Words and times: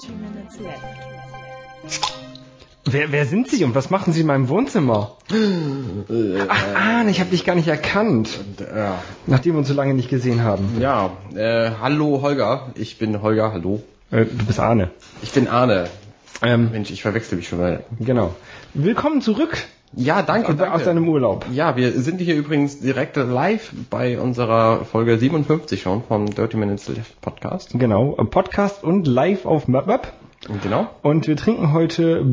Dirty 0.00 0.12
Minutes 0.12 0.60
Left. 0.60 2.12
Wer, 2.84 3.10
wer 3.12 3.26
sind 3.26 3.48
Sie 3.50 3.64
und 3.64 3.74
was 3.74 3.90
machen 3.90 4.12
Sie 4.12 4.20
in 4.20 4.26
meinem 4.28 4.48
Wohnzimmer? 4.48 5.16
Ach, 6.48 6.66
Arne, 6.76 7.10
ich 7.10 7.18
habe 7.20 7.30
dich 7.30 7.44
gar 7.44 7.54
nicht 7.56 7.66
erkannt, 7.66 8.28
Ja, 8.60 9.02
nachdem 9.26 9.54
wir 9.54 9.58
uns 9.58 9.68
so 9.68 9.74
lange 9.74 9.94
nicht 9.94 10.08
gesehen 10.08 10.42
haben. 10.44 10.80
ja 10.80 11.10
äh, 11.34 11.72
hallo 11.80 12.22
Holger. 12.22 12.70
Ich 12.76 12.98
bin 12.98 13.20
Holger, 13.22 13.52
hallo. 13.52 13.82
Äh, 14.12 14.24
du 14.26 14.46
bist 14.46 14.60
Arne. 14.60 14.90
Ich 15.22 15.32
bin 15.32 15.48
Arne. 15.48 15.90
Ähm, 16.42 16.70
Mensch, 16.70 16.90
ich 16.92 17.02
verwechsel 17.02 17.36
mich 17.36 17.48
schon 17.48 17.58
mal. 17.58 17.82
genau. 17.98 18.36
Willkommen 18.74 19.20
zurück 19.20 19.64
Ja, 19.94 20.22
danke, 20.22 20.52
aus 20.52 20.56
danke. 20.58 20.84
deinem 20.84 21.08
Urlaub. 21.08 21.46
Ja, 21.52 21.76
wir 21.76 21.92
sind 21.92 22.20
hier 22.20 22.36
übrigens 22.36 22.80
direkt 22.80 23.16
live 23.16 23.72
bei 23.88 24.20
unserer 24.20 24.84
Folge 24.84 25.18
57 25.18 25.80
schon 25.80 26.02
vom 26.02 26.26
Dirty 26.26 26.56
Minutes 26.56 26.88
Left 26.88 27.20
Podcast. 27.20 27.70
Genau, 27.72 28.14
im 28.16 28.28
Podcast 28.28 28.84
und 28.84 29.06
live 29.06 29.46
auf 29.46 29.66
MapMap. 29.66 30.12
Genau. 30.62 30.88
Und 31.02 31.26
wir 31.26 31.36
trinken 31.36 31.72
heute 31.72 32.24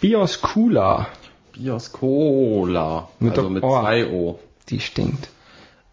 Bios 0.00 0.40
Cola. 0.40 1.06
Bios 1.52 1.92
Cola. 1.92 3.08
Mit 3.18 3.38
also 3.38 3.50
mit 3.50 3.62
oh. 3.62 3.80
zwei 3.80 4.06
O. 4.10 4.38
Die 4.68 4.80
stinkt. 4.80 5.30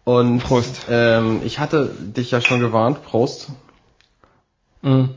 Und 0.04 0.38
Prost. 0.40 0.86
Ähm, 0.90 1.42
ich 1.44 1.58
hatte 1.58 1.90
dich 2.00 2.30
ja 2.30 2.40
schon 2.40 2.60
gewarnt, 2.60 3.04
Prost. 3.04 3.50
Mhm. 4.82 5.10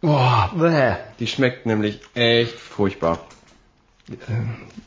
Boah, 0.00 0.50
bäh. 0.56 0.94
Die 1.18 1.26
schmeckt 1.26 1.66
nämlich 1.66 2.00
echt 2.14 2.54
furchtbar. 2.54 3.20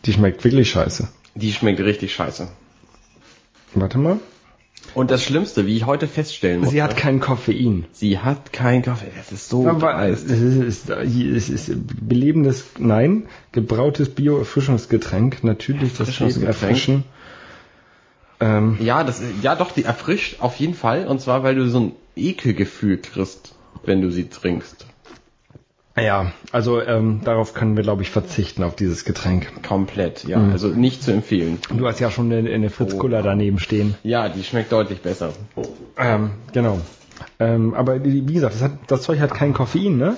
Die 0.06 0.14
schmeckt 0.14 0.44
wirklich 0.44 0.70
scheiße. 0.72 1.08
Die 1.36 1.54
schmeckt 1.54 1.80
richtig 1.80 2.14
scheiße. 2.14 2.48
Warte 3.76 3.98
mal. 3.98 4.20
Und 4.96 5.12
das 5.12 5.24
Schlimmste, 5.24 5.66
wie 5.66 5.78
ich 5.78 5.86
heute 5.86 6.08
feststellen 6.08 6.60
muss, 6.60 6.70
Sie 6.72 6.84
hat 6.84 6.98
kein 6.98 7.20
Koffein. 7.20 7.86
sie 7.94 8.20
hat 8.20 8.52
kein 8.52 8.82
Kaffee. 8.82 9.08
Das 9.16 9.32
ist 9.32 9.50
so 9.50 9.68
Aber 9.68 10.04
es 10.08 10.26
dreist. 10.26 10.30
ist, 10.30 10.90
es 10.90 11.50
ist 11.50 11.72
belebendes, 12.08 12.66
nein, 12.78 13.28
gebrautes 13.54 14.10
Bio-Erfrischungsgetränk. 14.10 15.44
Natürlich 15.44 15.96
das 15.96 16.20
Leben 16.20 16.44
erfrischen. 16.44 17.06
Ähm, 18.42 18.78
Ja, 18.82 19.04
das, 19.04 19.22
ja 19.42 19.56
doch, 19.56 19.72
die 19.72 19.86
erfrischt 19.86 20.42
auf 20.42 20.58
jeden 20.58 20.76
Fall. 20.76 21.08
Und 21.08 21.22
zwar, 21.22 21.44
weil 21.44 21.56
du 21.56 21.68
so 21.70 21.80
ein 21.80 21.92
Ekelgefühl 22.16 22.98
kriegst, 22.98 23.56
wenn 23.86 24.02
du 24.02 24.12
sie 24.12 24.28
trinkst. 24.30 24.86
Ja, 26.00 26.32
also 26.52 26.82
ähm, 26.82 27.22
darauf 27.24 27.54
können 27.54 27.76
wir, 27.76 27.84
glaube 27.84 28.02
ich, 28.02 28.10
verzichten, 28.10 28.64
auf 28.64 28.76
dieses 28.76 29.06
Getränk. 29.06 29.64
Komplett, 29.68 30.24
ja. 30.24 30.38
Also 30.52 30.68
nicht 30.70 31.04
zu 31.04 31.12
empfehlen. 31.12 31.60
Du 31.76 31.88
hast 31.88 32.00
ja 32.00 32.10
schon 32.10 32.32
eine, 32.32 32.50
eine 32.50 32.70
Fritz 32.70 32.98
Cola 32.98 33.22
daneben 33.22 33.60
stehen. 33.60 33.96
Ja, 34.04 34.28
die 34.30 34.44
schmeckt 34.44 34.72
deutlich 34.72 35.02
besser. 35.02 35.34
Ähm, 35.98 36.32
genau. 36.52 36.80
Ähm, 37.40 37.74
aber 37.76 38.04
wie 38.04 38.28
wie 38.28 38.34
gesagt, 38.34 38.56
das, 38.56 38.64
hat, 38.64 38.72
das 38.88 39.04
Zeug 39.04 39.20
hat 39.20 39.34
kein 39.36 39.54
Koffein, 39.54 39.98
ne? 39.98 40.18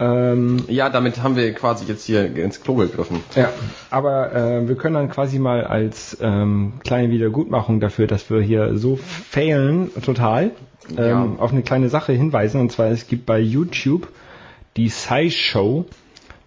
Ähm, 0.00 0.64
Ja, 0.68 0.90
damit 0.90 1.22
haben 1.22 1.36
wir 1.36 1.52
quasi 1.52 1.84
jetzt 1.86 2.04
hier 2.04 2.34
ins 2.36 2.60
Klo 2.60 2.74
gegriffen. 2.74 3.20
ja, 3.36 3.50
aber 3.90 4.34
äh, 4.34 4.66
wir 4.68 4.74
können 4.74 4.94
dann 4.94 5.08
quasi 5.10 5.38
mal 5.38 5.64
als 5.64 6.16
ähm, 6.20 6.74
kleine 6.82 7.10
Wiedergutmachung 7.12 7.78
dafür, 7.78 8.06
dass 8.08 8.28
wir 8.28 8.40
hier 8.40 8.76
so 8.76 8.96
failen, 8.96 9.90
total, 10.04 10.50
ähm, 10.96 10.96
Ja. 10.98 11.28
auf 11.38 11.52
eine 11.52 11.62
kleine 11.62 11.88
Sache 11.90 12.12
hinweisen. 12.12 12.60
Und 12.60 12.72
zwar, 12.72 12.86
es 12.88 13.06
gibt 13.06 13.24
bei 13.26 13.38
YouTube 13.38 14.08
die 14.76 14.88
Sci-Show. 14.88 15.86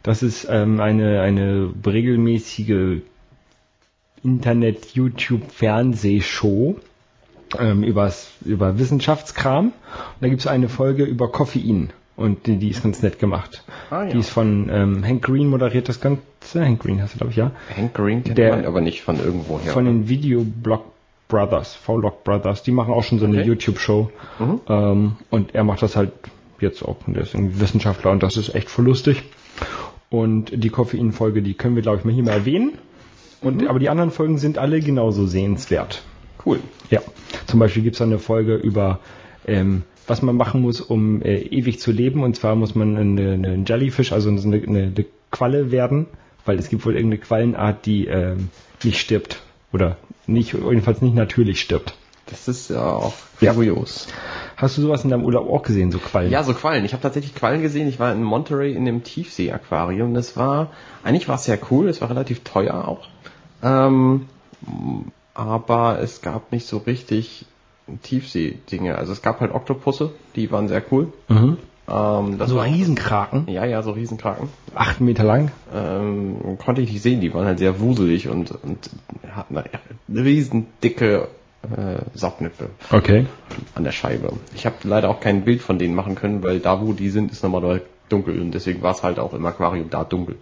Das 0.04 0.24
ist 0.24 0.48
ähm, 0.50 0.80
eine, 0.80 1.22
eine 1.22 1.72
regelmäßige 1.86 3.02
Internet-YouTube-Fernsehshow 4.24 6.76
ähm, 7.60 7.84
übers, 7.84 8.32
über 8.44 8.80
Wissenschaftskram. 8.80 9.68
Und 9.68 9.74
da 10.22 10.28
gibt 10.28 10.42
es 10.42 10.48
eine 10.48 10.70
Folge 10.70 11.04
über 11.04 11.32
Koffein. 11.32 11.92
Und 12.16 12.48
die, 12.48 12.58
die 12.58 12.70
ist 12.70 12.82
ganz 12.82 13.02
nett 13.02 13.20
gemacht. 13.20 13.64
Ah, 13.90 14.04
ja. 14.06 14.12
Die 14.12 14.20
ist 14.20 14.30
von 14.30 14.70
ähm, 14.72 15.06
Hank 15.06 15.22
Green 15.24 15.50
moderiert 15.50 15.90
das 15.90 16.00
Ganze. 16.00 16.22
Hank 16.56 16.82
Green 16.82 17.02
hast 17.02 17.16
du, 17.16 17.18
glaube 17.18 17.32
ich, 17.32 17.38
ja. 17.38 17.52
Hank 17.76 17.94
Green 17.94 18.24
kennt 18.24 18.38
Der- 18.38 18.56
man 18.56 18.66
aber 18.66 18.80
nicht 18.82 19.02
von 19.02 19.20
irgendwo 19.20 19.60
her. 19.60 19.74
Von 19.74 19.84
den 19.86 20.08
Videoblog 20.08 20.86
Brothers, 21.28 21.76
V-Log 21.76 22.24
Brothers. 22.24 22.64
Die 22.64 22.72
machen 22.72 22.94
auch 22.94 23.04
schon 23.04 23.20
so 23.20 23.26
eine 23.26 23.40
Okay. 23.40 23.48
YouTube-Show. 23.48 24.12
Mhm. 24.40 24.62
Ähm, 24.70 25.16
und 25.30 25.54
er 25.56 25.64
macht 25.66 25.82
das 25.82 25.96
halt 25.98 26.12
jetzt 26.62 26.84
auch. 26.84 26.98
Und 27.08 27.16
der 27.16 27.24
ist 27.24 27.34
irgendwie 27.34 27.60
Wissenschaftler 27.60 28.12
und 28.12 28.24
das 28.24 28.38
ist 28.38 28.54
echt 28.56 28.70
voll 28.70 28.86
lustig. 28.86 29.24
Und 30.10 30.52
die 30.54 30.70
Koffein-Folge, 30.70 31.42
die 31.42 31.54
können 31.56 31.76
wir, 31.76 31.82
glaube 31.82 32.00
ich, 32.00 32.06
mal 32.06 32.14
hier 32.14 32.24
mal 32.24 32.32
erwähnen. 32.32 32.74
Und, 33.42 33.62
Mhm. 33.62 33.68
Aber 33.68 33.80
die 33.80 33.90
anderen 33.90 34.12
Folgen 34.12 34.38
sind 34.38 34.58
alle 34.58 34.80
genauso 34.80 35.26
sehenswert. 35.28 36.04
cool. 36.46 36.60
Ja, 36.90 37.02
zum 37.48 37.60
Beispiel 37.60 37.84
gibt 37.84 37.96
es 37.96 38.02
eine 38.02 38.20
Folge 38.20 38.56
über, 38.56 39.00
ähm, 39.48 39.84
was 40.08 40.22
man 40.22 40.36
machen 40.36 40.62
muss, 40.62 40.80
um 40.82 41.22
äh, 41.22 41.40
ewig 41.40 41.80
zu 41.80 41.92
leben. 41.92 42.24
Und 42.24 42.36
zwar 42.36 42.56
muss 42.56 42.76
man 42.76 42.98
eine, 42.98 43.34
eine 43.34 43.64
Jellyfish, 43.68 44.12
also 44.12 44.30
eine, 44.30 44.42
eine, 44.42 44.84
eine 44.84 45.06
Qualle 45.32 45.72
werden, 45.72 46.06
weil 46.46 46.60
es 46.60 46.70
gibt 46.70 46.86
wohl 46.86 46.96
irgendeine 46.96 47.22
Quallenart, 47.22 47.86
die 47.86 48.06
ähm, 48.06 48.50
nicht 48.84 49.00
stirbt. 49.00 49.42
Oder 49.74 49.98
nicht, 50.28 50.54
jedenfalls 50.54 51.02
nicht 51.02 51.16
natürlich 51.16 51.60
stirbt. 51.60 51.96
Das 52.28 52.48
ist 52.48 52.70
ja 52.70 52.82
auch 52.84 53.14
Ja. 53.40 53.54
kurios. 53.54 54.08
Hast 54.58 54.78
du 54.78 54.82
sowas 54.82 55.04
in 55.04 55.10
deinem 55.12 55.26
Urlaub 55.26 55.50
auch 55.50 55.62
gesehen, 55.64 55.92
so 55.92 56.00
Quallen? 56.00 56.32
Ja, 56.32 56.44
so 56.44 56.54
Quallen. 56.54 56.86
Ich 56.86 56.94
habe 56.94 57.04
tatsächlich 57.04 57.36
Quallen 57.36 57.62
gesehen. 57.62 57.88
Ich 57.88 58.00
war 58.00 58.12
in 58.12 58.24
Monterey 58.24 58.74
in 58.74 58.86
dem 58.86 59.04
Tiefsee-Aquarium. 59.04 60.14
Das 60.14 60.36
war, 60.38 60.72
eigentlich 61.04 61.28
war 61.28 61.36
es 61.36 61.44
sehr 61.44 61.60
cool. 61.70 61.88
Es 61.90 62.02
war 62.02 62.10
relativ 62.10 62.44
teuer 62.44 62.88
auch. 62.88 63.08
Ähm, 63.62 64.26
aber 65.34 66.00
es 66.02 66.22
gab 66.22 66.52
nicht 66.52 66.66
so 66.68 66.78
richtig 66.78 67.46
Tiefsee-Dinge. 68.04 68.96
Also 68.98 69.12
es 69.12 69.22
gab 69.22 69.42
halt 69.42 69.54
Oktopusse, 69.54 70.12
die 70.36 70.52
waren 70.52 70.68
sehr 70.68 70.82
cool. 70.92 71.12
Mhm. 71.28 71.58
Ähm, 71.88 72.40
So 72.48 72.56
war, 72.56 72.66
Riesenkraken, 72.66 73.48
ja, 73.48 73.66
ja, 73.66 73.84
so 73.84 73.92
Riesenkraken. 73.92 74.50
acht 74.74 75.02
Meter 75.02 75.24
lang. 75.24 75.52
Ähm, 75.74 76.58
konnte 76.64 76.82
ich 76.82 76.92
nicht 76.92 77.04
sehen, 77.04 77.22
die 77.22 77.32
waren 77.34 77.46
halt 77.46 77.60
sehr 77.60 77.80
wuselig 77.80 78.28
und, 78.30 78.52
und 78.64 78.90
hatten 79.32 79.58
riesen 80.10 80.66
dicke 80.84 81.28
äh, 81.78 82.18
Saugnäpfe 82.18 82.70
Okay. 82.92 83.26
an 83.76 83.84
der 83.84 83.92
Scheibe. 83.92 84.34
Ich 84.54 84.66
habe 84.66 84.76
leider 84.84 85.10
auch 85.10 85.20
kein 85.20 85.44
Bild 85.44 85.62
von 85.62 85.80
denen 85.80 85.96
machen 85.96 86.16
können, 86.16 86.44
weil 86.44 86.60
da, 86.60 86.82
wo 86.82 86.94
die 86.94 87.10
sind, 87.10 87.32
ist 87.32 87.44
nochmal 87.44 87.82
dunkel 88.10 88.40
und 88.40 88.52
deswegen 88.52 88.82
war 88.82 88.92
es 88.94 89.04
halt 89.04 89.20
auch 89.20 89.34
im 89.34 89.46
Aquarium 89.46 89.90
da 89.90 90.04
dunkel. 90.04 90.36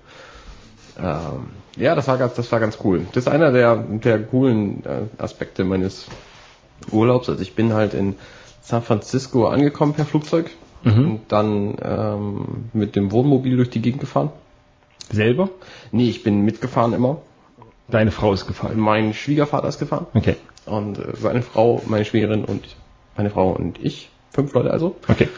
Ähm, 1.00 1.48
ja, 1.78 1.96
das 1.96 2.08
war 2.08 2.18
ganz, 2.18 2.36
das 2.36 2.52
war 2.52 2.60
ganz 2.60 2.78
cool. 2.84 3.06
Das 3.14 3.26
ist 3.26 3.32
einer 3.32 3.52
der, 3.52 3.76
der 3.76 4.22
coolen 4.24 4.84
äh, 4.86 5.22
Aspekte 5.22 5.64
meines 5.64 6.06
Urlaubs. 6.92 7.30
Also 7.30 7.42
ich 7.42 7.56
bin 7.56 7.74
halt 7.74 7.94
in 7.94 8.16
San 8.62 8.82
Francisco 8.84 9.48
angekommen 9.48 9.94
per 9.94 10.06
Flugzeug 10.06 10.52
und 10.86 11.22
dann 11.30 11.76
ähm, 11.82 12.46
mit 12.74 12.96
dem 12.98 13.12
Wohnmobil 13.12 13.56
durch 13.56 13.70
die 13.70 13.82
Gegend 13.82 14.02
gefahren. 14.02 14.32
Selber? 15.12 15.50
Nee, 15.92 16.10
ich 16.10 16.24
bin 16.24 16.42
mitgefahren 16.42 16.94
immer. 16.94 17.18
Deine 17.88 18.12
Frau 18.12 18.34
ist 18.34 18.48
gefallen. 18.48 18.80
Mein 18.80 19.14
Schwiegervater 19.14 19.68
ist 19.68 19.80
gefahren 19.80 20.08
Okay. 20.14 20.36
Und 20.66 21.00
äh, 21.00 21.16
seine 21.16 21.42
Frau, 21.42 21.82
meine 21.86 22.06
Schwiegerin 22.06 22.46
und 22.46 22.76
meine 23.16 23.30
Frau 23.30 23.52
und 23.52 23.84
ich. 23.84 24.10
Fünf 24.32 24.54
Leute 24.54 24.72
also. 24.72 24.96
Okay. 25.08 25.30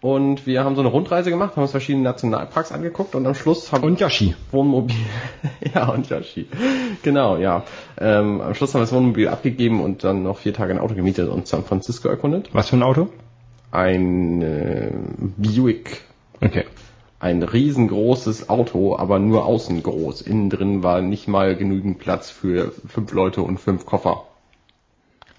Und 0.00 0.46
wir 0.46 0.62
haben 0.62 0.76
so 0.76 0.82
eine 0.82 0.90
Rundreise 0.90 1.30
gemacht, 1.30 1.56
haben 1.56 1.62
uns 1.62 1.72
verschiedene 1.72 2.04
Nationalparks 2.04 2.70
angeguckt 2.70 3.14
und 3.14 3.26
am 3.26 3.34
Schluss 3.34 3.72
haben 3.72 3.82
Und 3.82 3.98
Yoshi. 3.98 4.36
Wohnmobil. 4.52 4.94
ja, 5.74 5.88
und 5.88 6.08
Yoshi. 6.08 6.46
Genau, 7.02 7.38
ja. 7.38 7.64
Ähm, 7.98 8.40
am 8.40 8.54
Schluss 8.54 8.74
haben 8.74 8.80
wir 8.80 8.84
das 8.84 8.92
Wohnmobil 8.92 9.26
abgegeben 9.26 9.80
und 9.82 10.04
dann 10.04 10.22
noch 10.22 10.38
vier 10.38 10.52
Tage 10.52 10.72
ein 10.72 10.78
Auto 10.78 10.94
gemietet 10.94 11.28
und 11.28 11.48
San 11.48 11.64
Francisco 11.64 12.08
erkundet. 12.08 12.50
Was 12.52 12.68
für 12.68 12.76
ein 12.76 12.82
Auto? 12.82 13.08
Ein 13.72 14.42
äh, 14.42 14.92
Buick. 15.36 16.02
Okay. 16.40 16.66
Ein 17.18 17.42
riesengroßes 17.42 18.50
Auto, 18.50 18.96
aber 18.96 19.18
nur 19.18 19.46
außen 19.46 19.82
groß. 19.82 20.20
Innen 20.20 20.50
drin 20.50 20.82
war 20.82 21.00
nicht 21.00 21.26
mal 21.26 21.56
genügend 21.56 21.98
Platz 21.98 22.30
für 22.30 22.72
fünf 22.86 23.12
Leute 23.12 23.42
und 23.42 23.58
fünf 23.58 23.86
Koffer. 23.86 24.24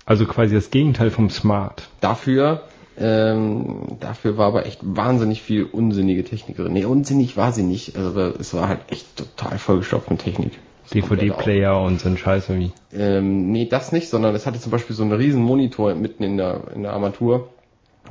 Also 0.07 0.25
quasi 0.25 0.55
das 0.55 0.71
Gegenteil 0.71 1.11
vom 1.11 1.29
Smart. 1.29 1.89
Dafür, 1.99 2.61
ähm, 2.97 3.97
dafür 3.99 4.37
war 4.37 4.47
aber 4.47 4.65
echt 4.65 4.79
wahnsinnig 4.81 5.41
viel 5.41 5.65
unsinnige 5.65 6.23
Technik 6.23 6.55
drin. 6.55 6.71
Nee, 6.71 6.85
unsinnig 6.85 7.35
war 7.35 7.51
sie 7.51 7.63
nicht. 7.63 7.97
Also 7.97 8.19
es 8.39 8.53
war 8.53 8.69
halt 8.69 8.79
echt 8.89 9.17
total 9.17 9.59
vollgestopft 9.59 10.09
mit 10.09 10.19
Technik. 10.19 10.53
DVD-Player 10.93 11.81
und 11.81 11.99
so 11.99 12.07
ein 12.07 12.17
Scheiß 12.17 12.47
irgendwie. 12.47 12.71
Ähm, 12.93 13.51
nee, 13.51 13.65
das 13.65 13.91
nicht, 13.91 14.09
sondern 14.09 14.33
es 14.33 14.45
hatte 14.45 14.61
zum 14.61 14.71
Beispiel 14.71 14.95
so 14.95 15.03
einen 15.03 15.11
riesen 15.11 15.43
Monitor 15.43 15.93
mitten 15.95 16.23
in 16.23 16.37
der, 16.37 16.61
in 16.73 16.83
der 16.83 16.93
Armatur, 16.93 17.49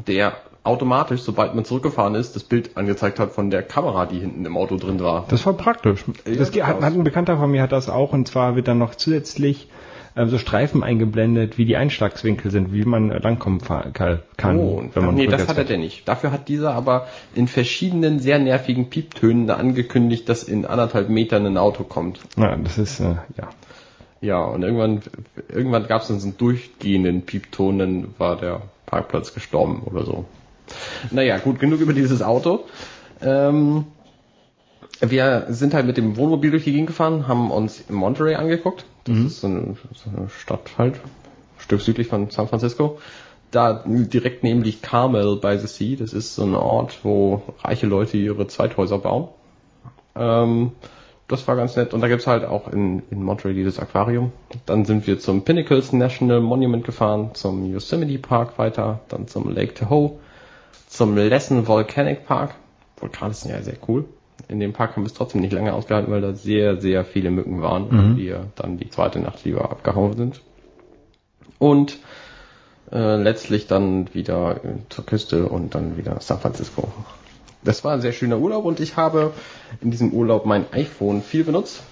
der 0.06 0.34
automatisch, 0.64 1.22
sobald 1.22 1.54
man 1.54 1.64
zurückgefahren 1.64 2.14
ist, 2.14 2.36
das 2.36 2.44
Bild 2.44 2.76
angezeigt 2.76 3.18
hat 3.18 3.32
von 3.32 3.50
der 3.50 3.62
Kamera, 3.62 4.04
die 4.04 4.18
hinten 4.18 4.44
im 4.44 4.58
Auto 4.58 4.76
drin 4.76 5.00
war. 5.00 5.24
Das 5.28 5.46
war 5.46 5.54
praktisch. 5.54 6.04
Das 6.26 6.54
Ja, 6.54 6.66
hat, 6.66 6.82
hat 6.82 6.92
ein 6.92 7.04
Bekannter 7.04 7.38
von 7.38 7.50
mir 7.50 7.62
hat 7.62 7.72
das 7.72 7.88
auch 7.88 8.12
und 8.12 8.28
zwar 8.28 8.56
wird 8.56 8.68
dann 8.68 8.78
noch 8.78 8.94
zusätzlich 8.94 9.68
ähm, 10.16 10.28
so 10.30 10.38
Streifen 10.38 10.82
eingeblendet, 10.82 11.58
wie 11.58 11.66
die 11.66 11.76
Einschlagswinkel 11.76 12.50
sind, 12.50 12.72
wie 12.72 12.84
man 12.84 13.10
äh, 13.10 13.18
langkommen 13.18 13.60
kann, 13.60 14.58
Oh, 14.58 14.82
wenn 14.92 15.04
man 15.04 15.14
nee, 15.14 15.26
das 15.26 15.46
hat 15.48 15.58
er 15.58 15.64
denn 15.64 15.80
nicht. 15.80 16.08
Dafür 16.08 16.32
hat 16.32 16.48
dieser 16.48 16.72
aber 16.74 17.06
in 17.34 17.48
verschiedenen 17.48 18.18
sehr 18.18 18.38
nervigen 18.38 18.88
Pieptönen 18.88 19.50
angekündigt, 19.50 20.28
dass 20.28 20.42
in 20.42 20.64
anderthalb 20.64 21.08
Metern 21.10 21.46
ein 21.46 21.58
Auto 21.58 21.84
kommt. 21.84 22.20
Na, 22.36 22.56
das 22.56 22.78
ist 22.78 23.00
äh, 23.00 23.16
ja. 23.36 23.50
Ja, 24.22 24.42
und 24.42 24.62
irgendwann, 24.62 25.02
irgendwann 25.48 25.86
gab 25.86 26.02
es 26.02 26.08
dann 26.08 26.18
so 26.18 26.28
einen 26.28 26.38
durchgehenden 26.38 27.22
Piepton, 27.22 27.78
dann 27.78 28.14
war 28.16 28.36
der 28.36 28.62
Parkplatz 28.86 29.34
gestorben 29.34 29.82
oder 29.84 30.04
so. 30.04 30.24
Naja, 31.10 31.38
gut, 31.38 31.60
genug 31.60 31.80
über 31.80 31.92
dieses 31.92 32.22
Auto. 32.22 32.64
Ähm, 33.20 33.84
wir 35.00 35.46
sind 35.50 35.74
halt 35.74 35.86
mit 35.86 35.98
dem 35.98 36.16
Wohnmobil 36.16 36.50
durch 36.50 36.64
die 36.64 36.72
Gegend 36.72 36.88
gefahren, 36.88 37.28
haben 37.28 37.50
uns 37.50 37.88
Monterey 37.90 38.36
angeguckt. 38.36 38.86
Das 39.06 39.32
ist 39.32 39.40
so 39.40 39.46
eine, 39.46 39.76
so 39.94 40.10
eine 40.16 40.28
Stadt 40.28 40.70
halt, 40.78 40.94
ein 40.96 41.60
Stück 41.60 41.80
südlich 41.80 42.08
von 42.08 42.30
San 42.30 42.48
Francisco. 42.48 42.98
Da 43.50 43.84
direkt 43.86 44.42
neben 44.42 44.62
liegt 44.62 44.82
Carmel 44.82 45.36
by 45.36 45.58
the 45.58 45.66
Sea. 45.66 45.96
Das 45.96 46.12
ist 46.12 46.34
so 46.34 46.42
ein 46.42 46.54
Ort, 46.54 46.98
wo 47.04 47.42
reiche 47.62 47.86
Leute 47.86 48.16
ihre 48.16 48.46
Zweithäuser 48.48 48.98
bauen. 48.98 49.28
Ähm, 50.16 50.72
das 51.28 51.46
war 51.48 51.56
ganz 51.56 51.76
nett. 51.76 51.94
Und 51.94 52.00
da 52.00 52.08
gibt's 52.08 52.26
halt 52.26 52.44
auch 52.44 52.68
in, 52.68 53.02
in 53.10 53.22
Monterey 53.22 53.54
dieses 53.54 53.78
Aquarium. 53.78 54.32
Dann 54.66 54.84
sind 54.84 55.06
wir 55.06 55.18
zum 55.18 55.42
Pinnacles 55.42 55.92
National 55.92 56.40
Monument 56.40 56.84
gefahren, 56.84 57.30
zum 57.34 57.64
Yosemite 57.72 58.18
Park 58.18 58.58
weiter, 58.58 59.00
dann 59.08 59.26
zum 59.26 59.48
Lake 59.52 59.74
Tahoe, 59.74 60.18
zum 60.88 61.16
Lesson 61.16 61.66
Volcanic 61.66 62.26
Park. 62.26 62.54
Vulkane 62.98 63.34
sind 63.34 63.50
ja 63.50 63.62
sehr 63.62 63.76
cool. 63.88 64.06
In 64.48 64.60
dem 64.60 64.72
Park 64.72 64.92
haben 64.92 65.02
wir 65.02 65.06
es 65.06 65.14
trotzdem 65.14 65.40
nicht 65.40 65.52
lange 65.52 65.72
ausgehalten, 65.72 66.12
weil 66.12 66.20
da 66.20 66.34
sehr, 66.34 66.80
sehr 66.80 67.04
viele 67.04 67.30
Mücken 67.30 67.62
waren 67.62 67.84
und 67.88 68.16
wir 68.16 68.46
dann 68.54 68.78
die 68.78 68.90
zweite 68.90 69.18
Nacht 69.18 69.44
lieber 69.44 69.70
abgehauen 69.70 70.16
sind. 70.16 70.40
Und 71.58 71.98
äh, 72.92 73.16
letztlich 73.16 73.66
dann 73.66 74.14
wieder 74.14 74.64
äh, 74.64 74.74
zur 74.90 75.06
Küste 75.06 75.48
und 75.48 75.74
dann 75.74 75.96
wieder 75.96 76.20
San 76.20 76.38
Francisco. 76.38 76.92
Das 77.64 77.82
war 77.82 77.94
ein 77.94 78.00
sehr 78.00 78.12
schöner 78.12 78.38
Urlaub 78.38 78.64
und 78.64 78.78
ich 78.78 78.96
habe 78.96 79.32
in 79.80 79.90
diesem 79.90 80.12
Urlaub 80.12 80.46
mein 80.46 80.72
iPhone 80.72 81.22
viel 81.22 81.42
benutzt, 81.42 81.82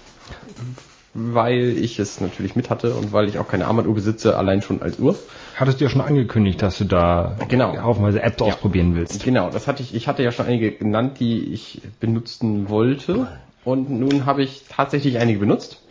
weil 1.17 1.77
ich 1.77 1.97
es 1.97 2.19
natürlich 2.19 2.55
mit 2.57 2.69
hatte 2.69 2.93
und 2.93 3.13
weil 3.13 3.29
ich 3.29 3.39
auch 3.39 3.47
keine 3.47 3.65
Armbanduhr 3.67 3.95
besitze, 3.95 4.37
allein 4.37 4.61
schon 4.61 4.81
als 4.81 4.99
Uhr. 4.99 5.15
Hattest 5.55 5.79
du 5.79 5.85
ja 5.85 5.89
schon 5.89 6.01
angekündigt, 6.01 6.61
dass 6.61 6.77
du 6.77 6.83
da 6.83 7.37
Genau. 7.47 7.75
haufenweise 7.81 8.21
Apps 8.21 8.41
Ja. 8.41 8.47
ausprobieren 8.47 8.95
willst. 8.95 9.23
Genau, 9.23 9.49
das 9.49 9.67
hatte 9.67 9.81
ich, 9.81 9.95
ich 9.95 10.07
hatte 10.09 10.23
ja 10.23 10.31
schon 10.33 10.45
einige 10.45 10.71
genannt, 10.73 11.19
die 11.21 11.53
ich 11.53 11.81
benutzen 12.01 12.67
wollte 12.69 13.27
und 13.63 13.89
nun 13.89 14.25
habe 14.25 14.43
ich 14.43 14.65
tatsächlich 14.69 15.17
einige 15.17 15.39
benutzt 15.39 15.81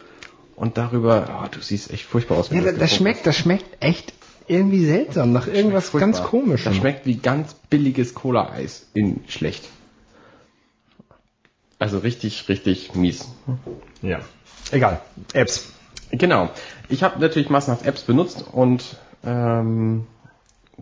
und 0.57 0.77
darüber, 0.77 1.43
oh, 1.43 1.49
du 1.51 1.61
siehst 1.61 1.91
echt 1.91 2.05
furchtbar 2.05 2.37
aus. 2.37 2.51
Ja, 2.51 2.61
das, 2.61 2.77
das 2.77 2.95
schmeckt, 2.95 3.27
das 3.27 3.37
schmeckt 3.37 3.83
echt 3.83 4.13
irgendwie 4.47 4.85
seltsam, 4.85 5.33
nach 5.33 5.47
irgendwas 5.47 5.91
ganz 5.93 6.23
komischem. 6.23 6.65
Das 6.73 6.77
schmeckt 6.77 7.07
wie 7.07 7.17
ganz 7.17 7.55
billiges 7.71 8.13
Cola-Eis 8.13 8.89
in 8.93 9.21
schlecht. 9.27 9.71
Also 11.79 11.99
richtig, 11.99 12.49
richtig 12.49 12.95
mies. 12.95 13.29
Ja. 14.03 14.21
Egal. 14.71 15.01
Apps. 15.33 15.73
Genau. 16.11 16.51
Ich 16.89 17.03
habe 17.03 17.21
natürlich 17.21 17.51
massenhaft 17.51 17.87
Apps 17.87 18.03
benutzt 18.03 18.45
und 18.53 18.97
ähm, 19.25 20.07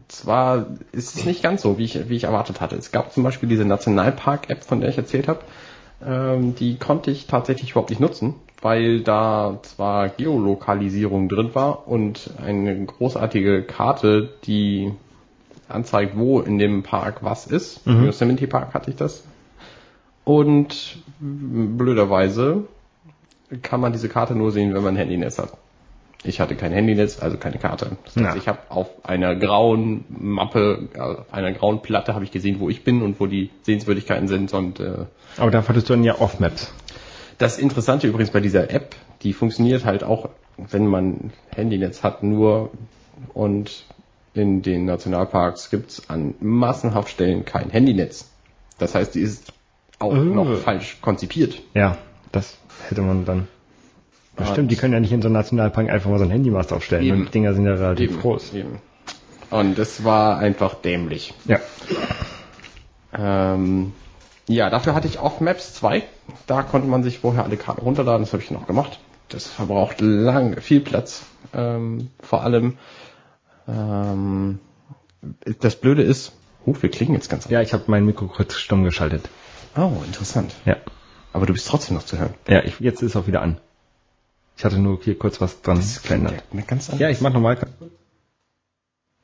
zwar 0.08 0.66
ist 0.92 1.16
es 1.16 1.24
nicht 1.24 1.42
ganz 1.42 1.62
so, 1.62 1.78
wie 1.78 1.84
ich, 1.84 2.08
wie 2.08 2.16
ich 2.16 2.24
erwartet 2.24 2.60
hatte. 2.60 2.76
Es 2.76 2.92
gab 2.92 3.12
zum 3.12 3.22
Beispiel 3.22 3.48
diese 3.48 3.64
Nationalpark-App, 3.64 4.64
von 4.64 4.80
der 4.80 4.90
ich 4.90 4.98
erzählt 4.98 5.28
habe. 5.28 5.40
Ähm, 6.04 6.54
die 6.54 6.76
konnte 6.76 7.10
ich 7.10 7.26
tatsächlich 7.26 7.70
überhaupt 7.70 7.90
nicht 7.90 8.00
nutzen, 8.00 8.34
weil 8.60 9.00
da 9.00 9.58
zwar 9.62 10.08
Geolokalisierung 10.08 11.28
drin 11.28 11.54
war 11.54 11.88
und 11.88 12.30
eine 12.44 12.84
großartige 12.84 13.62
Karte, 13.62 14.30
die 14.44 14.92
anzeigt, 15.68 16.16
wo 16.16 16.40
in 16.40 16.58
dem 16.58 16.82
Park 16.82 17.18
was 17.22 17.46
ist. 17.46 17.86
Im 17.86 18.04
Yosemite 18.04 18.46
Park 18.46 18.74
hatte 18.74 18.90
ich 18.90 18.96
das. 18.96 19.24
Und 20.24 20.98
blöderweise 21.20 22.64
kann 23.62 23.80
man 23.80 23.92
diese 23.92 24.08
Karte 24.08 24.34
nur 24.34 24.52
sehen, 24.52 24.74
wenn 24.74 24.82
man 24.82 24.94
ein 24.94 24.98
Handynetz 24.98 25.38
hat. 25.38 25.52
Ich 26.24 26.40
hatte 26.40 26.54
kein 26.54 26.72
Handynetz, 26.72 27.20
also 27.20 27.36
keine 27.36 27.58
Karte. 27.58 27.96
Das 28.04 28.14
heißt, 28.16 28.24
Ja. 28.26 28.36
ich 28.36 28.46
habe 28.46 28.60
auf 28.68 28.88
einer 29.04 29.34
grauen 29.34 30.04
Mappe, 30.08 30.88
äh, 30.94 31.00
auf 31.00 31.32
einer 31.34 31.50
grauen 31.52 31.82
Platte 31.82 32.14
habe 32.14 32.24
ich 32.24 32.30
gesehen, 32.30 32.60
wo 32.60 32.68
ich 32.70 32.84
bin 32.84 33.02
und 33.02 33.18
wo 33.18 33.26
die 33.26 33.50
Sehenswürdigkeiten 33.62 34.28
sind. 34.28 34.54
Und 34.54 34.78
äh, 34.78 35.06
Aber 35.36 35.50
da 35.50 35.66
hattest 35.66 35.88
du 35.88 35.94
dann 35.94 36.04
ja 36.04 36.20
Off-Maps. 36.20 36.72
das 37.38 37.58
Interessante 37.58 38.06
übrigens 38.06 38.30
bei 38.30 38.38
dieser 38.40 38.70
App, 38.70 38.94
die 39.22 39.32
funktioniert 39.32 39.84
halt 39.84 40.04
auch, 40.04 40.28
wenn 40.56 40.86
man 40.86 41.32
Handynetz 41.54 42.04
hat, 42.04 42.22
nur 42.22 42.70
und 43.34 43.84
in 44.34 44.62
den 44.62 44.84
Nationalparks 44.84 45.70
gibt's 45.70 46.08
an 46.08 46.34
massenhaft 46.40 47.08
Stellen 47.10 47.44
kein 47.44 47.68
Handynetz. 47.70 48.30
Das 48.78 48.94
heißt, 48.94 49.14
die 49.16 49.20
ist 49.20 49.52
auch 50.02 50.12
Oh. 50.12 50.16
noch 50.16 50.56
falsch 50.58 50.98
konzipiert. 51.00 51.60
Ja, 51.74 51.96
das 52.32 52.56
hätte 52.88 53.02
man 53.02 53.24
dann. 53.24 53.48
Das 54.36 54.48
stimmt, 54.50 54.70
die 54.70 54.76
können 54.76 54.94
ja 54.94 55.00
nicht 55.00 55.12
in 55.12 55.20
so 55.22 55.28
einem 55.28 55.34
Nationalpark 55.34 55.88
einfach 55.90 56.08
mal 56.10 56.18
so 56.18 56.24
ein 56.24 56.30
Handymast 56.30 56.72
aufstellen. 56.72 57.04
Eben. 57.04 57.18
Und 57.20 57.26
die 57.26 57.30
Dinger 57.32 57.54
sind 57.54 57.66
ja 57.66 57.74
relativ 57.74 58.10
Eben, 58.12 58.20
groß. 58.20 58.54
eben. 58.54 58.78
Und 59.50 59.78
das 59.78 60.04
war 60.04 60.38
einfach 60.38 60.74
dämlich. 60.74 61.34
Ja. 61.44 61.58
Ähm, 63.14 63.92
ja, 64.48 64.70
dafür 64.70 64.94
hatte 64.94 65.06
ich 65.06 65.18
auch 65.18 65.40
Maps 65.40 65.74
2. 65.74 66.02
Da 66.46 66.62
konnte 66.62 66.88
man 66.88 67.02
sich 67.02 67.18
vorher 67.18 67.44
alle 67.44 67.56
Karten 67.56 67.82
runterladen. 67.82 68.22
Das 68.22 68.32
habe 68.32 68.42
ich 68.42 68.50
noch 68.50 68.66
gemacht. 68.66 68.98
Das 69.28 69.46
verbraucht 69.46 70.00
lang 70.00 70.60
viel 70.60 70.80
Platz. 70.80 71.24
Ähm, 71.54 72.08
vor 72.20 72.42
allem 72.42 72.78
ähm, 73.68 74.58
das 75.60 75.76
Blöde 75.76 76.02
ist, 76.02 76.32
huh, 76.66 76.74
wir 76.80 76.90
klingen 76.90 77.14
jetzt 77.14 77.28
ganz 77.30 77.48
Ja, 77.48 77.60
ich 77.60 77.72
habe 77.72 77.84
mein 77.86 78.04
Mikro 78.04 78.26
kurz 78.26 78.54
stumm 78.54 78.82
geschaltet. 78.84 79.28
Oh, 79.76 80.02
interessant. 80.06 80.54
Ja. 80.64 80.76
Aber 81.32 81.46
du 81.46 81.52
bist 81.52 81.66
trotzdem 81.66 81.96
noch 81.96 82.04
zu 82.04 82.18
hören. 82.18 82.34
Ja, 82.46 82.62
ich, 82.62 82.78
jetzt 82.80 83.02
ist 83.02 83.16
auch 83.16 83.26
wieder 83.26 83.42
an. 83.42 83.58
Ich 84.56 84.64
hatte 84.64 84.78
nur 84.78 85.00
hier 85.02 85.18
kurz 85.18 85.40
was 85.40 85.62
dran 85.62 85.80
verändert. 85.80 86.44
Ja, 86.52 86.60
ganz 86.60 86.88
anders. 86.88 87.00
Ja, 87.00 87.08
ich 87.08 87.20
mach 87.20 87.32
nochmal. 87.32 87.58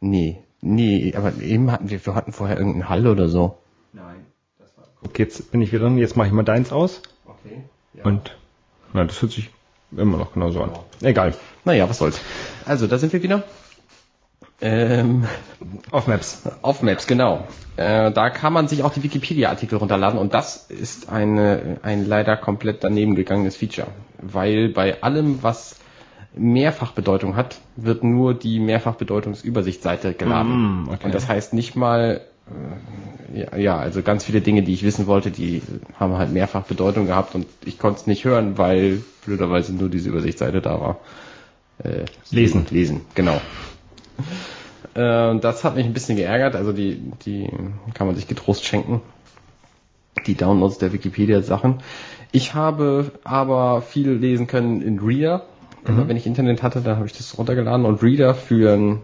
Nee, 0.00 0.42
nee, 0.60 1.14
aber 1.14 1.34
eben 1.40 1.70
hatten 1.70 1.90
wir, 1.90 2.04
wir 2.04 2.14
hatten 2.14 2.32
vorher 2.32 2.56
irgendeinen 2.56 2.88
Hall 2.88 3.06
oder 3.06 3.28
so. 3.28 3.58
Nein, 3.92 4.26
das 4.58 4.76
war. 4.76 4.84
Okay, 5.02 5.24
jetzt 5.24 5.50
bin 5.50 5.60
ich 5.60 5.72
wieder 5.72 5.84
drin. 5.84 5.98
Jetzt 5.98 6.16
mache 6.16 6.28
ich 6.28 6.32
mal 6.32 6.44
deins 6.44 6.72
aus. 6.72 7.02
Okay. 7.26 7.62
Ja. 7.94 8.04
Und 8.04 8.36
na, 8.94 9.04
das 9.04 9.20
hört 9.20 9.32
sich 9.32 9.50
immer 9.92 10.16
noch 10.16 10.32
genauso 10.32 10.62
an. 10.62 10.72
Egal. 11.02 11.34
Naja, 11.64 11.88
was 11.88 11.98
soll's. 11.98 12.20
Also, 12.64 12.86
da 12.86 12.98
sind 12.98 13.12
wir 13.12 13.22
wieder. 13.22 13.44
Ähm, 14.60 15.24
Auf 15.92 16.08
Maps. 16.08 16.42
auf 16.62 16.82
Maps, 16.82 17.06
genau. 17.06 17.46
Äh, 17.76 18.10
da 18.10 18.30
kann 18.30 18.52
man 18.52 18.66
sich 18.66 18.82
auch 18.82 18.92
die 18.92 19.04
Wikipedia-Artikel 19.04 19.78
runterladen 19.78 20.18
und 20.18 20.34
das 20.34 20.66
ist 20.68 21.08
eine, 21.10 21.78
ein 21.82 22.06
leider 22.06 22.36
komplett 22.36 22.82
daneben 22.82 23.14
gegangenes 23.14 23.56
Feature. 23.56 23.86
Weil 24.20 24.70
bei 24.70 25.00
allem, 25.02 25.42
was 25.42 25.76
Mehrfachbedeutung 26.34 27.36
hat, 27.36 27.60
wird 27.76 28.02
nur 28.02 28.34
die 28.34 28.58
Mehrfachbedeutungsübersichtsseite 28.58 30.14
geladen. 30.14 30.84
Mm, 30.84 30.88
okay. 30.88 31.06
Und 31.06 31.14
das 31.14 31.28
heißt 31.28 31.52
nicht 31.52 31.76
mal, 31.76 32.20
äh, 33.32 33.40
ja, 33.40 33.56
ja, 33.56 33.78
also 33.78 34.02
ganz 34.02 34.24
viele 34.24 34.40
Dinge, 34.40 34.62
die 34.62 34.74
ich 34.74 34.82
wissen 34.82 35.06
wollte, 35.06 35.30
die 35.30 35.62
haben 36.00 36.14
halt 36.18 36.32
mehrfach 36.32 36.64
Bedeutung 36.64 37.06
gehabt 37.06 37.36
und 37.36 37.46
ich 37.64 37.78
konnte 37.78 38.00
es 38.00 38.06
nicht 38.08 38.24
hören, 38.24 38.58
weil 38.58 39.02
blöderweise 39.24 39.72
nur 39.72 39.88
diese 39.88 40.08
Übersichtsseite 40.08 40.60
da 40.60 40.80
war. 40.80 40.96
Äh, 41.84 42.06
Lesen. 42.30 42.66
Lesen, 42.70 43.02
genau. 43.14 43.40
Äh, 44.94 45.38
das 45.38 45.64
hat 45.64 45.76
mich 45.76 45.86
ein 45.86 45.92
bisschen 45.92 46.16
geärgert, 46.16 46.54
also 46.54 46.72
die, 46.72 47.00
die 47.24 47.50
kann 47.94 48.06
man 48.06 48.16
sich 48.16 48.28
getrost 48.28 48.64
schenken. 48.64 49.00
Die 50.26 50.34
Downloads 50.34 50.78
der 50.78 50.92
Wikipedia-Sachen. 50.92 51.80
Ich 52.32 52.54
habe 52.54 53.12
aber 53.24 53.82
viel 53.82 54.10
lesen 54.10 54.46
können 54.46 54.82
in 54.82 54.98
Reader. 54.98 55.44
Immer 55.86 56.08
wenn 56.08 56.16
ich 56.16 56.26
Internet 56.26 56.62
hatte, 56.62 56.80
dann 56.82 56.96
habe 56.96 57.06
ich 57.06 57.14
das 57.14 57.38
runtergeladen 57.38 57.86
und 57.86 58.02
Reader 58.02 58.34
für 58.34 58.98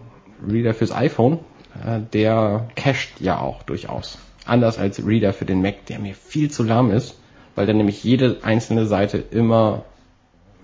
Reader 0.47 0.73
fürs 0.73 0.91
iPhone, 0.91 1.39
äh, 1.83 2.01
der 2.13 2.67
cached 2.75 3.19
ja 3.19 3.39
auch 3.39 3.63
durchaus. 3.63 4.17
Anders 4.45 4.77
als 4.77 5.05
Reader 5.05 5.33
für 5.33 5.45
den 5.45 5.61
Mac, 5.61 5.85
der 5.87 5.99
mir 5.99 6.13
viel 6.13 6.51
zu 6.51 6.63
lahm 6.63 6.91
ist, 6.91 7.17
weil 7.55 7.65
der 7.65 7.75
nämlich 7.75 8.03
jede 8.03 8.39
einzelne 8.43 8.85
Seite 8.85 9.17
immer 9.17 9.85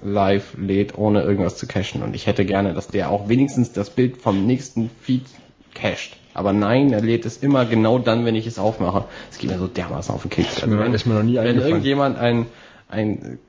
live 0.03 0.55
lädt, 0.57 0.97
ohne 0.97 1.21
irgendwas 1.21 1.57
zu 1.57 1.67
cachen. 1.67 2.03
Und 2.03 2.15
ich 2.15 2.27
hätte 2.27 2.45
gerne, 2.45 2.73
dass 2.73 2.87
der 2.87 3.09
auch 3.09 3.29
wenigstens 3.29 3.71
das 3.71 3.89
Bild 3.89 4.17
vom 4.17 4.45
nächsten 4.45 4.89
Feed 5.01 5.25
cached. 5.73 6.17
Aber 6.33 6.53
nein, 6.53 6.93
er 6.93 7.01
lädt 7.01 7.25
es 7.25 7.37
immer 7.37 7.65
genau 7.65 7.99
dann, 7.99 8.25
wenn 8.25 8.35
ich 8.35 8.47
es 8.47 8.57
aufmache. 8.57 9.05
Es 9.29 9.37
geht 9.37 9.51
mir 9.51 9.57
so 9.57 9.67
dermaßen 9.67 10.13
auf 10.13 10.21
den 10.21 10.31
Keks. 10.31 10.63
Also 10.63 10.79
wenn, 10.79 10.93
ist 10.93 11.05
mir 11.05 11.15
noch 11.15 11.23
nie 11.23 11.35
wenn 11.35 11.59
irgendjemand 11.59 12.17
ein, 12.17 12.45
ein, 12.89 13.39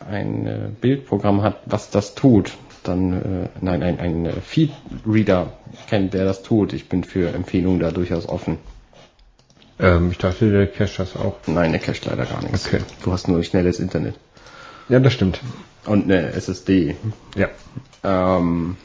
ein 0.00 0.46
äh, 0.46 0.68
Bildprogramm 0.80 1.42
hat, 1.42 1.58
was 1.66 1.90
das 1.90 2.14
tut, 2.14 2.52
dann, 2.82 3.12
äh, 3.12 3.48
nein, 3.60 3.82
ein, 3.82 4.00
ein 4.00 4.26
äh, 4.26 4.32
Feed-Reader 4.40 5.52
kennt, 5.88 6.14
der 6.14 6.24
das 6.24 6.42
tut. 6.42 6.72
Ich 6.72 6.88
bin 6.88 7.04
für 7.04 7.32
Empfehlungen 7.32 7.78
da 7.78 7.92
durchaus 7.92 8.28
offen. 8.28 8.58
Ähm, 9.78 10.10
ich 10.10 10.18
dachte, 10.18 10.50
der 10.50 10.66
Cache 10.66 10.98
das 10.98 11.16
auch. 11.16 11.36
Nein, 11.46 11.70
der 11.70 11.80
cached 11.80 12.04
leider 12.06 12.26
gar 12.26 12.42
nichts. 12.42 12.66
Okay. 12.66 12.80
Du 13.04 13.12
hast 13.12 13.28
nur 13.28 13.42
schnelles 13.44 13.78
Internet. 13.78 14.16
Ja, 14.88 14.98
das 14.98 15.12
stimmt. 15.12 15.40
Und 15.86 16.04
eine 16.04 16.32
SSD. 16.32 16.96
Ja. 17.36 17.48
Ähm, 18.04 18.76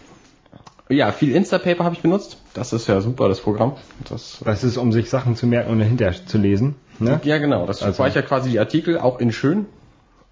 ja, 0.90 1.12
viel 1.12 1.36
Instapaper 1.36 1.84
habe 1.84 1.96
ich 1.96 2.02
benutzt. 2.02 2.38
Das 2.54 2.74
ist 2.74 2.88
ja 2.88 3.02
super, 3.02 3.28
das 3.28 3.42
Programm. 3.42 3.74
Das, 4.10 4.40
Das 4.44 4.64
ist, 4.64 4.78
um 4.78 4.92
sich 4.92 5.10
Sachen 5.10 5.36
zu 5.36 5.46
merken 5.48 5.72
und 5.72 5.80
dahinter 5.80 6.12
zu 6.26 6.38
lesen. 6.38 6.76
Ne? 7.00 7.20
ja, 7.24 7.38
genau. 7.38 7.66
Das 7.68 7.84
Also- 7.84 7.96
speichert 7.96 8.28
quasi 8.28 8.50
die 8.50 8.60
Artikel 8.60 8.98
auch 8.98 9.20
in 9.20 9.32
schön. 9.32 9.66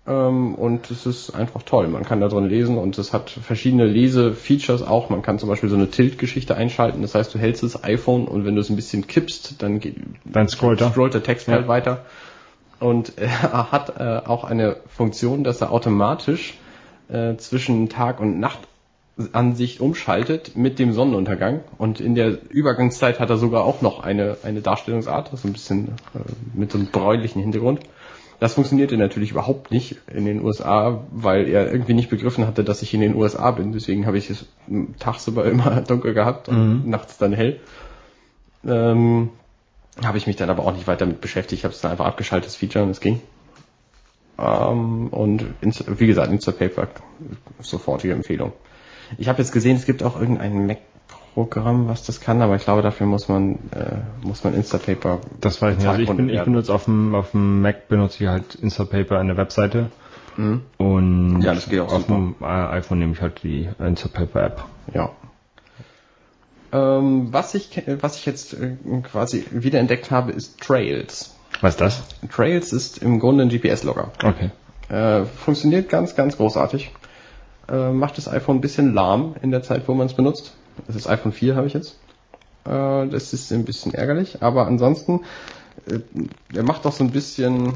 Ähm, 0.08 0.54
und 0.56 0.92
es 0.92 1.06
ist 1.08 1.32
einfach 1.36 1.64
toll. 1.64 1.88
Man 1.88 2.04
kann 2.04 2.20
da 2.22 2.28
drin 2.28 2.46
lesen 2.48 2.78
und 2.78 2.98
es 3.00 3.12
hat 3.12 3.30
verschiedene 3.32 3.86
Lesefeatures 3.88 4.84
auch. 4.84 5.10
Man 5.10 5.24
kann 5.24 5.40
zum 5.40 5.50
Beispiel 5.50 5.68
so 5.70 5.76
eine 5.76 5.90
Tilt-Geschichte 5.90 6.56
einschalten. 6.56 7.02
Das 7.02 7.16
heißt, 7.16 7.34
du 7.34 7.40
hältst 7.40 7.64
das 7.64 7.84
iPhone 7.84 8.28
und 8.28 8.46
wenn 8.46 8.54
du 8.56 8.62
es 8.62 8.70
ein 8.70 8.76
bisschen 8.76 9.08
kippst, 9.08 9.62
dann 9.64 9.80
geht, 9.80 9.96
Dann 10.26 10.48
scrollt 10.48 10.80
er. 10.82 10.92
scrollt 10.92 11.16
der 11.16 11.24
Text 11.24 11.48
Ja. 11.48 11.56
halt 11.56 11.68
weiter. 11.68 12.06
Und 12.80 13.18
er 13.18 13.72
hat 13.72 14.00
äh, 14.00 14.22
auch 14.26 14.44
eine 14.44 14.78
Funktion, 14.88 15.44
dass 15.44 15.62
er 15.62 15.72
automatisch 15.72 16.58
äh, 17.10 17.36
zwischen 17.38 17.90
Tag 17.90 18.20
und 18.20 18.40
Nachtansicht 18.40 19.80
umschaltet 19.80 20.56
mit 20.56 20.80
dem 20.80 20.94
Sonnenuntergang. 20.94 21.62
Und 21.78 22.00
in 22.00 22.16
der 22.16 22.38
Übergangszeit 22.50 23.20
hat 23.20 23.30
er 23.30 23.38
sogar 23.38 23.64
auch 23.64 23.82
noch 23.82 24.04
eine, 24.04 24.38
eine 24.44 24.62
Darstellungsart, 24.62 25.32
so 25.36 25.48
ein 25.48 25.54
bisschen 25.54 25.90
äh, 26.14 26.20
mit 26.54 26.72
so 26.72 26.78
einem 26.78 26.88
bräunlichen 26.88 27.42
Hintergrund. 27.42 27.82
Das 28.40 28.56
funktionierte 28.56 28.98
natürlich 28.98 29.32
überhaupt 29.32 29.72
nicht 29.72 29.96
in 30.14 30.26
den 30.26 30.44
USA, 30.44 31.06
weil 31.12 31.48
er 31.48 31.72
irgendwie 31.72 31.94
nicht 31.94 32.10
begriffen 32.10 32.46
hatte, 32.46 32.66
dass 32.66 32.82
ich 32.82 32.94
in 32.94 33.00
den 33.00 33.16
USA 33.16 33.52
bin. 33.52 33.72
Deswegen 33.72 34.06
habe 34.06 34.18
ich 34.18 34.30
es 34.30 34.46
tagsüber 35.00 35.46
immer 35.50 35.82
dunkel 35.82 36.14
gehabt 36.14 36.50
und 36.50 36.88
nachts 36.88 37.18
dann 37.18 37.32
hell. 37.32 37.60
Ähm, 38.66 39.30
habe 40.04 40.18
ich 40.18 40.28
mich 40.28 40.36
dann 40.36 40.50
aber 40.50 40.64
auch 40.66 40.74
nicht 40.74 40.88
weiter 40.88 41.06
mit 41.06 41.22
beschäftigt. 41.22 41.60
Ich 41.60 41.64
habe 41.64 41.74
es 41.74 41.82
dann 41.82 41.92
einfach 41.92 42.06
abgeschaltet, 42.06 42.48
das 42.48 42.56
Feature, 42.56 42.84
und 42.84 42.92
es 42.92 43.00
ging. 43.00 43.22
Ähm, 44.38 45.08
und 45.08 45.46
Insta 45.62 45.86
wie 45.98 46.08
gesagt, 46.08 46.32
Instapaper, 46.32 46.88
sofortige 47.62 48.14
Empfehlung. 48.14 48.52
Ich 49.18 49.30
habe 49.30 49.40
jetzt 49.40 49.52
gesehen, 49.52 49.78
es 49.78 49.86
gibt 49.86 50.04
auch 50.04 50.20
irgendein 50.20 50.66
Mac-Programm, 50.68 51.88
was 51.88 52.04
das 52.04 52.20
kann, 52.20 52.42
aber 52.42 52.56
ich 52.56 52.64
glaube, 52.64 52.82
dafür 52.82 53.08
muss 53.08 53.30
man, 53.30 53.54
äh, 53.72 54.26
muss 54.26 54.44
man 54.44 54.54
Instapaper. 54.54 55.20
Das 55.40 55.62
weiß 55.62 55.74
ich 55.74 55.80
nicht. 55.80 55.88
Also 55.88 56.02
ich, 56.02 56.10
bin, 56.10 56.30
ich 56.30 56.42
benutze 56.42 56.74
auf 56.74 56.86
dem, 56.86 57.16
auf 57.16 57.32
dem 57.32 57.62
Mac 57.62 57.88
benutze 57.88 58.24
ich 58.24 58.30
halt 58.30 58.56
Instapaper 58.56 59.20
eine 59.20 59.38
Webseite. 59.38 59.90
Und 60.38 60.66
Mhm. 60.78 61.42
Ja, 61.42 61.54
das 61.54 61.70
geht 61.70 61.80
auch 61.80 61.94
auf 61.94 62.02
super. 62.02 62.16
dem 62.16 62.36
iPhone 62.44 63.00
nehme 63.00 63.14
ich 63.14 63.22
halt 63.22 63.42
die 63.44 63.70
Instapaper 63.80 64.44
App. 64.44 64.66
Ja. 64.94 65.12
Ähm, 66.76 67.32
was 67.32 67.56
ich, 67.56 67.82
was 68.02 68.18
ich 68.18 68.26
jetzt 68.26 68.54
äh, 68.54 68.76
quasi 69.04 69.46
wiederentdeckt 69.52 70.12
habe, 70.12 70.32
ist 70.32 70.60
Trails. 70.60 71.34
Was 71.62 71.76
ist 71.76 71.82
das? 71.82 72.04
Trails 72.32 72.74
ist 72.74 72.98
im 72.98 73.20
Grunde 73.20 73.44
ein 73.44 73.50
GPS-Logger. 73.50 74.12
Okay. 74.24 74.52
Äh, 74.90 75.26
funktioniert 75.26 75.90
ganz, 75.90 76.16
ganz 76.16 76.38
großartig. 76.38 76.92
Äh, 77.70 77.92
macht 77.92 78.18
das 78.18 78.28
iPhone 78.28 78.58
ein 78.58 78.62
bisschen 78.62 78.94
lahm 78.94 79.36
in 79.42 79.52
der 79.52 79.64
Zeit, 79.64 79.88
wo 79.88 79.94
man 79.94 80.08
es 80.08 80.14
benutzt. 80.14 80.54
Das 80.86 80.96
ist 80.96 81.08
iPhone 81.08 81.32
4 81.32 81.56
habe 81.56 81.68
ich 81.68 81.74
jetzt. 81.74 81.98
Äh, 82.66 83.08
das 83.08 83.32
ist 83.34 83.52
ein 83.52 83.64
bisschen 83.64 83.94
ärgerlich, 83.94 84.42
aber 84.42 84.68
ansonsten, 84.68 85.22
äh, 85.88 86.00
er 86.54 86.64
macht 86.64 86.84
doch 86.84 86.92
so 86.92 87.04
ein 87.04 87.12
bisschen 87.12 87.74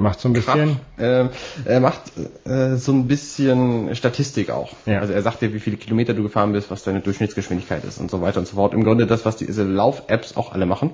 Macht 0.00 0.20
so 0.20 0.28
ein 0.28 0.32
bisschen. 0.32 0.78
Krach. 0.96 1.04
Äh, 1.04 1.28
er 1.64 1.80
macht 1.80 2.02
äh, 2.44 2.76
so 2.76 2.92
ein 2.92 3.06
bisschen 3.06 3.94
Statistik 3.94 4.50
auch. 4.50 4.72
Ja. 4.86 5.00
Also 5.00 5.12
er 5.12 5.22
sagt 5.22 5.42
dir, 5.42 5.54
wie 5.54 5.60
viele 5.60 5.76
Kilometer 5.76 6.14
du 6.14 6.22
gefahren 6.22 6.52
bist, 6.52 6.70
was 6.70 6.82
deine 6.82 7.00
Durchschnittsgeschwindigkeit 7.00 7.84
ist 7.84 7.98
und 7.98 8.10
so 8.10 8.20
weiter 8.20 8.40
und 8.40 8.46
so 8.46 8.56
fort. 8.56 8.74
Im 8.74 8.84
Grunde 8.84 9.06
das, 9.06 9.24
was 9.24 9.36
diese 9.36 9.64
Lauf-Apps 9.64 10.36
auch 10.36 10.52
alle 10.52 10.66
machen. 10.66 10.90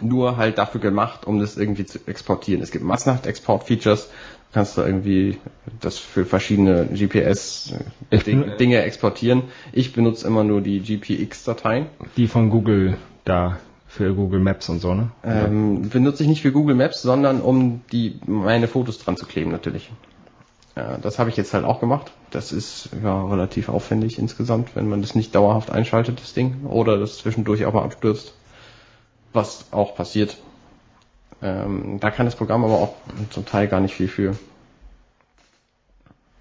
Nur 0.00 0.36
halt 0.36 0.58
dafür 0.58 0.80
gemacht, 0.80 1.26
um 1.26 1.38
das 1.38 1.56
irgendwie 1.56 1.86
zu 1.86 2.00
exportieren. 2.06 2.62
Es 2.62 2.72
gibt 2.72 2.84
Massenhaft-Export-Features. 2.84 4.08
Du 4.08 4.54
kannst 4.54 4.76
da 4.76 4.84
irgendwie 4.84 5.38
das 5.80 5.98
für 5.98 6.24
verschiedene 6.24 6.86
GPS-Dinge 6.86 8.82
exportieren. 8.82 9.44
Ich 9.72 9.92
benutze 9.92 10.26
immer 10.26 10.42
nur 10.42 10.60
die 10.60 10.80
GPX-Dateien. 10.80 11.86
Die 12.16 12.26
von 12.26 12.50
Google 12.50 12.96
da 13.24 13.58
für 13.94 14.12
Google 14.12 14.40
Maps 14.40 14.68
und 14.68 14.80
so, 14.80 14.92
ne? 14.92 15.10
Ähm, 15.22 15.88
benutze 15.88 16.24
ich 16.24 16.28
nicht 16.28 16.42
für 16.42 16.50
Google 16.50 16.74
Maps, 16.74 17.00
sondern 17.00 17.40
um 17.40 17.82
die 17.92 18.18
meine 18.26 18.66
Fotos 18.66 18.98
dran 18.98 19.16
zu 19.16 19.24
kleben 19.24 19.52
natürlich. 19.52 19.88
Ja, 20.74 20.98
das 20.98 21.20
habe 21.20 21.30
ich 21.30 21.36
jetzt 21.36 21.54
halt 21.54 21.64
auch 21.64 21.78
gemacht. 21.78 22.10
Das 22.32 22.50
ist 22.50 22.88
ja 23.04 23.24
relativ 23.28 23.68
aufwendig 23.68 24.18
insgesamt, 24.18 24.74
wenn 24.74 24.88
man 24.88 25.00
das 25.00 25.14
nicht 25.14 25.32
dauerhaft 25.32 25.70
einschaltet, 25.70 26.20
das 26.20 26.34
Ding, 26.34 26.66
oder 26.66 26.98
das 26.98 27.18
zwischendurch 27.18 27.66
auch 27.66 27.72
mal 27.72 27.84
abstürzt. 27.84 28.34
Was 29.32 29.66
auch 29.70 29.94
passiert. 29.94 30.38
Ähm, 31.40 32.00
da 32.00 32.10
kann 32.10 32.26
das 32.26 32.34
Programm 32.34 32.64
aber 32.64 32.74
auch 32.74 32.94
zum 33.30 33.46
Teil 33.46 33.68
gar 33.68 33.78
nicht 33.78 33.94
viel 33.94 34.08
für. 34.08 34.34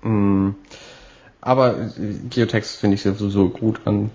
Mm, 0.01 0.55
aber 1.39 1.77
äh, 1.77 1.89
Geotext 2.31 2.77
finde 2.77 2.95
ich 2.95 3.03
sowieso 3.03 3.49
gut 3.49 3.81
an 3.85 4.09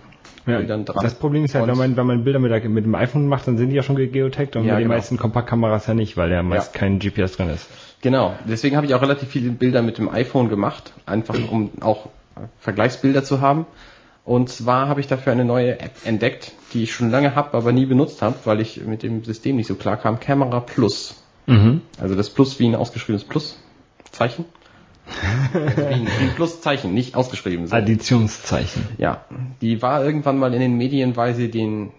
Ja, 0.46 0.60
das 0.62 1.14
Problem 1.14 1.44
ist 1.44 1.54
halt, 1.54 1.64
Und- 1.64 1.70
wenn 1.70 1.76
man, 1.78 1.96
wenn 1.96 2.06
man 2.06 2.24
Bilder 2.24 2.38
mit, 2.38 2.50
der, 2.50 2.66
mit 2.70 2.84
dem 2.84 2.94
iPhone 2.94 3.26
macht, 3.28 3.46
dann 3.46 3.58
sind 3.58 3.68
die 3.68 3.76
ja 3.76 3.82
schon 3.82 3.96
geotaggt 3.96 4.56
und 4.56 4.64
Ja, 4.64 4.72
mit 4.74 4.80
den 4.80 4.84
genau. 4.88 4.94
meisten 4.96 5.18
Kompaktkameras 5.18 5.86
ja 5.86 5.94
nicht, 5.94 6.16
weil 6.16 6.30
ja 6.32 6.42
meist 6.42 6.74
Ja. 6.74 6.80
kein 6.80 6.98
GPS 6.98 7.36
drin 7.36 7.50
ist. 7.50 7.66
Genau, 8.00 8.34
deswegen 8.48 8.76
habe 8.76 8.86
ich 8.86 8.94
auch 8.94 9.02
relativ 9.02 9.28
viele 9.28 9.50
Bilder 9.50 9.82
mit 9.82 9.98
dem 9.98 10.08
iPhone 10.08 10.48
gemacht, 10.48 10.92
einfach 11.04 11.34
um 11.50 11.70
auch 11.80 12.08
Vergleichsbilder 12.60 13.24
zu 13.24 13.40
haben. 13.40 13.66
Und 14.24 14.48
zwar 14.50 14.88
habe 14.88 15.00
ich 15.00 15.06
dafür 15.06 15.32
eine 15.32 15.44
neue 15.44 15.80
App 15.80 15.92
entdeckt, 16.04 16.52
die 16.72 16.82
ich 16.84 16.92
schon 16.92 17.10
lange 17.10 17.34
habe, 17.34 17.56
aber 17.56 17.72
nie 17.72 17.86
benutzt 17.86 18.22
habe, 18.22 18.36
weil 18.44 18.60
ich 18.60 18.84
mit 18.84 19.02
dem 19.02 19.24
System 19.24 19.56
nicht 19.56 19.66
so 19.66 19.74
klar 19.74 19.96
kam. 19.96 20.20
Camera 20.20 20.60
Plus. 20.60 21.14
Mhm. 21.46 21.80
Also 22.00 22.14
das 22.14 22.30
Plus 22.30 22.58
wie 22.58 22.66
ein 22.68 22.74
ausgeschriebenes 22.74 23.24
Plus-Zeichen. 23.24 24.44
Ein 25.54 26.06
Plus-Zeichen, 26.36 26.94
nicht 26.94 27.14
ausgeschrieben. 27.14 27.66
So. 27.66 27.76
Additionszeichen. 27.76 28.86
Ja, 28.98 29.24
die 29.60 29.82
war 29.82 30.04
irgendwann 30.04 30.38
mal 30.38 30.52
in 30.54 30.60
den 30.60 30.76
Medien, 30.76 31.16
weil 31.16 31.34
sie 31.34 31.50
den, 31.50 31.90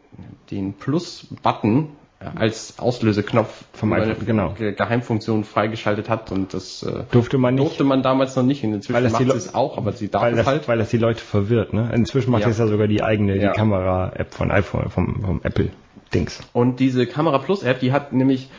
den 0.51 0.73
Plus-Button 0.73 1.89
äh, 2.19 2.25
als 2.37 2.79
Auslöseknopf 2.79 3.63
eine 3.81 3.95
iPhone, 3.95 4.25
genau. 4.25 4.53
Ge- 4.53 4.73
Geheimfunktion 4.73 5.43
freigeschaltet 5.43 6.09
hat 6.09 6.31
und 6.31 6.53
das 6.53 6.83
äh, 6.83 7.03
Durfte 7.11 7.37
man 7.37 7.55
nicht, 7.55 7.63
durfte 7.65 7.83
man 7.83 8.03
damals 8.03 8.35
noch 8.35 8.43
nicht. 8.43 8.63
Inzwischen 8.63 8.93
Weil 8.93 9.03
das 9.03 9.13
die 9.17 9.25
macht 9.25 9.37
es 9.37 9.53
auch, 9.55 9.77
aber 9.77 9.93
sie 9.93 10.09
darf 10.09 10.23
weil 10.23 10.33
es 10.33 10.37
das, 10.39 10.47
halt. 10.47 10.67
weil 10.67 10.77
das 10.77 10.89
die 10.89 10.97
Leute 10.97 11.21
verwirrt, 11.21 11.73
ne? 11.73 11.91
Inzwischen 11.93 12.31
macht 12.31 12.41
Ja. 12.43 12.47
das 12.49 12.57
ja 12.57 12.67
sogar 12.67 12.87
die 12.87 13.01
eigene, 13.03 13.37
Ja. 13.37 13.51
die 13.51 13.57
Kamera-App 13.57 14.33
von 14.33 14.51
iPhone, 14.51 14.89
vom, 14.89 15.21
vom 15.23 15.41
Apple-Dings. 15.43 16.41
Und 16.53 16.79
diese 16.79 17.05
Kamera 17.07 17.37
Plus 17.39 17.63
App, 17.63 17.79
die 17.79 17.91
hat 17.93 18.11
nämlich, 18.13 18.49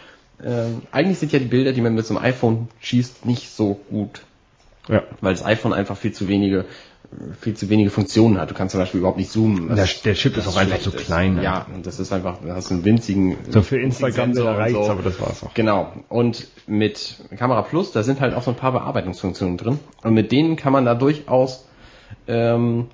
äh, 0.43 0.65
eigentlich 0.91 1.19
sind 1.19 1.33
ja 1.33 1.39
die 1.39 1.45
Bilder, 1.45 1.73
die 1.73 1.83
man 1.83 1.95
mit 1.95 2.07
so 2.07 2.17
einem 2.17 2.25
iPhone 2.25 2.69
schießt, 2.81 3.27
nicht 3.27 3.51
so 3.51 3.79
gut. 3.91 4.23
Ja. 4.91 5.03
Weil 5.21 5.35
das 5.35 5.45
iPhone 5.45 5.73
einfach 5.73 5.97
viel 5.97 6.13
zu 6.13 6.29
wenige, 6.29 6.65
viel 7.41 7.55
zu 7.55 7.69
wenige 7.69 7.91
Funktionen 7.91 8.39
hat. 8.41 8.51
Du 8.51 8.55
kannst 8.55 8.73
zum 8.73 8.81
Beispiel 8.81 8.99
überhaupt 8.99 9.19
nicht 9.19 9.31
zoomen. 9.31 9.75
Der, 9.75 9.87
der 10.05 10.15
Chip 10.15 10.37
ist 10.37 10.49
auch 10.49 10.57
einfach 10.57 10.81
zu 10.81 10.91
ist. 10.91 11.05
klein. 11.05 11.37
ne? 11.37 11.45
Ja, 11.45 11.67
und 11.75 11.87
das 11.87 12.01
ist 12.01 12.13
einfach, 12.13 12.39
du 12.39 12.53
hast 12.53 12.71
einen 12.71 12.85
winzigen. 12.85 13.37
So 13.49 13.63
für 13.63 13.79
Instagram 13.79 14.31
und 14.31 14.39
reicht's, 14.39 14.87
so. 14.87 14.91
aber 14.91 15.03
das 15.03 15.21
war's 15.21 15.43
auch. 15.45 15.55
Genau. 15.55 15.93
Und 16.09 16.49
mit 16.67 17.17
Kamera 17.37 17.63
Plus, 17.63 17.93
da 17.93 18.03
sind 18.03 18.21
halt 18.21 18.35
auch 18.35 18.43
so 18.43 18.51
ein 18.51 18.57
paar 18.57 18.73
Bearbeitungsfunktionen 18.73 19.57
drin. 19.57 19.79
Und 20.03 20.15
mit 20.15 20.33
denen 20.33 20.57
kann 20.57 20.73
man 20.73 20.85
da 20.85 20.95
durchaus 20.95 21.67
ähm, 22.27 22.89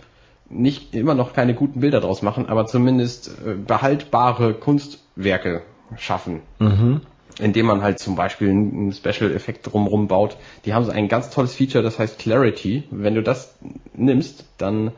nicht 0.49 0.95
immer 0.95 1.15
noch 1.15 1.33
keine 1.33 1.55
guten 1.55 1.81
Bilder 1.81 2.01
draus 2.01 2.23
machen, 2.23 2.49
aber 2.49 2.67
zumindest 2.67 3.31
äh, 3.45 3.55
behaltbare 3.55 4.55
Kunstwerke 4.55 5.63
schaffen. 5.97 6.43
Mhm. 6.59 7.01
Indem 7.39 7.67
man 7.67 7.83
halt 7.83 7.99
zum 7.99 8.17
Beispiel 8.17 8.49
einen 8.49 8.93
Special-Effekt 8.93 9.71
drumherum 9.71 10.09
baut. 10.09 10.37
Die 10.65 10.73
haben 10.73 10.85
so 10.85 10.91
ein 10.91 11.09
ganz 11.09 11.31
tolles 11.31 11.55
Feature, 11.55 11.85
das 11.85 11.99
heißt 11.99 12.19
Clarity. 12.19 12.85
Wenn 12.91 13.15
du 13.15 13.23
das 13.23 13.55
nimmst, 13.95 14.45
dann 14.57 14.93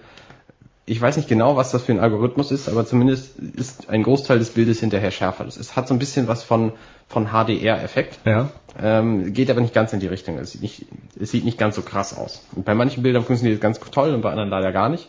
ich 0.89 1.01
weiß 1.01 1.19
nicht 1.19 1.29
genau, 1.29 1.57
was 1.57 1.71
das 1.71 1.83
für 1.83 1.93
ein 1.93 2.01
Algorithmus 2.01 2.51
ist, 2.51 2.69
aber 2.69 2.87
zumindest 2.87 3.39
ist 3.39 3.91
ein 3.91 4.03
Großteil 4.03 4.39
des 4.39 4.51
Bildes 4.51 4.81
hinterher 4.81 5.11
schärfer. 5.11 5.45
Das 5.45 5.59
ist, 5.59 5.77
hat 5.77 5.87
so 5.87 5.95
ein 5.95 5.99
bisschen 5.99 6.29
was 6.29 6.43
von, 6.43 6.73
von 7.09 7.27
HDR-Effekt. 7.27 8.21
Ja. 8.25 8.49
Ähm, 8.81 9.35
geht 9.35 9.51
aber 9.51 9.61
nicht 9.61 9.75
ganz 9.75 9.93
in 9.93 10.01
die 10.01 10.07
Richtung. 10.07 10.39
Es 10.39 10.53
sieht 10.53 10.63
nicht, 10.63 10.87
es 11.21 11.31
sieht 11.31 11.45
nicht 11.45 11.59
ganz 11.59 11.77
so 11.77 11.83
krass 11.83 12.17
aus. 12.17 12.43
Und 12.55 12.65
bei 12.65 12.75
manchen 12.75 13.03
Bildern 13.03 13.23
funktioniert 13.23 13.57
es 13.57 13.61
ganz 13.61 13.79
toll 13.79 14.15
und 14.15 14.23
bei 14.23 14.31
anderen 14.31 14.49
leider 14.49 14.73
gar 14.73 14.89
nicht. 14.89 15.09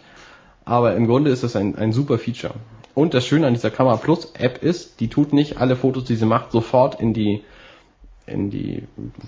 Aber 0.66 0.96
im 0.96 1.08
Grunde 1.08 1.32
ist 1.32 1.44
es 1.44 1.56
ein, 1.56 1.78
ein 1.78 1.94
super 1.94 2.20
Feature. 2.20 2.56
Und 3.00 3.14
das 3.14 3.26
Schöne 3.26 3.48
an 3.48 3.54
dieser 3.54 3.70
Kamera 3.72 3.96
Plus 3.96 4.34
App 4.38 4.62
ist, 4.62 5.00
die 5.00 5.08
tut 5.08 5.32
nicht 5.32 5.56
alle 5.58 5.78
Fotos, 5.78 6.04
die 6.04 6.16
sie 6.16 6.26
macht, 6.26 6.52
sofort 6.52 7.00
in 7.00 7.14
die 7.14 7.44
in 8.28 8.50
die 8.50 8.84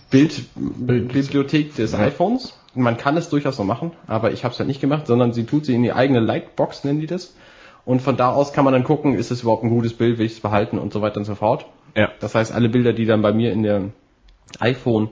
Bild, 0.10 0.44
Bibliothek 0.56 1.74
des 1.76 1.96
iPhones. 1.96 2.54
Man 2.76 2.98
kann 2.98 3.16
es 3.16 3.30
durchaus 3.30 3.56
so 3.56 3.64
machen, 3.64 3.94
aber 4.08 4.32
ich 4.34 4.44
habe 4.44 4.54
es 4.54 4.60
halt 4.60 4.68
nicht 4.68 4.82
gemacht, 4.82 5.08
sondern 5.08 5.32
sie 5.32 5.46
tut 5.46 5.66
sie 5.66 5.74
in 5.74 5.84
die 5.84 5.94
eigene 5.94 6.20
Lightbox, 6.20 6.84
nennen 6.84 7.00
die 7.00 7.08
das. 7.08 7.34
Und 7.86 8.02
von 8.02 8.18
da 8.18 8.32
aus 8.32 8.52
kann 8.52 8.66
man 8.66 8.74
dann 8.74 8.84
gucken, 8.84 9.16
ist 9.16 9.32
es 9.32 9.42
überhaupt 9.44 9.64
ein 9.64 9.70
gutes 9.70 9.94
Bild, 9.94 10.18
will 10.20 10.26
ich 10.26 10.34
es 10.34 10.40
behalten 10.42 10.78
und 10.78 10.92
so 10.94 11.02
weiter 11.02 11.18
und 11.18 11.26
so 11.26 11.36
fort. 11.36 11.66
Ja. 11.96 12.10
Das 12.20 12.36
heißt, 12.36 12.52
alle 12.52 12.68
Bilder, 12.68 12.92
die 12.94 13.06
dann 13.06 13.22
bei 13.22 13.32
mir 13.32 13.54
in 13.54 13.64
der 13.64 13.86
iPhone 14.60 15.10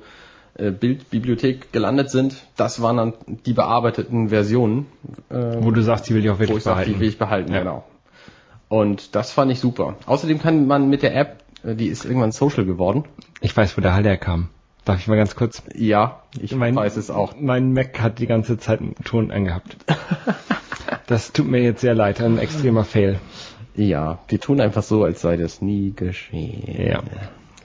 äh, 0.55 0.69
Bildbibliothek 0.69 1.71
gelandet 1.71 2.11
sind, 2.11 2.35
das 2.57 2.81
waren 2.81 2.97
dann 2.97 3.13
die 3.45 3.53
bearbeiteten 3.53 4.27
Versionen, 4.29 4.85
äh, 5.29 5.35
Wo 5.61 5.71
du 5.71 5.81
sagst, 5.81 6.09
die 6.09 6.13
will 6.13 6.23
ich 6.25 6.29
auch 6.29 6.35
wo 6.35 6.39
wirklich 6.41 6.57
ich 6.57 6.63
sage, 6.63 6.81
die 6.85 6.91
behalten. 6.91 6.99
will 7.01 7.07
ich 7.09 7.17
behalten, 7.17 7.53
Ja. 7.53 7.59
genau. 7.59 7.83
Und 8.69 9.15
das 9.15 9.31
fand 9.31 9.51
ich 9.51 9.59
super. 9.59 9.95
Außerdem 10.05 10.39
kann 10.39 10.67
man 10.67 10.89
mit 10.89 11.01
der 11.01 11.15
App, 11.15 11.43
äh, 11.63 11.75
die 11.75 11.87
ist 11.87 12.05
irgendwann 12.05 12.31
social 12.31 12.65
geworden. 12.65 13.03
Ich 13.41 13.55
weiß, 13.55 13.75
wo 13.77 13.81
der 13.81 13.93
Hall 13.93 14.03
herkam. 14.03 14.49
Darf 14.85 14.99
ich 14.99 15.07
mal 15.07 15.17
ganz 15.17 15.35
kurz? 15.35 15.61
Ja, 15.75 16.21
ich 16.39 16.55
mein, 16.55 16.75
weiß 16.75 16.95
es 16.97 17.11
auch. 17.11 17.35
Mein 17.39 17.73
Mac 17.73 17.99
hat 17.99 18.19
die 18.19 18.27
ganze 18.27 18.57
Zeit 18.57 18.79
einen 18.79 18.95
Ton 19.03 19.31
angehabt. 19.31 19.75
das 21.07 21.33
tut 21.33 21.47
mir 21.47 21.61
jetzt 21.61 21.81
sehr 21.81 21.95
leid, 21.95 22.21
ein 22.21 22.37
extremer 22.37 22.85
Fail. 22.85 23.19
Ja, 23.75 24.19
die 24.31 24.37
tun 24.39 24.61
einfach 24.61 24.83
so, 24.83 25.03
als 25.03 25.21
sei 25.21 25.37
das 25.37 25.61
nie 25.61 25.93
geschehen. 25.95 26.87
Ja. 26.87 27.03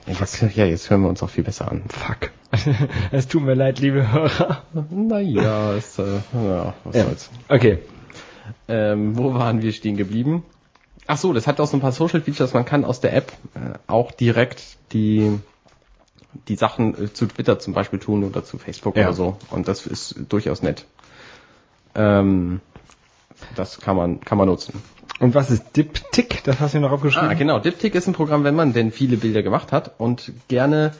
Jetzt, 0.07 0.41
ja, 0.55 0.65
jetzt 0.65 0.89
hören 0.89 1.01
wir 1.01 1.09
uns 1.09 1.23
auch 1.23 1.29
viel 1.29 1.43
besser 1.43 1.71
an. 1.71 1.83
Fuck. 1.87 2.31
es 3.11 3.27
tut 3.27 3.43
mir 3.43 3.55
leid, 3.55 3.79
liebe 3.79 4.11
Hörer. 4.11 4.61
Naja, 4.91 5.73
ist, 5.73 5.97
äh, 5.99 6.19
ja, 6.33 6.73
was 6.83 6.95
Ja. 6.95 7.03
soll's. 7.05 7.29
Okay. 7.49 7.79
Ähm, 8.67 9.17
wo 9.17 9.33
waren 9.33 9.61
wir 9.63 9.71
stehen 9.71 9.97
geblieben? 9.97 10.43
Ach 11.07 11.17
so, 11.17 11.33
das 11.33 11.45
hat 11.47 11.59
auch 11.59 11.67
so 11.67 11.77
ein 11.77 11.81
paar 11.81 11.91
Social 11.91 12.21
Features. 12.21 12.53
Man 12.53 12.65
kann 12.65 12.83
aus 12.85 12.99
der 12.99 13.13
App 13.15 13.31
äh, 13.53 13.77
auch 13.87 14.11
direkt 14.11 14.63
die 14.91 15.39
die 16.47 16.55
Sachen 16.55 17.05
äh, 17.05 17.13
zu 17.13 17.27
Twitter 17.27 17.59
zum 17.59 17.73
Beispiel 17.73 17.99
tun 17.99 18.23
oder 18.23 18.43
zu 18.43 18.57
Facebook 18.57 18.95
Ja. 18.97 19.03
oder 19.05 19.13
so. 19.13 19.37
Und 19.51 19.67
das 19.67 19.85
ist 19.85 20.15
durchaus 20.29 20.61
nett. 20.61 20.85
Ähm, 21.95 22.59
das 23.55 23.79
kann 23.79 23.95
man 23.95 24.19
kann 24.21 24.37
man 24.37 24.47
nutzen. 24.47 24.81
Und 25.19 25.33
was 25.33 25.49
ist 25.49 25.77
Diptyque? 25.77 26.41
Das 26.43 26.59
hast 26.59 26.73
du 26.73 26.79
noch 26.79 26.91
aufgeschrieben. 26.91 27.29
Ah, 27.29 27.33
genau. 27.35 27.59
Diptyque 27.59 27.95
ist 27.97 28.07
ein 28.07 28.13
Programm, 28.13 28.43
wenn 28.43 28.55
man 28.55 28.73
denn 28.73 28.91
viele 28.91 29.15
Bilder 29.17 29.43
gemacht 29.43 29.71
hat 29.71 29.91
und 29.97 30.31
gerne 30.49 30.93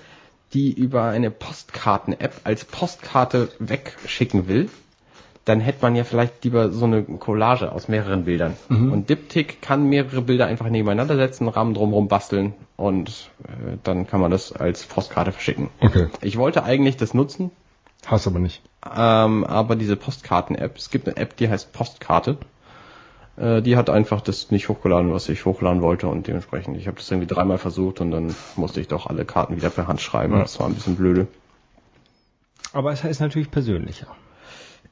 die 0.53 0.71
über 0.71 1.05
eine 1.05 1.31
Postkarten-App 1.31 2.41
als 2.45 2.63
Postkarte 2.63 3.49
wegschicken 3.59 4.47
will, 4.47 4.69
dann 5.45 5.59
hätte 5.59 5.79
man 5.83 5.95
ja 5.95 6.03
vielleicht 6.03 6.43
lieber 6.43 6.71
so 6.71 6.85
eine 6.85 7.03
Collage 7.03 7.71
aus 7.71 7.87
mehreren 7.87 8.25
Bildern. 8.25 8.57
Und 8.67 9.09
Diptyque 9.09 9.57
kann 9.61 9.87
mehrere 9.87 10.21
Bilder 10.21 10.47
einfach 10.47 10.67
nebeneinander 10.69 11.15
setzen, 11.15 11.47
Rahmen 11.47 11.75
drumherum 11.75 12.07
basteln 12.07 12.53
und 12.77 13.29
äh, 13.43 13.77
dann 13.83 14.07
kann 14.07 14.19
man 14.19 14.31
das 14.31 14.51
als 14.51 14.85
Postkarte 14.85 15.31
verschicken. 15.31 15.69
Okay. 15.79 16.07
Ich 16.21 16.37
wollte 16.37 16.63
eigentlich 16.63 16.97
das 16.97 17.13
nutzen, 17.13 17.51
Hast 18.07 18.25
aber 18.25 18.39
nicht. 18.39 18.63
ähm, 18.95 19.43
aber 19.43 19.75
diese 19.75 19.95
Postkarten-App, 19.95 20.77
es 20.77 20.89
gibt 20.89 21.07
eine 21.07 21.17
App, 21.17 21.37
die 21.37 21.47
heißt 21.47 21.73
Postkarte. 21.73 22.37
Äh, 23.37 23.61
die 23.61 23.77
hat 23.77 23.91
einfach 23.91 24.21
das 24.21 24.49
nicht 24.49 24.67
hochgeladen, 24.67 25.13
was 25.13 25.29
ich 25.29 25.45
hochladen 25.45 25.83
wollte 25.83 26.07
und 26.07 26.25
dementsprechend, 26.25 26.77
ich 26.77 26.87
habe 26.87 26.97
das 26.97 27.11
irgendwie 27.11 27.27
dreimal 27.31 27.59
versucht 27.59 28.01
und 28.01 28.09
dann 28.09 28.35
musste 28.55 28.81
ich 28.81 28.87
doch 28.87 29.05
alle 29.05 29.25
Karten 29.25 29.55
wieder 29.55 29.69
per 29.69 29.87
Hand 29.87 30.01
schreiben. 30.01 30.33
Ja. 30.33 30.39
Das 30.39 30.59
war 30.59 30.65
ein 30.65 30.73
bisschen 30.73 30.95
blöde. 30.95 31.27
Aber 32.73 32.91
es 32.91 33.03
ist 33.03 33.19
natürlich 33.19 33.51
persönlicher. 33.51 34.07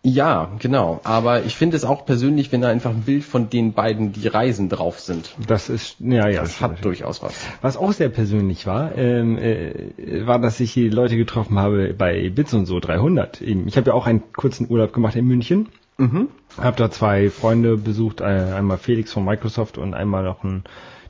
Ja, 0.06 0.52
genau. 0.60 1.00
Aber 1.06 1.44
ich 1.46 1.56
finde 1.56 1.78
es 1.78 1.86
auch 1.86 2.06
persönlich, 2.06 2.52
wenn 2.52 2.60
da 2.60 2.68
einfach 2.68 2.90
ein 2.90 3.04
Bild 3.04 3.24
von 3.24 3.50
den 3.50 3.72
beiden, 3.72 4.12
die 4.12 4.28
Reisen 4.28 4.68
drauf 4.68 5.00
sind. 5.00 5.34
Das 5.48 5.70
ist, 5.70 5.96
ja, 6.02 6.28
ja. 6.28 6.42
Das 6.42 6.56
stimmt 6.56 6.72
hat 6.80 6.86
durchaus 6.86 7.24
was. 7.24 7.34
Was 7.62 7.78
auch 7.78 7.94
sehr 7.94 8.10
persönlich 8.10 8.68
war, 8.68 8.98
ähm, 8.98 9.38
äh, 9.38 10.28
war, 10.28 10.40
dass 10.40 10.60
ich 10.60 10.74
die 10.74 10.90
Leute 10.90 11.16
getroffen 11.16 11.58
habe 11.58 11.94
bei 11.98 12.30
Bits 12.30 12.54
und 12.54 12.66
so 12.66 12.82
300. 12.82 13.42
Eben, 13.42 13.66
Ich 13.68 13.78
habe 13.78 13.92
ja 13.92 13.94
auch 13.94 14.06
einen 14.06 14.34
kurzen 14.34 14.70
Urlaub 14.70 14.92
gemacht 14.92 15.16
in 15.16 15.26
München. 15.26 15.70
Mhm. 15.98 16.28
Habe 16.58 16.76
da 16.76 16.92
zwei 16.92 17.30
Freunde 17.30 17.78
besucht, 17.78 18.20
äh, 18.20 18.26
einmal 18.26 18.78
Felix 18.80 19.14
von 19.14 19.24
Microsoft 19.24 19.78
und 19.78 19.94
einmal 19.94 20.24
noch 20.24 20.44
einen, 20.44 20.66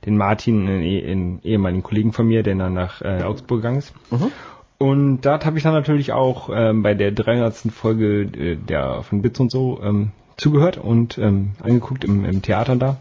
den 0.05 0.17
Martin, 0.17 0.67
einen, 0.67 0.83
eh- 0.83 1.09
einen 1.11 1.39
ehemaligen 1.43 1.81
Kollegen 1.81 2.13
von 2.13 2.27
mir, 2.27 2.43
der 2.43 2.53
dann 2.55 2.73
nach 2.75 3.01
äh, 3.01 3.23
Augsburg 3.23 3.59
gegangen 3.61 3.79
ist. 3.79 3.91
Mhm. 4.11 4.31
Und 4.83 5.21
dort 5.21 5.45
habe 5.45 5.57
ich 5.57 5.63
dann 5.63 5.71
natürlich 5.71 6.11
auch 6.11 6.49
ähm, 6.53 6.83
bei 6.83 6.93
der 6.93 7.13
300. 7.13 7.71
Folge 7.71 8.23
äh, 8.23 8.57
der 8.57 9.01
von 9.03 9.21
Bits 9.21 9.39
und 9.39 9.49
so 9.49 9.79
ähm, 9.81 10.11
zugehört 10.35 10.77
und 10.77 11.17
ähm, 11.17 11.51
angeguckt 11.63 12.03
im, 12.03 12.25
im 12.25 12.41
Theater 12.41 12.75
da. 12.75 12.97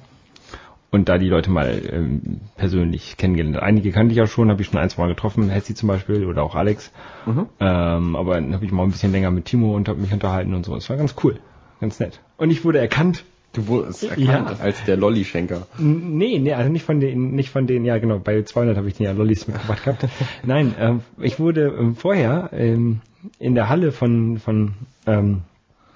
Und 0.93 1.09
da 1.09 1.19
die 1.19 1.29
Leute 1.29 1.51
mal 1.51 1.83
ähm, 1.91 2.41
persönlich 2.57 3.17
kennengelernt. 3.17 3.59
Einige 3.59 3.91
kannte 3.91 4.13
ich 4.13 4.19
ja 4.19 4.29
schon, 4.29 4.49
habe 4.49 4.63
ich 4.63 4.69
schon 4.69 4.79
ein, 4.79 4.91
zwei 4.91 5.03
Mal 5.03 5.09
getroffen, 5.09 5.49
Hessi 5.49 5.75
zum 5.75 5.89
Beispiel 5.89 6.25
oder 6.25 6.45
auch 6.45 6.55
Alex. 6.55 6.93
Mhm. 7.27 7.47
Ähm, 7.59 8.15
aber 8.15 8.35
dann 8.35 8.55
habe 8.55 8.65
ich 8.65 8.71
mal 8.71 8.85
ein 8.85 8.93
bisschen 8.93 9.11
länger 9.11 9.33
mit 9.33 9.47
Timo 9.47 9.75
und 9.75 9.89
habe 9.89 10.01
mich 10.01 10.13
unterhalten 10.13 10.55
und 10.55 10.65
so. 10.65 10.77
Es 10.77 10.89
war 10.89 10.97
ganz 10.97 11.17
cool, 11.25 11.41
ganz 11.81 11.99
nett. 11.99 12.21
Und 12.37 12.51
ich 12.53 12.65
wurde 12.65 12.79
erkannt. 12.79 13.25
Du 13.53 13.67
wurdest 13.67 14.03
erkannt 14.05 14.27
Ja. 14.27 14.57
als 14.61 14.83
der 14.85 14.97
Lolli-Schenker. 14.97 15.67
Nee, 15.79 16.39
nee, 16.39 16.55
also 16.55 16.71
nicht 16.71 16.85
von 16.85 17.01
den, 17.01 17.33
nicht 17.33 17.51
von 17.51 17.67
den, 17.67 17.85
ja 17.85 17.99
genau, 17.99 18.19
bei 18.19 18.43
200 18.43 18.77
habe 18.79 18.89
ich 18.89 18.95
den 18.95 19.05
ja 19.05 19.13
Lollis 19.13 19.47
mitgebracht 19.47 19.85
gehabt. 19.85 20.07
Nein, 20.43 20.75
ähm, 20.79 21.01
ich 21.21 21.39
wurde 21.39 21.67
ähm, 21.79 21.95
vorher 21.95 22.49
ähm, 22.53 23.01
in 23.39 23.55
der 23.55 23.69
Halle 23.69 23.93
von, 23.93 24.39
von 24.39 24.73
ähm, 25.07 25.43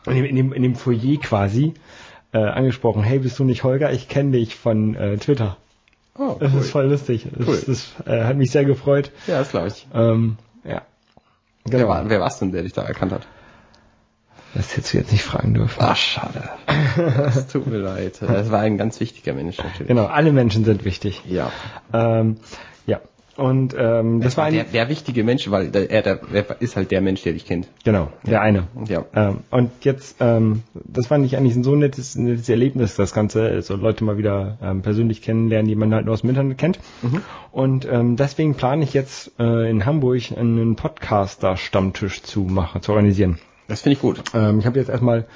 in, 0.06 0.14
dem, 0.16 0.24
in, 0.26 0.36
dem, 0.36 0.52
in 0.52 0.62
dem 0.62 0.74
Foyer 0.74 1.18
quasi 1.20 1.72
äh, 2.32 2.38
angesprochen, 2.38 3.02
hey, 3.02 3.18
bist 3.20 3.38
du 3.38 3.44
nicht 3.44 3.64
Holger? 3.64 3.90
Ich 3.92 4.08
kenne 4.08 4.32
dich 4.32 4.54
von 4.54 4.94
äh, 4.94 5.16
Twitter. 5.16 5.56
Oh, 6.18 6.36
Das 6.38 6.54
ist 6.54 6.70
voll 6.70 6.86
lustig. 6.88 7.26
Das, 7.36 7.46
Cool. 7.48 7.62
das 7.66 7.94
äh, 8.06 8.24
hat 8.24 8.36
mich 8.36 8.50
sehr 8.50 8.64
gefreut. 8.64 9.10
Ja, 9.26 9.38
das 9.38 9.50
glaube 9.50 9.68
ich. 9.68 9.86
Ähm, 9.94 10.36
ja. 10.64 10.82
Genau. 11.64 11.78
Wer, 11.78 11.88
war, 11.88 12.08
wer 12.10 12.20
war's 12.20 12.38
denn, 12.38 12.52
der 12.52 12.62
dich 12.62 12.72
da 12.74 12.82
erkannt 12.82 13.12
hat? 13.12 13.26
Das 14.56 14.74
hättest 14.74 14.94
du 14.94 14.98
jetzt 14.98 15.12
nicht 15.12 15.22
fragen 15.22 15.52
dürfen. 15.52 15.78
Ach, 15.82 15.96
schade. 15.96 16.48
Es 17.28 17.46
tut 17.48 17.66
mir 17.66 17.76
leid. 17.76 18.20
Das 18.22 18.50
war 18.50 18.60
ein 18.60 18.78
ganz 18.78 19.00
wichtiger 19.00 19.34
Mensch 19.34 19.58
natürlich. 19.58 19.88
Genau, 19.88 20.06
alle 20.06 20.32
Menschen 20.32 20.64
sind 20.64 20.86
wichtig. 20.86 21.20
Ja. 21.28 21.52
Ähm, 21.92 22.38
ja. 22.86 23.00
Und 23.36 23.76
ähm, 23.78 24.22
das, 24.22 24.38
war 24.38 24.46
ein, 24.46 24.54
der, 24.54 24.64
der 24.64 24.88
wichtige 24.88 25.24
Mensch, 25.24 25.50
weil 25.50 25.70
der, 25.70 25.90
er 25.90 26.00
der, 26.00 26.16
der 26.32 26.56
ist 26.60 26.74
halt 26.74 26.90
der 26.90 27.02
Mensch, 27.02 27.22
der 27.22 27.34
dich 27.34 27.44
kennt. 27.44 27.68
genau, 27.84 28.10
der 28.24 28.40
eine. 28.40 28.68
Ja. 28.88 29.04
Ähm, 29.14 29.40
und 29.50 29.72
jetzt, 29.82 30.16
ähm, 30.20 30.62
das 30.72 31.08
fand 31.08 31.26
ich 31.26 31.36
eigentlich 31.36 31.54
ein 31.54 31.62
so 31.62 31.76
nettes, 31.76 32.16
nettes 32.16 32.48
Erlebnis, 32.48 32.96
das 32.96 33.12
Ganze, 33.12 33.42
also 33.42 33.76
Leute 33.76 34.04
mal 34.04 34.16
wieder 34.16 34.56
ähm, 34.62 34.80
persönlich 34.80 35.20
kennenlernen, 35.20 35.68
die 35.68 35.76
man 35.76 35.92
halt 35.92 36.06
nur 36.06 36.14
aus 36.14 36.22
dem 36.22 36.30
Internet 36.30 36.56
kennt. 36.56 36.78
Und 37.52 37.86
ähm, 37.90 38.16
deswegen 38.16 38.54
plane 38.54 38.84
ich 38.84 38.94
jetzt 38.94 39.38
äh, 39.38 39.68
in 39.68 39.84
Hamburg 39.84 40.32
einen 40.34 40.76
Podcaster-Stammtisch 40.76 42.22
zu 42.22 42.40
machen, 42.40 42.80
zu 42.80 42.92
organisieren. 42.92 43.38
Das 43.68 43.82
finde 43.82 43.94
ich 43.94 44.00
gut. 44.00 44.22
Ähm, 44.34 44.58
ich 44.58 44.66
habe 44.66 44.78
jetzt 44.78 44.88
erstmal, 44.88 45.26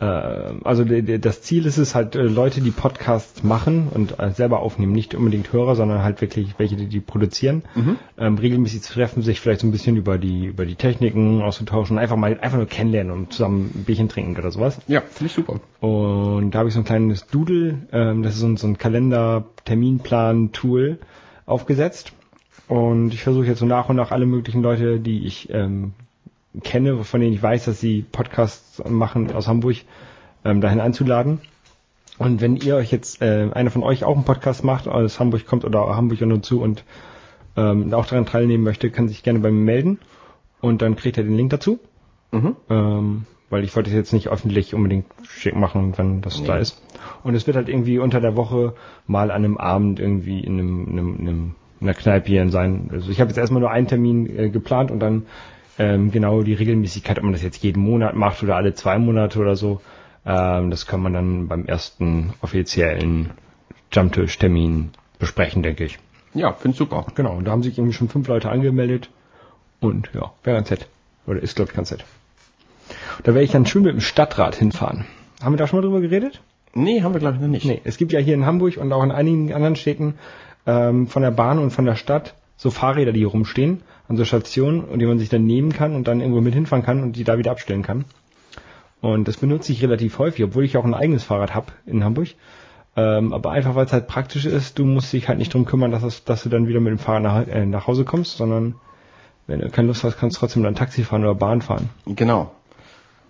äh, 0.00 0.04
also 0.04 0.84
das 0.84 1.42
Ziel 1.42 1.66
ist 1.66 1.78
es 1.78 1.94
halt, 1.94 2.16
äh, 2.16 2.22
Leute, 2.22 2.60
die 2.60 2.70
Podcasts 2.70 3.42
machen 3.42 3.88
und 3.92 4.18
äh, 4.18 4.30
selber 4.30 4.60
aufnehmen, 4.60 4.92
nicht 4.92 5.14
unbedingt 5.14 5.52
Hörer, 5.52 5.76
sondern 5.76 6.02
halt 6.02 6.20
wirklich 6.20 6.54
welche, 6.58 6.76
die 6.76 6.86
die 6.86 7.00
produzieren, 7.00 7.62
ähm, 8.18 8.38
regelmäßig 8.38 8.82
zu 8.82 8.94
treffen, 8.94 9.22
sich 9.22 9.40
vielleicht 9.40 9.60
so 9.60 9.66
ein 9.66 9.72
bisschen 9.72 9.96
über 9.96 10.18
die 10.18 10.46
über 10.46 10.66
die 10.66 10.74
Techniken 10.74 11.42
auszutauschen, 11.42 11.98
einfach 11.98 12.16
mal 12.16 12.38
einfach 12.40 12.58
nur 12.58 12.66
kennenlernen 12.66 13.12
und 13.12 13.32
zusammen 13.32 13.70
ein 13.74 13.84
Bierchen 13.84 14.08
trinken 14.08 14.36
oder 14.36 14.50
sowas. 14.50 14.78
Ja, 14.88 15.02
finde 15.02 15.26
ich 15.26 15.34
super. 15.34 15.60
Und 15.80 16.52
da 16.52 16.60
habe 16.60 16.68
ich 16.68 16.74
so 16.74 16.80
ein 16.80 16.84
kleines 16.84 17.26
Doodle, 17.26 17.78
ähm, 17.92 18.22
das 18.22 18.34
ist 18.34 18.40
so 18.40 18.46
ein, 18.46 18.56
so 18.56 18.66
ein 18.66 18.78
Kalender-Terminplan-Tool 18.78 20.98
aufgesetzt. 21.46 22.12
Und 22.68 23.12
ich 23.12 23.22
versuche 23.24 23.46
jetzt 23.46 23.58
so 23.58 23.66
nach 23.66 23.88
und 23.88 23.96
nach 23.96 24.12
alle 24.12 24.26
möglichen 24.26 24.62
Leute, 24.62 25.00
die 25.00 25.26
ich 25.26 25.50
ähm, 25.50 25.94
kenne, 26.62 27.04
von 27.04 27.20
denen 27.20 27.32
ich 27.32 27.42
weiß, 27.42 27.66
dass 27.66 27.80
sie 27.80 28.02
Podcasts 28.02 28.82
machen 28.88 29.32
aus 29.32 29.46
Hamburg, 29.46 29.76
ähm, 30.44 30.60
dahin 30.60 30.80
einzuladen. 30.80 31.40
Und 32.18 32.40
wenn 32.40 32.56
ihr 32.56 32.76
euch 32.76 32.90
jetzt, 32.92 33.22
äh, 33.22 33.48
einer 33.52 33.70
von 33.70 33.82
euch 33.82 34.04
auch 34.04 34.14
einen 34.14 34.24
Podcast 34.24 34.64
macht, 34.64 34.88
aus 34.88 35.20
Hamburg 35.20 35.46
kommt 35.46 35.64
oder 35.64 35.96
Hamburg 35.96 36.20
nur 36.20 36.42
zu 36.42 36.60
und 36.60 36.84
ähm, 37.56 37.92
auch 37.94 38.06
daran 38.06 38.26
teilnehmen 38.26 38.64
möchte, 38.64 38.90
kann 38.90 39.08
sich 39.08 39.22
gerne 39.22 39.38
bei 39.38 39.50
mir 39.50 39.64
melden. 39.64 39.98
Und 40.60 40.82
dann 40.82 40.96
kriegt 40.96 41.16
er 41.16 41.24
den 41.24 41.36
Link 41.36 41.50
dazu. 41.50 41.78
Mhm. 42.32 42.56
Ähm, 42.68 43.26
weil 43.48 43.64
ich 43.64 43.74
wollte 43.74 43.90
es 43.90 43.96
jetzt 43.96 44.12
nicht 44.12 44.28
öffentlich 44.28 44.74
unbedingt 44.74 45.06
schick 45.28 45.56
machen, 45.56 45.94
wenn 45.96 46.20
das 46.20 46.40
Nee. 46.40 46.46
da 46.46 46.58
ist. 46.58 46.82
Und 47.24 47.34
es 47.34 47.46
wird 47.46 47.56
halt 47.56 47.68
irgendwie 47.68 47.98
unter 47.98 48.20
der 48.20 48.36
Woche 48.36 48.74
mal 49.06 49.30
an 49.30 49.44
einem 49.44 49.56
Abend 49.56 49.98
irgendwie 49.98 50.40
in 50.40 50.58
einem, 50.58 50.88
einem, 50.88 51.18
einem 51.18 51.54
in 51.80 51.88
einer 51.88 51.94
Kneipe 51.94 52.28
hier 52.28 52.48
sein. 52.50 52.90
Also 52.92 53.10
ich 53.10 53.20
habe 53.20 53.28
jetzt 53.28 53.38
erstmal 53.38 53.60
nur 53.60 53.70
einen 53.70 53.88
Termin 53.88 54.38
äh, 54.38 54.50
geplant 54.50 54.90
und 54.90 55.00
dann 55.00 55.26
ähm, 55.80 56.10
genau 56.10 56.42
die 56.42 56.52
Regelmäßigkeit, 56.52 57.16
ob 57.16 57.24
man 57.24 57.32
das 57.32 57.42
jetzt 57.42 57.62
jeden 57.62 57.82
Monat 57.82 58.14
macht 58.14 58.42
oder 58.42 58.54
alle 58.56 58.74
zwei 58.74 58.98
Monate 58.98 59.38
oder 59.38 59.56
so, 59.56 59.80
ähm, 60.26 60.70
das 60.70 60.86
kann 60.86 61.00
man 61.00 61.14
dann 61.14 61.48
beim 61.48 61.64
ersten 61.64 62.34
offiziellen 62.42 63.30
Jumptisch-Termin 63.90 64.90
besprechen, 65.18 65.62
denke 65.62 65.84
ich. 65.84 65.98
Ja, 66.34 66.52
finde 66.52 66.74
ich 66.74 66.78
super. 66.78 67.06
Genau, 67.14 67.34
und 67.34 67.46
da 67.46 67.52
haben 67.52 67.62
sich 67.62 67.78
irgendwie 67.78 67.94
schon 67.94 68.10
fünf 68.10 68.28
Leute 68.28 68.50
angemeldet. 68.50 69.08
Und 69.80 70.10
ja, 70.12 70.32
wäre 70.44 70.58
ganz 70.58 70.70
nett. 70.70 70.86
Oder 71.26 71.40
ist, 71.40 71.56
glaube 71.56 71.70
ich, 71.70 71.76
ganz 71.76 71.90
nett. 71.90 72.04
Da 73.22 73.32
werde 73.32 73.44
ich 73.44 73.50
dann 73.50 73.64
schön 73.64 73.82
mit 73.82 73.94
dem 73.94 74.02
Stadtrat 74.02 74.56
hinfahren. 74.56 75.06
Haben 75.42 75.54
wir 75.54 75.56
da 75.58 75.66
schon 75.66 75.78
mal 75.78 75.86
drüber 75.86 76.02
geredet? 76.02 76.42
Nee, 76.74 77.02
haben 77.02 77.14
wir 77.14 77.20
glaube 77.20 77.36
ich 77.36 77.40
noch 77.40 77.48
nicht. 77.48 77.64
Nee, 77.64 77.80
es 77.84 77.96
gibt 77.96 78.12
ja 78.12 78.20
hier 78.20 78.34
in 78.34 78.44
Hamburg 78.44 78.76
und 78.76 78.92
auch 78.92 79.02
in 79.02 79.10
einigen 79.10 79.52
anderen 79.54 79.76
Städten 79.76 80.14
ähm, 80.66 81.06
von 81.06 81.22
der 81.22 81.30
Bahn 81.30 81.58
und 81.58 81.70
von 81.70 81.86
der 81.86 81.96
Stadt 81.96 82.34
so 82.60 82.70
Fahrräder, 82.70 83.12
die 83.12 83.20
hier 83.20 83.28
rumstehen, 83.28 83.80
an 84.06 84.18
so 84.18 84.26
Stationen, 84.26 84.84
und 84.84 84.98
die 84.98 85.06
man 85.06 85.18
sich 85.18 85.30
dann 85.30 85.46
nehmen 85.46 85.72
kann 85.72 85.94
und 85.94 86.06
dann 86.06 86.20
irgendwo 86.20 86.42
mit 86.42 86.52
hinfahren 86.52 86.84
kann 86.84 87.02
und 87.02 87.16
die 87.16 87.24
da 87.24 87.38
wieder 87.38 87.52
abstellen 87.52 87.82
kann. 87.82 88.04
Und 89.00 89.28
das 89.28 89.38
benutze 89.38 89.72
ich 89.72 89.82
relativ 89.82 90.18
häufig, 90.18 90.44
obwohl 90.44 90.64
ich 90.64 90.76
auch 90.76 90.84
ein 90.84 90.92
eigenes 90.92 91.24
Fahrrad 91.24 91.54
habe 91.54 91.72
in 91.86 92.04
Hamburg. 92.04 92.28
Ähm, 92.96 93.32
aber 93.32 93.52
einfach, 93.52 93.76
weil 93.76 93.86
es 93.86 93.94
halt 93.94 94.08
praktisch 94.08 94.44
ist, 94.44 94.78
du 94.78 94.84
musst 94.84 95.10
dich 95.10 95.26
halt 95.26 95.38
nicht 95.38 95.54
drum 95.54 95.64
kümmern, 95.64 95.90
dass, 95.90 96.02
es, 96.02 96.24
dass 96.24 96.42
du 96.42 96.50
dann 96.50 96.68
wieder 96.68 96.80
mit 96.80 96.90
dem 96.90 96.98
Fahrrad 96.98 97.22
nach, 97.22 97.46
äh, 97.48 97.64
nach 97.64 97.86
Hause 97.86 98.04
kommst, 98.04 98.36
sondern 98.36 98.74
wenn 99.46 99.60
du 99.60 99.70
keine 99.70 99.88
Lust 99.88 100.04
hast, 100.04 100.18
kannst 100.18 100.36
du 100.36 100.40
trotzdem 100.40 100.62
dann 100.62 100.74
Taxi 100.74 101.02
fahren 101.02 101.24
oder 101.24 101.34
Bahn 101.34 101.62
fahren. 101.62 101.88
Genau. 102.04 102.50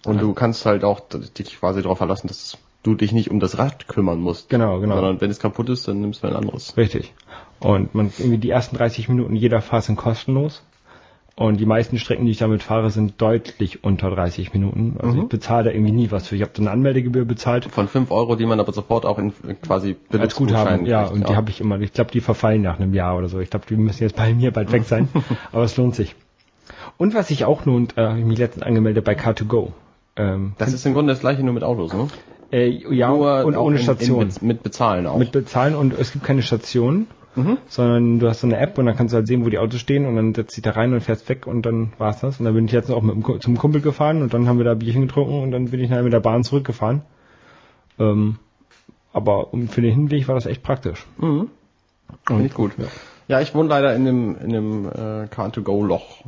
Und 0.05 0.21
du 0.21 0.35
kannst 0.35 0.67
halt 0.67 0.83
auch 0.83 1.03
dich 1.39 1.61
quasi 1.61 1.83
darauf 1.83 1.99
verlassen, 1.99 2.27
dass 2.27 2.59
du 2.83 2.95
dich 2.95 3.13
nicht 3.13 3.31
um 3.31 3.41
das 3.41 3.59
Rad 3.59 3.89
kümmern 3.89 4.21
musst. 4.21 4.49
Genau, 4.49 4.81
genau. 4.81 4.95
Sondern 4.97 5.21
wenn 5.21 5.31
es 5.31 5.39
kaputt 5.39 5.69
ist, 5.69 5.87
dann 5.89 6.01
nimmst 6.01 6.23
du 6.23 6.29
ein 6.29 6.37
anderes. 6.37 6.77
Richtig. 6.77 7.13
Und 7.59 7.95
man 7.95 8.13
irgendwie 8.19 8.39
die 8.39 8.51
ersten 8.51 8.77
30 8.77 9.09
Minuten 9.09 9.37
jeder 9.37 9.61
Fahrt 9.61 9.85
sind 9.85 9.97
kostenlos. 9.97 10.63
Und 11.37 11.59
die 11.59 11.65
meisten 11.65 11.99
Strecken, 11.99 12.27
die 12.27 12.33
ich 12.33 12.39
damit 12.39 12.63
fahre, 12.63 12.91
sind 12.91 13.15
deutlich 13.23 13.83
unter 13.83 14.11
30 14.11 14.53
Minuten. 14.53 14.97
Also 15.01 15.17
Mhm. 15.17 15.23
ich 15.23 15.29
bezahle 15.29 15.65
da 15.65 15.71
irgendwie 15.71 15.93
nie 15.93 16.11
was 16.11 16.27
für. 16.29 16.37
Ich 16.37 16.43
habe 16.43 16.51
da 16.55 16.61
eine 16.61 16.71
Anmeldegebühr 16.71 17.25
bezahlt 17.25 17.65
Von 17.67 17.89
5 17.89 18.11
Euro, 18.11 18.37
die 18.37 18.45
man 18.45 18.61
aber 18.61 18.73
sofort 18.73 19.07
auch 19.07 19.19
in 19.19 19.33
quasi 19.63 19.97
als 20.13 20.35
Guthaben. 20.35 20.85
Ja, 20.85 21.05
kriegt, 21.05 21.15
und 21.15 21.29
die 21.29 21.37
habe 21.37 21.49
ich 21.51 21.61
immer. 21.63 21.81
Ich 21.81 21.95
glaube, 21.95 22.11
die 22.11 22.21
verfallen 22.21 22.61
nach 22.61 22.79
einem 22.79 22.93
Jahr 22.93 23.17
oder 23.17 23.29
so. 23.29 23.41
Ich 23.41 23.49
glaube, 23.49 23.65
die 23.71 23.77
müssen 23.77 24.03
jetzt 24.03 24.17
bei 24.17 24.35
mir 24.35 24.51
bald 24.51 24.71
weg 24.73 24.85
sein. 24.85 25.09
Aber 25.53 25.63
es 25.65 25.77
lohnt 25.79 25.95
sich. 25.95 26.15
Und 26.99 27.15
was 27.15 27.29
sich 27.29 27.47
auch 27.47 27.65
lohnt, 27.65 27.97
äh, 27.97 28.03
habe 28.07 28.19
ich 28.19 28.25
mich 28.27 28.39
letztens 28.39 28.65
angemeldet 28.67 29.05
bei 29.05 29.15
Car2Go. 29.15 29.69
Ähm, 30.17 30.53
Das 30.59 30.75
ist 30.75 30.85
im 30.85 30.93
Grunde 30.93 31.13
das 31.13 31.21
gleiche 31.21 31.43
nur 31.43 31.55
mit 31.55 31.63
Autos, 31.63 31.95
ne? 31.95 32.09
Äh, 32.53 32.69
ja, 32.69 33.09
Nur 33.11 33.45
und 33.45 33.57
ohne 33.57 33.77
in- 33.77 33.83
Station. 33.83 34.23
In, 34.23 34.27
mit, 34.29 34.43
mit 34.43 34.63
Bezahlen 34.63 35.07
auch. 35.07 35.19
mit 35.19 35.33
bezahlen 35.33 35.75
und 35.75 35.93
es 35.99 36.13
gibt 36.13 36.25
keine 36.25 36.43
Station, 36.43 37.07
Mhm. 37.37 37.59
sondern 37.69 38.19
du 38.19 38.29
hast 38.29 38.41
so 38.41 38.49
eine 38.49 38.59
App 38.59 38.77
und 38.77 38.87
dann 38.87 38.97
kannst 38.97 39.13
du 39.13 39.17
halt 39.19 39.29
sehen, 39.29 39.45
wo 39.45 39.51
die 39.51 39.59
Autos 39.59 39.79
stehen 39.79 40.05
und 40.05 40.17
dann 40.17 40.35
setzt 40.35 40.57
dich 40.57 40.63
da 40.65 40.73
rein 40.73 40.93
und 40.93 41.01
fährst 41.01 41.29
weg 41.29 41.47
und 41.47 41.63
dann 41.65 41.93
war's 41.97 42.19
das. 42.21 42.41
Und 42.41 42.45
dann 42.45 42.55
bin 42.55 42.65
ich 42.65 42.73
jetzt 42.73 42.91
auch 42.91 43.03
mit 43.03 43.15
dem, 43.15 43.41
zum 43.41 43.57
Kumpel 43.57 43.81
gefahren 43.81 44.21
und 44.23 44.35
dann 44.35 44.49
haben 44.49 44.59
wir 44.59 44.65
da 44.65 44.75
Bierchen 44.75 45.03
getrunken 45.03 45.41
und 45.41 45.53
dann 45.53 45.67
bin 45.67 45.79
ich 45.79 45.89
nachher 45.91 46.03
mit 46.03 46.13
der 46.13 46.19
Bahn 46.19 46.43
zurückgefahren. 46.43 47.03
Ähm, 48.01 48.41
aber 49.13 49.47
für 49.69 49.81
den 49.81 49.93
Hinweg 49.95 50.27
war 50.27 50.35
das 50.35 50.47
echt 50.47 50.65
praktisch. 50.65 51.07
Mhm. 51.19 51.51
Finde 52.27 52.47
ich 52.47 52.55
gut. 52.55 52.73
Ja. 53.29 53.41
ich 53.41 53.55
wohne 53.55 53.69
leider 53.69 53.95
in 53.95 54.09
einem, 54.09 54.37
in 54.45 54.57
einem 54.57 54.87
äh, 54.89 55.27
Car-to-Go-Loch. 55.29 56.25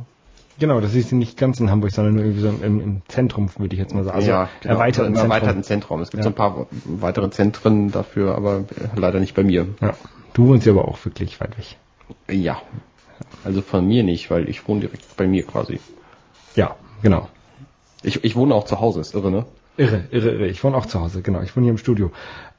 Genau, 0.59 0.79
das 0.81 0.93
ist 0.93 1.11
nicht 1.11 1.37
ganz 1.37 1.59
in 1.59 1.71
Hamburg, 1.71 1.91
sondern 1.91 2.13
nur 2.15 2.23
irgendwie 2.23 2.41
so 2.41 2.49
im, 2.49 2.79
im 2.79 3.01
Zentrum, 3.07 3.49
würde 3.57 3.73
ich 3.75 3.79
jetzt 3.81 3.93
mal 3.93 4.03
sagen. 4.03 4.17
Also 4.17 4.29
ja, 4.29 4.49
genau. 4.61 4.73
erweiterten 4.75 5.07
Im 5.09 5.15
Zentrum. 5.15 5.31
erweiterten 5.31 5.63
Zentrum. 5.63 6.01
Es 6.01 6.11
gibt 6.11 6.19
Ja. 6.19 6.23
so 6.23 6.29
ein 6.29 6.35
paar 6.35 6.67
weitere 6.85 7.29
Zentren 7.31 7.91
dafür, 7.91 8.35
aber 8.35 8.65
leider 8.95 9.19
nicht 9.19 9.33
bei 9.35 9.43
mir. 9.43 9.67
Ja. 9.81 9.93
Du 10.33 10.47
wohnst 10.47 10.65
ja 10.65 10.73
aber 10.73 10.87
auch 10.87 11.03
wirklich 11.05 11.39
weit 11.41 11.57
weg. 11.57 11.77
Ja. 12.29 12.61
Also 13.43 13.61
von 13.61 13.87
mir 13.87 14.03
nicht, 14.03 14.29
weil 14.31 14.47
ich 14.49 14.67
wohne 14.67 14.81
direkt 14.81 15.17
bei 15.17 15.27
mir 15.27 15.43
quasi. 15.43 15.79
Ja, 16.55 16.75
genau. 17.01 17.27
Ich, 18.03 18.23
ich 18.23 18.35
wohne 18.35 18.53
auch 18.53 18.65
zu 18.65 18.79
Hause, 18.79 18.99
ist 19.01 19.15
irre, 19.15 19.31
ne? 19.31 19.45
Irre, 19.77 20.03
irre, 20.11 20.31
irre. 20.31 20.47
Ich 20.47 20.63
wohne 20.63 20.77
auch 20.77 20.85
zu 20.85 20.99
Hause, 20.99 21.21
genau. 21.21 21.41
Ich 21.41 21.55
wohne 21.55 21.65
hier 21.65 21.71
im 21.71 21.77
Studio. 21.77 22.11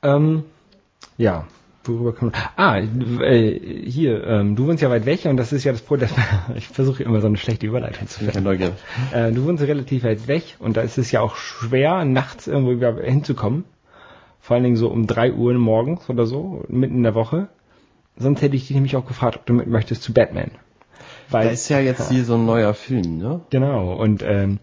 Ähm, 0.03 0.45
ja, 1.17 1.45
worüber 1.88 2.14
kann 2.14 2.31
man... 2.31 2.40
Ah, 2.57 2.79
äh, 2.79 3.59
hier, 3.85 4.25
ähm, 4.27 4.57
du 4.57 4.66
wohnst 4.66 4.83
ja 4.83 4.90
weit 4.90 5.07
weg 5.07 5.25
und 5.25 5.37
das 5.37 5.53
ist 5.53 5.64
ja 5.64 5.73
das 5.73 5.83
Problem. 5.83 6.09
Ich 6.57 6.68
versuche 6.68 7.03
immer 7.03 7.20
so 7.20 7.27
eine 7.27 7.37
schlechte 7.37 7.66
Überleitung 7.66 8.09
zu 8.09 8.20
finden. 8.20 8.33
Äh, 9.12 9.33
du 9.33 9.44
wohnst 9.44 9.62
relativ 9.62 10.05
weit 10.05 10.29
weg 10.29 10.57
und 10.59 10.77
da 10.77 10.83
ist 10.83 10.99
es 10.99 11.11
ja 11.12 11.20
auch 11.20 11.37
schwer, 11.37 12.05
nachts 12.05 12.47
irgendwo 12.47 13.01
hinzukommen. 13.01 13.64
Vor 14.40 14.57
allen 14.57 14.64
Dingen 14.64 14.77
so 14.77 14.88
um 14.88 15.07
drei 15.07 15.33
Uhr 15.33 15.55
morgens 15.55 16.11
oder 16.11 16.27
so, 16.27 16.64
mitten 16.68 16.97
in 16.97 17.03
der 17.03 17.14
Woche. 17.14 17.49
Sonst 18.16 18.42
hätte 18.42 18.57
ich 18.57 18.66
dich 18.66 18.75
nämlich 18.75 18.97
auch 18.97 19.07
gefragt, 19.07 19.37
ob 19.37 19.47
du 19.47 19.55
mit 19.55 19.66
möchtest 19.66 20.03
zu 20.03 20.12
Batman. 20.12 20.51
Weil 21.31 21.47
Da 21.47 21.51
ist 21.53 21.68
ja 21.68 21.81
jetzt 21.81 22.11
hier 22.11 22.25
so 22.25 22.35
ein 22.35 22.47
neuer 22.47 22.75
Film, 22.75 23.18
ne? 23.18 23.40
Genau, 23.51 23.94
und 23.94 24.23
ähm, 24.23 24.59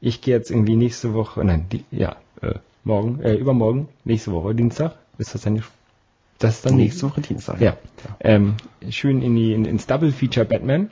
ich 0.00 0.20
gehe 0.20 0.34
jetzt 0.34 0.50
irgendwie 0.50 0.76
nächste 0.76 1.14
Woche, 1.14 1.44
nein, 1.44 1.66
die, 1.70 1.84
ja, 1.90 2.16
äh, 2.42 2.54
morgen, 2.84 3.20
äh, 3.20 3.34
übermorgen, 3.34 3.88
nächste 4.04 4.32
Woche, 4.32 4.54
Dienstag, 4.54 4.96
ist 5.18 5.34
das 5.34 5.42
dann 5.42 5.62
das 6.40 6.56
ist 6.56 6.66
dann 6.66 6.74
Nächste 6.76 7.08
Woche 7.08 7.20
Dienstag. 7.20 7.60
Ja, 7.60 7.76
ähm, 8.20 8.54
schön 8.90 9.22
in 9.22 9.36
die, 9.36 9.52
in, 9.52 9.64
ins 9.64 9.86
Double 9.86 10.10
Feature 10.10 10.46
Batman, 10.46 10.90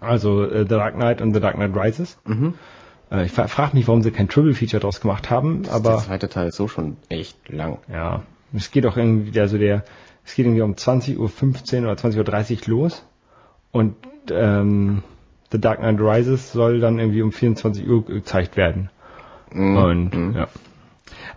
also 0.00 0.44
äh, 0.44 0.60
The 0.64 0.68
Dark 0.68 0.94
Knight 0.94 1.20
und 1.22 1.32
The 1.32 1.40
Dark 1.40 1.54
Knight 1.54 1.74
Rises. 1.74 2.18
Mhm. 2.26 2.54
Äh, 3.10 3.24
ich 3.24 3.32
frage 3.32 3.76
mich, 3.76 3.88
warum 3.88 4.02
sie 4.02 4.10
kein 4.10 4.28
Triple 4.28 4.54
Feature 4.54 4.80
draus 4.80 5.00
gemacht 5.00 5.30
haben, 5.30 5.62
Der 5.62 5.72
aber 5.72 5.98
zweite 5.98 6.28
Teil 6.28 6.48
ist 6.48 6.56
so 6.56 6.68
schon 6.68 6.96
echt 7.08 7.48
lang. 7.48 7.78
ja, 7.90 8.22
es 8.52 8.70
geht 8.70 8.86
auch 8.86 8.96
irgendwie, 8.96 9.38
also 9.40 9.58
der, 9.58 9.84
es 10.24 10.34
geht 10.34 10.46
irgendwie 10.46 10.62
um 10.62 10.74
20.15 10.74 11.16
Uhr 11.16 11.90
oder 11.90 11.92
20.30 11.94 12.68
Uhr 12.68 12.78
los 12.78 13.04
und 13.72 13.96
ähm, 14.30 15.02
The 15.50 15.60
Dark 15.60 15.78
Knight 15.78 16.00
Rises 16.00 16.52
soll 16.52 16.80
dann 16.80 16.98
irgendwie 16.98 17.22
um 17.22 17.32
24 17.32 17.88
Uhr 17.88 18.04
gezeigt 18.04 18.56
werden. 18.56 18.90
Mhm. 19.52 19.76
Und 19.76 20.34
ja. 20.34 20.48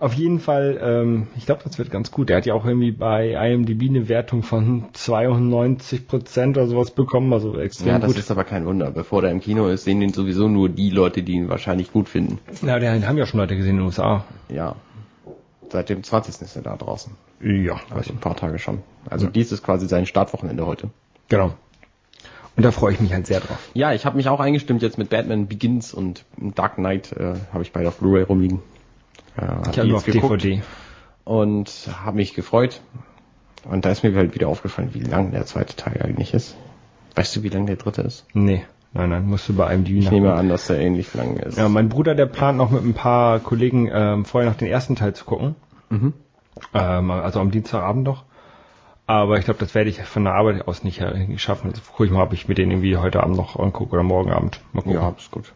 Auf 0.01 0.13
jeden 0.15 0.39
Fall, 0.39 0.79
ähm, 0.81 1.27
ich 1.37 1.45
glaube, 1.45 1.61
das 1.63 1.77
wird 1.77 1.91
ganz 1.91 2.09
gut. 2.09 2.27
Der 2.29 2.37
hat 2.37 2.47
ja 2.47 2.55
auch 2.55 2.65
irgendwie 2.65 2.91
bei 2.91 3.33
IMDb 3.33 3.87
eine 3.87 4.09
Wertung 4.09 4.41
von 4.41 4.85
92 4.93 6.07
Prozent 6.07 6.57
oder 6.57 6.65
sowas 6.65 6.89
bekommen, 6.89 7.31
also 7.31 7.57
extrem 7.59 7.87
Ja, 7.87 7.99
das 7.99 8.07
gut. 8.09 8.17
ist 8.17 8.31
aber 8.31 8.43
kein 8.43 8.65
Wunder. 8.65 8.89
Bevor 8.89 9.21
der 9.21 9.29
im 9.29 9.39
Kino 9.41 9.67
ist, 9.67 9.83
sehen 9.83 9.99
den 9.99 10.11
sowieso 10.11 10.47
nur 10.47 10.69
die 10.69 10.89
Leute, 10.89 11.21
die 11.21 11.33
ihn 11.33 11.49
wahrscheinlich 11.49 11.91
gut 11.93 12.09
finden. 12.09 12.39
Na, 12.63 12.79
den 12.79 13.07
haben 13.07 13.17
ja 13.17 13.27
schon 13.27 13.39
Leute 13.39 13.55
gesehen 13.55 13.75
in 13.75 13.77
den 13.77 13.85
USA. 13.85 14.25
Ja. 14.49 14.75
Seit 15.69 15.89
dem 15.89 16.01
20. 16.03 16.41
ist 16.41 16.55
er 16.55 16.63
da 16.63 16.75
draußen. 16.75 17.13
Ja, 17.39 17.79
Also 17.91 18.11
ein 18.11 18.17
paar 18.17 18.35
Tage 18.35 18.57
schon. 18.59 18.79
Also 19.09 19.27
dies 19.27 19.51
ist 19.51 19.63
quasi 19.63 19.87
sein 19.87 20.05
Startwochenende 20.07 20.65
heute. 20.65 20.89
genau. 21.29 21.53
Und 22.57 22.63
da 22.63 22.71
freue 22.71 22.93
ich 22.93 22.99
mich 22.99 23.13
halt 23.13 23.27
sehr 23.27 23.39
drauf. 23.39 23.57
Ja, 23.73 23.93
ich 23.93 24.05
habe 24.05 24.17
mich 24.17 24.27
auch 24.27 24.41
eingestimmt 24.41 24.81
jetzt 24.81 24.97
mit 24.97 25.09
Batman 25.09 25.47
Begins 25.47 25.93
und 25.93 26.25
Dark 26.37 26.75
Knight 26.75 27.13
äh, 27.13 27.35
habe 27.53 27.63
ich 27.63 27.71
beide 27.71 27.87
auf 27.87 27.97
Blu-ray 27.99 28.23
rumliegen. 28.23 28.59
Äh, 29.37 29.41
hab 29.41 29.67
Ich 29.67 29.73
die 29.73 29.81
habe 29.81 29.95
auf 29.95 30.05
geguckt 30.05 30.43
DVD. 30.43 30.61
Und 31.23 31.89
habe 32.03 32.17
mich 32.17 32.33
gefreut. 32.33 32.81
Und 33.63 33.85
da 33.85 33.91
ist 33.91 34.03
mir 34.03 34.15
halt 34.15 34.33
wieder 34.33 34.47
aufgefallen, 34.47 34.89
wie 34.93 35.01
lang 35.01 35.31
der 35.31 35.45
zweite 35.45 35.75
Teil 35.75 36.01
eigentlich 36.01 36.33
ist. 36.33 36.55
Weißt 37.15 37.35
du, 37.35 37.43
wie 37.43 37.49
lang 37.49 37.65
der 37.65 37.75
dritte 37.75 38.01
ist? 38.01 38.25
Nee, 38.33 38.65
nein, 38.93 39.09
nein, 39.09 39.27
musst 39.27 39.47
du 39.49 39.53
bei 39.53 39.73
IMDb 39.73 39.99
Ich 39.99 40.11
nehme 40.11 40.33
an, 40.33 40.49
dass 40.49 40.67
der 40.67 40.79
ähnlich 40.79 41.13
lang 41.13 41.37
ist. 41.37 41.57
Ja, 41.57 41.69
mein 41.69 41.89
Bruder, 41.89 42.15
der 42.15 42.25
plant 42.25 42.57
noch 42.57 42.71
mit 42.71 42.83
ein 42.83 42.93
paar 42.93 43.39
Kollegen 43.39 43.89
ähm, 43.91 44.25
vorher 44.25 44.49
noch 44.49 44.57
den 44.57 44.67
ersten 44.67 44.95
Teil 44.95 45.13
zu 45.13 45.25
gucken. 45.25 45.55
Mhm. 45.89 46.13
Ähm, 46.73 47.11
also 47.11 47.39
am 47.39 47.51
Dienstagabend 47.51 48.03
noch. 48.05 48.23
Aber 49.07 49.37
ich 49.37 49.45
glaube, 49.45 49.59
das 49.59 49.75
werde 49.75 49.89
ich 49.89 50.01
von 50.01 50.23
der 50.23 50.33
Arbeit 50.33 50.67
aus 50.67 50.83
nicht 50.83 51.01
äh, 51.01 51.37
schaffen. 51.37 51.69
Also 51.69 51.81
gucke 51.91 52.05
ich 52.05 52.11
mal, 52.11 52.23
ob 52.23 52.33
ich 52.33 52.47
mir 52.47 52.55
den 52.55 52.71
irgendwie 52.71 52.95
heute 52.97 53.21
Abend 53.21 53.35
noch 53.35 53.59
angucke 53.59 53.93
oder 53.93 54.03
morgen 54.03 54.31
Abend. 54.31 54.61
Mal 54.71 54.81
gucken. 54.81 54.99
Ja, 54.99 55.13
ist 55.17 55.31
gut. 55.31 55.53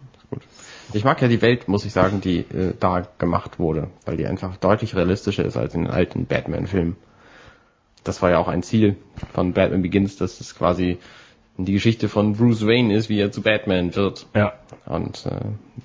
Ich 0.94 1.04
mag 1.04 1.22
ja 1.22 1.28
die 1.28 1.42
Welt, 1.42 1.68
muss 1.68 1.86
ich 1.86 1.94
sagen, 1.94 2.22
die 2.22 2.40
äh, 2.40 2.74
da 2.80 3.08
gemacht 3.18 3.60
wurde, 3.60 3.90
weil 4.06 4.18
die 4.18 4.26
einfach 4.28 4.56
deutlich 4.58 4.96
realistischer 4.96 5.44
ist 5.46 5.58
als 5.58 5.74
in 5.74 5.84
den 5.84 5.92
alten 5.92 6.26
Batman-Filmen. 6.26 6.96
Das 8.04 8.22
war 8.22 8.30
ja 8.30 8.38
auch 8.38 8.48
ein 8.48 8.64
Ziel 8.64 8.96
von 9.34 9.54
Batman 9.54 9.82
Begins, 9.82 10.16
dass 10.16 10.40
es 10.40 10.56
quasi 10.56 11.00
die 11.58 11.74
Geschichte 11.74 12.10
von 12.10 12.34
Bruce 12.34 12.66
Wayne 12.68 12.94
ist, 12.96 13.08
wie 13.10 13.20
er 13.20 13.32
zu 13.32 13.42
Batman 13.42 13.96
wird. 13.96 14.28
Ja, 14.36 14.54
Und 14.86 15.26
äh, 15.26 15.32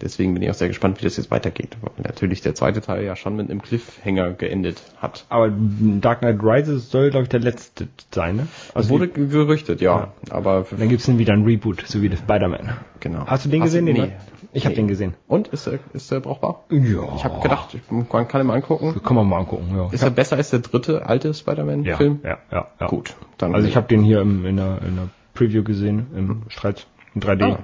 deswegen 0.02 0.34
bin 0.34 0.42
ich 0.42 0.50
auch 0.50 0.54
sehr 0.54 0.66
gespannt, 0.68 1.00
wie 1.00 1.04
das 1.04 1.16
jetzt 1.16 1.30
weitergeht. 1.30 1.76
Weil 1.80 1.92
natürlich 2.04 2.40
der 2.40 2.54
zweite 2.56 2.80
Teil 2.80 3.04
ja 3.04 3.14
schon 3.14 3.36
mit 3.36 3.48
einem 3.50 3.62
Cliffhanger 3.62 4.32
geendet 4.32 4.82
hat. 4.96 5.26
aber 5.28 5.52
Dark 5.52 6.20
Knight 6.20 6.38
Rises 6.42 6.90
soll, 6.90 7.10
glaube 7.10 7.22
ich, 7.24 7.28
der 7.28 7.40
letzte 7.40 7.86
sein, 8.12 8.36
ne? 8.36 8.46
Also 8.74 8.90
wurde 8.90 9.08
gerüchtet, 9.08 9.80
ja. 9.80 10.12
Aber 10.30 10.66
Dann 10.76 10.88
gibt's 10.88 11.06
dann 11.06 11.18
wieder 11.18 11.34
ein 11.34 11.44
Reboot, 11.44 11.84
so 11.86 12.02
wie 12.02 12.08
das 12.08 12.18
Spider-Man. 12.18 12.70
genau. 12.98 13.26
Hast 13.26 13.44
du 13.44 13.48
den 13.48 13.62
gesehen? 13.62 13.86
Den 13.86 13.94
Nee. 13.94 14.00
neuen? 14.00 14.12
Ich 14.52 14.64
habe 14.64 14.72
Nee. 14.74 14.80
den 14.82 14.88
gesehen. 14.88 15.14
Und 15.28 15.46
ist 15.48 15.68
er, 15.68 15.78
ist 15.92 16.10
er 16.10 16.18
brauchbar? 16.18 16.64
Ja. 16.70 17.14
Ich 17.14 17.22
habe 17.24 17.40
gedacht, 17.42 17.76
man 17.90 18.26
kann 18.26 18.40
ihn 18.40 18.48
mal 18.48 18.54
angucken. 18.54 19.00
Kann 19.04 19.14
man 19.14 19.28
mal 19.28 19.38
angucken, 19.38 19.68
ja. 19.76 19.88
Ist 19.92 20.02
er 20.02 20.10
besser 20.10 20.36
als 20.36 20.50
der 20.50 20.58
dritte 20.58 21.06
alte 21.06 21.32
Spider-Man-Film? 21.32 22.20
ja, 22.24 22.38
ja, 22.50 22.66
ja. 22.80 22.86
Gut, 22.88 23.14
dann 23.38 23.54
Also 23.54 23.68
ich 23.68 23.76
habe 23.76 23.86
den 23.86 24.02
hier 24.02 24.20
im, 24.20 24.44
in, 24.44 24.56
der, 24.56 24.82
in 24.82 24.96
der 24.96 25.08
Preview 25.40 25.64
gesehen, 25.64 26.06
im 26.14 26.42
Streit, 26.48 26.86
in 27.14 27.22
3D. 27.22 27.44
Ah. 27.44 27.58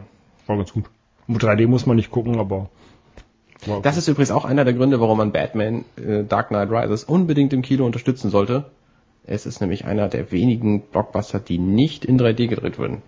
War 0.47 0.57
ganz 0.57 0.73
gut. 0.73 0.85
Mit 1.27 1.43
3D 1.43 1.67
muss 1.67 1.85
man 1.85 1.97
nicht 1.97 2.11
gucken, 2.11 2.39
aber 2.39 2.71
war 3.67 3.83
Das 3.83 3.99
ist 3.99 4.09
übrigens 4.09 4.31
auch 4.31 4.47
einer 4.47 4.65
der 4.65 4.73
Gründe, 4.73 4.99
warum 4.99 5.19
man 5.19 5.31
Batman 5.31 5.85
äh, 5.97 6.25
Dark 6.25 6.49
Knight 6.49 6.71
Rises 6.71 7.05
unbedingt 7.05 7.53
im 7.53 7.61
Kino 7.61 7.85
unterstützen 7.85 8.31
sollte. 8.31 8.65
Es 9.27 9.45
ist 9.45 9.61
nämlich 9.61 9.85
einer 9.85 10.09
der 10.09 10.33
wenigen 10.33 10.81
Blockbuster, 10.81 11.39
die 11.39 11.59
nicht 11.59 12.07
in 12.07 12.19
3D 12.19 12.47
gedreht 12.47 12.79
wurden. 12.79 13.03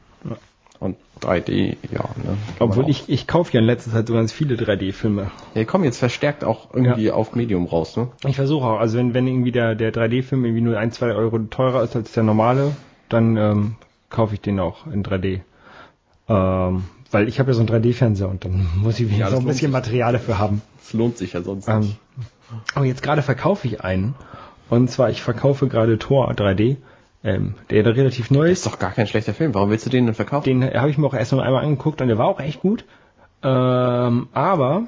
Und 0.80 0.96
3D, 1.22 1.76
ja. 1.90 2.04
Ne, 2.22 2.36
Obwohl 2.58 2.90
ich, 2.90 3.08
ich 3.08 3.26
kaufe 3.26 3.52
ja 3.54 3.60
in 3.60 3.66
letzter 3.66 3.90
Zeit 3.90 4.06
so 4.06 4.12
ganz 4.12 4.32
viele 4.32 4.56
3D-Filme. 4.56 5.30
Ja, 5.54 5.64
komm, 5.64 5.82
jetzt 5.82 5.98
verstärkt 5.98 6.44
auch 6.44 6.74
irgendwie 6.74 7.10
auf 7.10 7.34
Medium 7.34 7.64
raus, 7.64 7.96
ne? 7.96 8.08
Ich 8.26 8.36
versuche 8.36 8.66
auch, 8.66 8.78
also 8.78 8.98
wenn, 8.98 9.14
wenn 9.14 9.26
irgendwie 9.26 9.50
der, 9.50 9.74
der 9.74 9.94
3D-Film 9.94 10.44
irgendwie 10.44 10.60
nur 10.60 10.78
ein, 10.78 10.92
zwei 10.92 11.14
Euro 11.14 11.38
teurer 11.38 11.82
ist 11.82 11.96
als 11.96 12.12
der 12.12 12.22
normale, 12.22 12.76
dann 13.08 13.36
ähm, 13.36 13.76
kaufe 14.10 14.34
ich 14.34 14.40
den 14.40 14.58
auch 14.60 14.86
in 14.86 15.02
3D. 15.04 15.40
Ähm, 16.28 16.84
weil 17.10 17.26
ich 17.28 17.38
habe 17.40 17.50
ja 17.50 17.54
so 17.54 17.60
einen 17.60 17.68
3D-Fernseher 17.68 18.28
und 18.28 18.44
dann 18.44 18.66
muss 18.76 19.00
ich 19.00 19.08
Ja, 19.10 19.14
wieder 19.16 19.24
das 19.26 19.34
so 19.34 19.38
ein 19.40 19.44
bisschen 19.46 19.68
sich. 19.68 19.72
Material 19.72 20.12
dafür 20.12 20.38
haben. 20.38 20.62
Es 20.82 20.92
lohnt 20.92 21.16
sich 21.18 21.32
ja 21.34 21.42
sonst 21.42 21.68
Ähm, 21.68 21.80
nicht. 21.80 21.98
aber 22.74 22.84
jetzt 22.84 23.02
gerade 23.02 23.22
verkaufe 23.22 23.66
ich 23.66 23.82
einen. 23.82 24.14
Und 24.70 24.90
zwar, 24.90 25.08
ich 25.10 25.22
verkaufe 25.22 25.68
gerade 25.68 25.98
Tor 25.98 26.30
3D, 26.32 26.76
ähm, 27.24 27.54
der 27.70 27.82
da 27.82 27.90
relativ 27.90 28.30
neu 28.30 28.48
Das 28.48 28.52
ist. 28.52 28.66
ist 28.66 28.72
doch 28.72 28.78
gar 28.78 28.92
kein 28.92 29.06
schlechter 29.06 29.32
Film. 29.34 29.54
Warum 29.54 29.70
willst 29.70 29.86
du 29.86 29.90
den 29.90 30.04
denn 30.06 30.14
verkaufen? 30.14 30.44
Den 30.44 30.74
habe 30.74 30.90
ich 30.90 30.98
mir 30.98 31.06
auch 31.06 31.14
erst 31.14 31.32
noch 31.32 31.40
einmal 31.40 31.64
angeguckt 31.64 32.00
und 32.02 32.08
der 32.08 32.18
war 32.18 32.26
auch 32.26 32.40
echt 32.40 32.60
gut. 32.60 32.84
Ähm, 33.42 34.28
aber, 34.32 34.82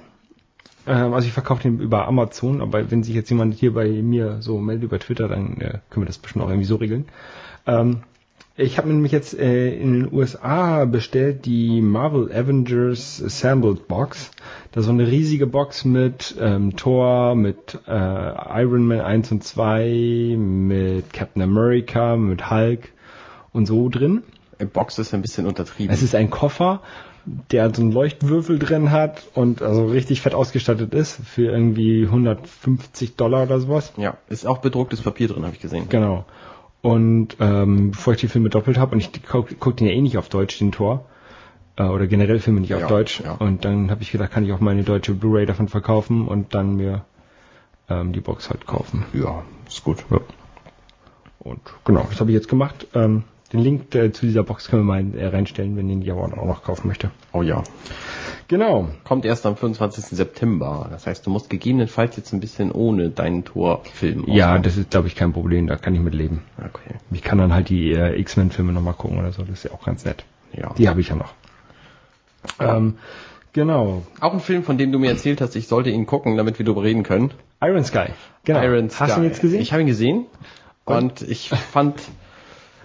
ähm, 0.87 1.15
also 1.15 1.27
ich 1.27 1.33
verkaufe 1.33 1.63
den 1.63 1.79
über 1.81 2.07
Amazon, 2.07 2.61
aber 2.61 2.91
wenn 2.91 3.03
sich 3.03 3.15
jetzt 3.15 3.31
jemand 3.31 3.55
hier 3.55 3.73
bei 3.73 3.89
mir 3.89 4.43
so 4.43 4.59
meldet 4.59 4.85
über 4.85 4.99
Twitter, 4.99 5.29
dann 5.29 5.61
äh, 5.61 5.79
können 5.89 6.03
wir 6.05 6.07
das 6.07 6.19
bestimmt 6.19 6.45
auch 6.45 6.49
irgendwie 6.49 6.67
so 6.67 6.77
regeln. 6.77 7.07
Ähm, 7.67 8.03
ich 8.57 8.77
habe 8.77 8.89
mir 8.89 8.95
nämlich 8.95 9.13
jetzt 9.13 9.39
äh, 9.39 9.75
in 9.75 9.93
den 9.93 10.13
USA 10.13 10.85
bestellt 10.85 11.47
die 11.47 11.81
Marvel 11.81 12.31
Avengers 12.33 13.23
Assembled 13.25 13.89
Box. 13.89 14.31
Da 14.73 14.81
ist 14.81 14.87
so 14.87 14.93
eine 14.93 15.07
riesige 15.07 15.47
Box 15.47 15.85
mit 15.85 16.35
ähm, 16.39 16.77
Thor, 16.77 17.35
mit 17.35 17.79
äh, 17.87 17.91
Iron 17.93 18.87
Man 18.87 19.01
1 19.01 19.33
und 19.33 19.45
2, 19.45 20.37
mit 20.37 21.13
Captain 21.13 21.43
America, 21.43 22.17
mit 22.17 22.51
Hulk 22.51 22.93
und 23.53 23.67
so 23.67 23.89
drin. 23.89 24.23
Box 24.73 24.99
ist 24.99 25.15
ein 25.15 25.23
bisschen 25.23 25.47
untertrieben. 25.47 25.93
Es 25.93 26.03
ist 26.03 26.15
ein 26.15 26.31
Koffer, 26.31 26.83
der 27.51 27.75
so 27.75 27.83
einen 27.83 27.93
Leuchtwürfel 27.93 28.59
drin 28.59 28.91
hat 28.91 29.23
und 29.35 29.63
also 29.63 29.87
richtig 29.87 30.21
fett 30.21 30.35
ausgestattet 30.35 30.95
ist 30.95 31.19
für 31.25 31.51
irgendwie 31.51 32.05
150 32.05 33.17
Dollar 33.17 33.45
oder 33.45 33.61
sowas. 33.61 33.93
ja, 33.97 34.17
ist 34.29 34.47
auch 34.47 34.59
bedrucktes 34.59 35.03
Papier 35.03 35.29
drin, 35.29 35.45
habe 35.45 35.55
ich 35.55 35.63
gesehen. 35.63 35.89
Genau. 35.89 36.25
Und 36.83 37.37
ähm, 37.41 37.91
bevor 37.91 38.15
ich 38.15 38.21
die 38.21 38.29
Filme 38.29 38.49
doppelt 38.49 38.79
habe, 38.79 38.93
und 38.93 39.01
ich 39.01 39.11
gucke 39.27 39.55
guck 39.55 39.77
den 39.77 39.87
ja 39.87 39.93
eh 39.93 40.01
nicht 40.01 40.17
auf 40.17 40.29
Deutsch, 40.29 40.59
den 40.59 40.73
Tor, 40.73 41.05
äh, 41.77 41.83
oder 41.83 42.07
generell 42.07 42.39
Filme 42.39 42.61
nicht 42.61 42.75
auf 42.75 42.81
Ja, 42.83 42.89
Deutsch, 42.89 43.21
ja. 43.21 43.33
und 43.33 43.65
dann 43.65 43.91
habe 43.91 44.03
ich 44.03 44.13
gedacht, 44.13 44.31
kann 44.33 44.45
ich 44.45 44.53
auch 44.53 44.61
meine 44.61 44.83
deutsche 44.83 45.13
Blu-ray 45.13 45.47
davon 45.47 45.69
verkaufen 45.69 46.27
und 46.27 46.55
dann 46.55 46.77
mir 46.77 47.05
ähm, 47.89 48.13
die 48.13 48.21
Box 48.21 48.49
halt 48.49 48.67
kaufen. 48.67 49.05
Ja, 49.13 49.43
ist 49.69 49.85
gut. 49.85 50.05
Ja. 50.11 50.21
Und 51.41 51.61
genau, 51.85 52.07
das 52.09 52.21
habe 52.21 52.31
ich 52.31 52.35
jetzt 52.35 52.49
gemacht. 52.49 52.87
Ähm, 52.95 53.25
den 53.53 53.61
Link 53.61 53.95
äh, 53.95 54.13
zu 54.13 54.27
dieser 54.27 54.43
Box 54.43 54.69
können 54.69 54.87
wir 54.87 55.03
mal 55.03 55.19
äh, 55.19 55.27
reinstellen, 55.27 55.77
wenn 55.77 55.89
den 55.89 56.03
Jawan 56.03 56.35
auch 56.35 56.47
noch 56.47 56.63
kaufen 56.63 56.89
möchte. 56.89 57.11
Oh 57.33 57.43
ja. 57.43 57.63
Genau. 58.49 58.89
Kommt 59.05 59.25
erst 59.25 59.47
am 59.47 59.57
25. 59.57 60.07
September. 60.07 60.89
Das 60.91 61.07
heißt, 61.07 61.25
du 61.27 61.31
musst 61.31 61.51
gegebenenfalls 61.51 62.17
jetzt 62.17 62.33
ein 62.33 62.41
bisschen 62.41 62.73
ohne 62.73 63.11
deinen 63.11 63.45
Torfilm. 63.45 64.25
Ja, 64.27 64.47
auskommen. 64.47 64.63
das 64.65 64.77
ist, 64.77 64.91
glaube 64.91 65.07
ich, 65.09 65.15
kein 65.15 65.33
Problem, 65.33 65.67
da 65.67 65.77
kann 65.77 65.95
ich 65.95 66.01
mit 66.01 66.15
leben. 66.15 66.43
Okay. 66.59 66.97
Ich 67.13 67.23
kann 67.23 67.39
dann 67.39 67.55
halt 67.55 67.69
die 67.69 67.93
äh, 67.93 68.19
X-Men-Filme 68.21 68.73
nochmal 68.73 68.95
gucken 68.95 69.19
oder 69.19 69.33
so, 69.33 69.43
das 69.43 69.59
ist 69.59 69.65
ja 69.65 69.71
auch 69.73 69.85
ganz 69.85 70.05
nett. 70.05 70.25
Ja. 70.53 70.73
Die 70.77 70.89
habe 70.89 71.01
ich 71.01 71.09
ja 71.09 71.17
noch. 71.17 71.33
Ähm, 72.59 72.95
genau. 73.53 74.03
Auch 74.21 74.33
ein 74.33 74.41
Film, 74.41 74.65
von 74.65 74.79
dem 74.79 74.93
du 74.93 74.99
mir 74.99 75.11
erzählt 75.11 75.41
hast, 75.41 75.55
ich 75.57 75.69
sollte 75.69 75.91
ihn 75.91 76.07
gucken, 76.07 76.37
damit 76.37 76.59
wir 76.59 76.67
darüber 76.67 76.83
reden 76.83 77.03
können. 77.03 77.33
Iron 77.63 77.85
Sky. 77.85 78.07
Genau. 78.45 78.63
Iron 78.63 78.89
Hast 78.89 79.01
du 79.01 79.05
ihn 79.05 79.11
Sky. 79.11 79.23
jetzt 79.27 79.41
gesehen? 79.41 79.61
Ich 79.61 79.73
habe 79.73 79.83
ihn 79.83 79.87
gesehen 79.87 80.27
und 80.85 81.23
ich 81.23 81.51
fand, 81.51 82.01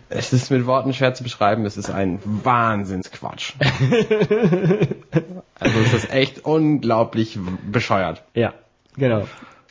es 0.09 0.33
ist 0.33 0.51
mit 0.51 0.65
Worten 0.65 0.93
schwer 0.93 1.13
zu 1.13 1.23
beschreiben, 1.23 1.65
es 1.65 1.77
ist 1.77 1.89
ein 1.89 2.19
Wahnsinnsquatsch. 2.23 3.53
also 5.59 5.79
es 5.85 5.93
ist 5.93 6.13
echt 6.13 6.45
unglaublich 6.45 7.39
bescheuert. 7.69 8.23
ja, 8.33 8.53
genau. 8.97 9.23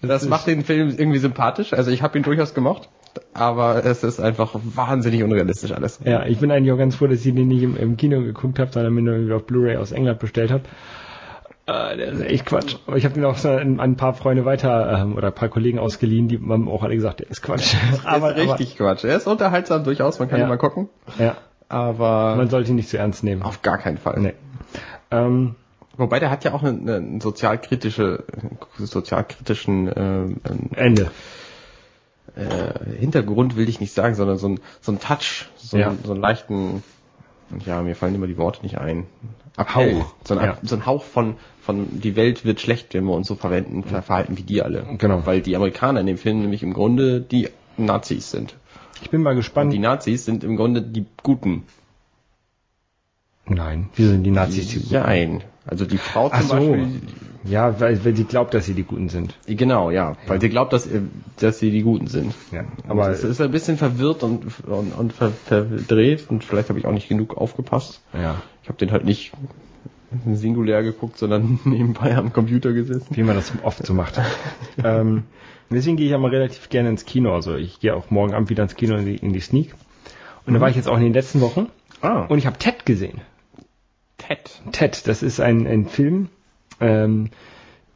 Das 0.03 0.29
macht 0.29 0.47
den 0.47 0.65
Film 0.65 0.91
irgendwie 0.91 1.19
sympathisch, 1.19 1.73
also 1.73 1.91
ich 1.91 2.03
habe 2.03 2.19
ihn 2.19 2.25
durchaus 2.25 2.53
gemocht, 2.53 2.91
aber 3.33 3.85
es 3.85 4.05
ist 4.05 4.21
einfach 4.21 4.55
wahnsinnig 4.63 5.23
unrealistisch 5.23 5.73
alles. 5.73 5.99
Ja, 6.05 6.27
ich 6.27 6.39
bin 6.39 6.51
eigentlich 6.51 6.73
auch 6.73 6.79
ganz 6.79 6.97
froh, 6.97 7.07
dass 7.07 7.25
ich 7.25 7.35
den 7.35 7.49
nicht 7.49 7.63
im, 7.63 7.77
im 7.77 7.97
Kino 7.97 8.21
geguckt 8.21 8.59
habe, 8.59 8.71
sondern 8.71 8.93
mir 8.93 9.03
nur 9.03 9.15
irgendwie 9.15 9.33
auf 9.33 9.47
Blu-ray 9.47 9.77
aus 9.77 9.93
England 9.93 10.19
bestellt 10.19 10.51
habe. 10.51 10.65
Äh, 11.67 11.97
der 11.97 12.07
ist 12.13 12.21
echt 12.21 12.47
Quatsch. 12.47 12.77
Aber 12.87 12.97
ich 12.99 13.05
habe 13.07 13.15
den 13.15 13.25
auch 13.25 13.39
so 13.39 13.49
an, 13.51 13.81
ein 13.81 13.97
paar 13.97 14.13
Freunde 14.15 14.45
weiter 14.45 14.99
ähm, 15.01 15.17
oder 15.17 15.29
ein 15.29 15.35
paar 15.35 15.49
Kollegen 15.49 15.79
ausgeliehen, 15.79 16.29
die 16.29 16.39
haben 16.39 16.69
auch 16.69 16.83
alle 16.83 16.95
gesagt, 16.95 17.21
der 17.21 17.31
ist 17.31 17.41
Quatsch. 17.43 17.75
aber, 18.05 18.37
ist 18.37 18.51
richtig 18.51 18.77
Quatsch. 18.77 19.05
Er 19.05 19.17
ist 19.17 19.27
unterhaltsam 19.27 19.83
durchaus, 19.85 20.19
man 20.19 20.29
kann 20.29 20.41
Ja. 20.41 20.47
ihn 20.47 20.49
mal 20.51 20.59
gucken, 20.59 20.89
Aber, 21.07 21.25
ja, 21.25 21.37
aber 21.71 22.37
man 22.37 22.51
sollte 22.51 22.71
ihn 22.71 22.77
nicht 22.77 22.91
zu 22.91 22.99
ernst 22.99 23.25
nehmen. 23.25 23.43
auf 23.43 23.63
gar 23.63 23.79
keinen 23.79 23.97
Fall. 23.99 24.21
Nee. 24.21 24.35
Ähm, 25.11 25.55
Wobei 25.97 26.19
der 26.19 26.29
hat 26.31 26.43
ja 26.45 26.53
auch 26.53 26.63
einen, 26.65 26.89
einen 26.91 27.21
sozialkritische, 27.21 28.25
sozialkritischen 28.79 29.91
ähm, 29.97 30.37
Ende. 30.75 31.11
äh, 32.37 32.97
Hintergrund 32.99 33.57
will 33.57 33.69
ich 33.69 33.81
nicht 33.81 33.95
sagen, 33.95 34.15
sondern 34.15 34.37
so 34.39 34.49
ein, 34.49 34.61
so 34.81 34.93
ein 34.93 34.99
Touch, 35.01 35.47
so, 35.57 35.77
Ja. 35.77 35.91
ein, 35.91 35.99
so 36.05 36.13
einen 36.13 36.21
leichten, 36.21 36.83
ja, 37.65 37.81
mir 37.83 37.95
fallen 37.95 38.15
immer 38.15 38.27
die 38.27 38.37
Worte 38.39 38.63
nicht 38.63 38.79
ein. 38.79 39.07
Appell. 39.57 40.01
Hauch. 40.01 40.15
So 40.25 40.37
ein, 40.37 40.45
Ja. 40.45 40.57
so 40.63 40.75
ein 40.75 40.85
Hauch 40.85 41.05
von, 41.05 41.37
von 41.65 42.01
die 42.01 42.15
Welt 42.17 42.45
wird 42.45 42.61
schlecht, 42.61 42.95
wenn 42.95 43.05
wir 43.05 43.15
uns 43.15 43.27
so 43.29 43.35
verwenden, 43.37 43.83
ver 43.85 44.03
verhalten 44.03 44.37
wie 44.37 44.43
die 44.43 44.63
alle. 44.63 44.85
Genau. 44.99 45.25
Weil 45.27 45.41
die 45.41 45.57
Amerikaner 45.57 46.01
in 46.01 46.07
dem 46.07 46.19
Film 46.19 46.41
nämlich 46.41 46.63
im 46.63 46.73
Grunde 46.75 47.21
die 47.21 47.49
Nazis 47.77 48.31
sind. 48.31 48.55
Ich 49.03 49.11
bin 49.11 49.23
mal 49.23 49.31
Und 49.31 49.37
gespannt. 49.37 49.73
die 49.73 49.79
Nazis 49.79 50.25
sind 50.25 50.45
im 50.45 50.57
Grunde 50.57 50.83
die 50.83 51.05
Guten. 51.23 51.65
Nein, 53.47 53.89
wir 53.95 54.09
sind 54.09 54.25
die 54.25 54.31
Nazis. 54.31 54.69
Die 54.69 54.93
Ja, 54.93 55.05
ein. 55.05 55.43
Also 55.67 55.85
die 55.87 55.99
Frau 55.99 56.29
zum 56.29 56.39
Ach 56.39 56.43
so. 56.43 56.55
Beispiel, 56.57 57.01
Ja, 57.45 57.79
weil, 57.81 58.03
weil 58.05 58.17
sie 58.17 58.25
glaubt, 58.25 58.55
dass 58.55 58.65
sie 58.67 58.75
die 58.75 58.85
Guten 58.85 59.09
sind. 59.09 59.35
Genau, 59.47 59.91
ja, 59.91 60.17
weil 60.27 60.41
sie 60.41 60.49
glaubt, 60.49 60.73
dass, 60.73 60.87
äh, 60.87 61.01
dass 61.39 61.59
sie 61.59 61.71
die 61.71 61.83
Guten 61.83 62.07
sind. 62.07 62.35
Ja, 62.53 62.65
Aber 62.89 63.05
aber 63.05 63.11
es 63.13 63.25
ist 63.25 63.41
ein 63.41 63.51
bisschen 63.51 63.77
verwirrt 63.77 64.23
und, 64.23 64.45
und, 64.67 64.93
und 64.93 65.13
ver, 65.13 65.31
verdreht 65.47 66.27
und 66.29 66.45
vielleicht 66.45 66.69
habe 66.71 66.79
ich 66.79 66.87
auch 66.87 66.93
nicht 66.93 67.09
genug 67.09 67.37
aufgepasst. 67.37 68.01
ja, 68.15 68.41
Ich 68.63 68.69
habe 68.69 68.79
den 68.79 68.93
halt 68.93 69.05
nicht 69.05 69.33
singulär 70.35 70.83
geguckt, 70.83 71.19
sondern 71.19 71.59
nebenbei 71.65 72.17
am 72.17 72.33
Computer 72.33 72.73
gesessen. 72.73 73.07
wie 73.11 73.23
man 73.23 73.37
das 73.37 73.53
oft 73.63 73.85
so 73.85 73.95
macht. 73.95 74.21
ähm, 74.85 75.25
deswegen 75.71 75.97
gehe 75.97 76.07
ich 76.09 76.15
aber 76.15 76.31
relativ 76.31 76.69
gerne 76.69 76.89
ins 76.91 77.05
Kino. 77.05 77.35
Also 77.35 77.55
ich 77.57 77.81
gehe 77.81 77.95
auch 77.95 78.11
morgen 78.11 78.35
Abend 78.35 78.51
wieder 78.51 78.63
ins 78.63 78.77
Kino 78.77 78.97
in 78.97 79.07
die, 79.07 79.17
in 79.17 79.33
die 79.33 79.41
Sneak. 79.41 79.75
Und 80.47 80.55
da 80.55 80.61
war 80.61 80.69
ich 80.69 80.77
jetzt 80.77 80.89
auch 80.89 80.97
in 80.97 81.05
den 81.05 81.15
letzten 81.15 81.41
Wochen. 81.41 81.69
Ah, 82.03 82.25
Und 82.25 82.37
ich 82.39 82.47
habe 82.47 82.59
Ted 82.59 82.85
gesehen. 82.85 83.23
Ted. 84.19 84.61
Ted, 84.73 85.09
das 85.09 85.23
ist 85.23 85.41
ein, 85.41 85.67
ein 85.67 85.87
Film. 85.87 86.29
Ähm, 86.81 87.31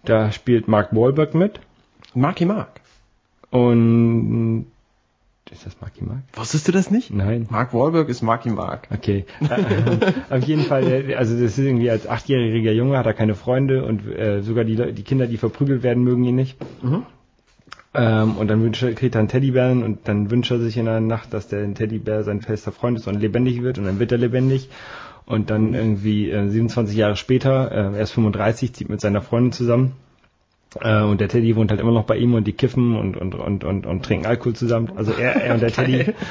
da 0.04 0.33
spielt 0.33 0.66
Mark 0.66 0.94
Wahlberg 0.94 1.35
mit. 1.35 1.61
Marky 2.14 2.46
Mark. 2.46 2.81
Und 3.50 4.66
ist 5.50 5.66
das 5.66 5.76
Marky 5.80 6.04
Mark? 6.04 6.20
Wusstest 6.34 6.68
du 6.68 6.72
das 6.72 6.90
nicht? 6.90 7.12
Nein. 7.12 7.46
Mark 7.50 7.72
Wahlberg 7.74 8.08
ist 8.08 8.22
Marky 8.22 8.50
Mark. 8.50 8.88
Okay. 8.92 9.24
Äh, 9.40 10.12
Auf 10.34 10.44
jeden 10.44 10.62
Fall, 10.64 10.84
der- 10.84 11.18
also 11.18 11.34
das 11.34 11.56
ist 11.56 11.58
irgendwie 11.58 11.90
als 11.90 12.06
achtjähriger 12.08 12.72
Junge 12.72 12.98
hat 12.98 13.06
er 13.06 13.14
keine 13.14 13.34
Freunde 13.34 13.84
und 13.84 14.06
äh, 14.06 14.42
sogar 14.42 14.64
die, 14.64 14.76
die 14.92 15.02
Kinder, 15.02 15.26
die 15.26 15.37
verprügelt 15.38 15.82
werden, 15.82 16.04
mögen 16.04 16.24
ihn 16.24 16.37
nicht. 16.37 16.56
Ähm, 17.94 18.37
und 18.37 18.48
dann 18.48 18.62
wünscht 18.62 18.82
er, 18.82 18.92
kriegt 18.94 19.14
er 19.14 19.20
einen 19.20 19.28
Teddybären 19.28 19.82
und 19.82 20.06
dann 20.08 20.30
wünscht 20.30 20.50
er 20.50 20.58
sich 20.61 20.76
in 20.76 20.84
der 20.84 21.00
Nacht, 21.00 21.32
dass 21.32 21.48
der 21.48 21.72
Teddybär 21.74 22.22
sein 22.22 22.42
fester 22.42 22.70
Freund 22.70 22.98
ist 22.98 23.08
und 23.08 23.18
lebendig 23.20 23.62
wird 23.62 23.78
und 23.78 23.84
dann 23.84 23.98
wird 23.98 24.12
er 24.12 24.18
lebendig. 24.18 24.68
Und 25.24 25.50
dann 25.50 25.74
irgendwie 25.74 26.30
äh, 26.30 26.48
27 26.48 26.96
Jahre 26.96 27.16
später, 27.16 27.70
äh, 27.70 27.96
er 27.96 28.00
ist 28.00 28.12
35, 28.12 28.72
zieht 28.74 28.88
mit 28.88 29.00
seiner 29.00 29.20
Freundin 29.20 29.52
zusammen. 29.52 29.92
Äh, 30.81 31.02
und 31.02 31.20
der 31.20 31.28
Teddy 31.28 31.57
wohnt 31.57 31.70
halt 31.70 31.81
immer 31.81 31.92
noch 31.92 32.04
bei 32.04 32.16
ihm 32.16 32.35
und 32.35 32.46
die 32.46 32.52
kiffen 32.52 32.96
und, 32.96 33.16
und, 33.16 33.35
und, 33.35 33.64
und, 33.64 33.87
und 33.87 34.04
trinken 34.04 34.26
Alkohol 34.26 34.54
zusammen. 34.54 34.92
Also 34.96 35.12
er, 35.12 35.37
er 35.37 35.54
und 35.54 35.62
der 35.62 35.72
Teddy. 35.72 36.12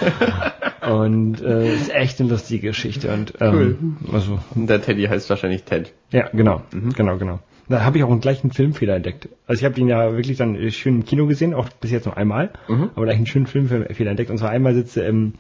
Und 0.88 1.42
äh, 1.42 1.74
ist 1.74 1.94
echt 1.94 2.22
eine 2.22 2.30
lustige 2.30 2.68
Geschichte. 2.68 3.14
Und 3.14 3.34
ähm, 3.42 3.98
also 4.14 4.40
Und 4.56 4.70
der 4.70 4.82
Teddy 4.82 5.04
heißt 5.04 5.30
wahrscheinlich 5.30 5.64
Ted. 5.64 5.92
ja, 6.12 6.30
genau, 6.32 6.62
genau, 6.96 7.18
genau. 7.18 7.40
Da 7.68 7.84
habe 7.84 7.98
ich 7.98 8.06
auch 8.06 8.12
einen 8.12 8.22
gleichen 8.22 8.52
Filmfehler 8.52 8.96
entdeckt. 8.96 9.28
Also 9.48 9.60
ich 9.60 9.66
habe 9.66 9.78
ihn 9.82 9.90
ja 9.90 10.14
wirklich 10.14 10.38
dann 10.38 10.72
schön 10.72 10.96
im 10.96 11.06
Kino 11.06 11.28
gesehen, 11.28 11.54
auch 11.54 11.68
bis 11.68 11.92
jetzt 11.92 12.06
noch 12.06 12.16
einmal, 12.16 12.52
aber 12.96 13.06
gleich 13.06 13.18
einen 13.18 13.26
schönen 13.26 13.48
Filmfehler 13.48 14.10
entdeckt. 14.12 14.30
Und 14.32 14.38
zwar 14.38 14.52
einmal 14.52 14.74
sitzt 14.76 14.96
er 14.96 15.08
im, 15.08 15.34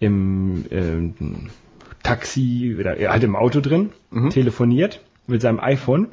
im 0.00 0.64
ähm, 0.70 1.14
Taxi 2.02 2.74
oder 2.80 2.96
halt 3.10 3.22
im 3.24 3.36
Auto 3.36 3.60
drin, 3.60 3.90
telefoniert 4.30 5.02
mit 5.26 5.42
seinem 5.42 5.60
iPhone 5.60 6.08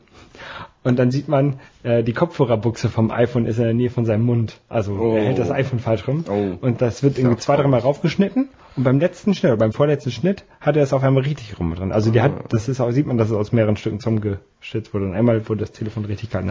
und 0.83 0.97
dann 0.97 1.11
sieht 1.11 1.27
man, 1.27 1.59
äh, 1.83 2.03
die 2.03 2.13
Kopfhörerbuchse 2.13 2.89
vom 2.89 3.11
iPhone 3.11 3.45
ist 3.45 3.57
in 3.57 3.63
der 3.65 3.73
Nähe 3.73 3.89
von 3.89 4.05
seinem 4.05 4.23
Mund. 4.25 4.59
Also 4.67 4.93
Oh. 4.99 5.15
er 5.15 5.23
hält 5.25 5.37
das 5.39 5.51
iPhone 5.51 5.79
falsch 5.79 6.07
rum. 6.07 6.25
Oh. 6.29 6.57
Und 6.65 6.81
das 6.81 7.03
wird 7.03 7.17
irgendwie 7.19 7.37
zwei, 7.37 7.55
dreimal 7.55 7.79
raufgeschnitten. 7.81 8.49
Und 8.77 8.83
beim 8.83 8.99
letzten 8.99 9.33
Schnitt, 9.33 9.51
oder 9.51 9.59
beim 9.59 9.73
vorletzten 9.73 10.11
Schnitt, 10.11 10.45
hat 10.59 10.77
er 10.77 10.83
es 10.83 10.93
auf 10.93 11.03
einmal 11.03 11.23
richtig 11.23 11.59
rum 11.59 11.75
drin. 11.75 11.91
Also 11.91 12.09
der 12.09 12.23
hat, 12.23 12.53
das 12.53 12.69
ist 12.69 12.79
auch, 12.79 12.91
sieht 12.91 13.05
man, 13.05 13.17
dass 13.17 13.29
es 13.29 13.35
aus 13.35 13.51
mehreren 13.51 13.75
Stücken 13.77 13.99
zusammengeschnitzt 13.99 14.93
wurde. 14.93 15.05
Und 15.05 15.13
einmal 15.13 15.47
wurde 15.49 15.61
das 15.61 15.71
Telefon 15.71 16.05
richtig 16.05 16.29
gehalten, 16.29 16.49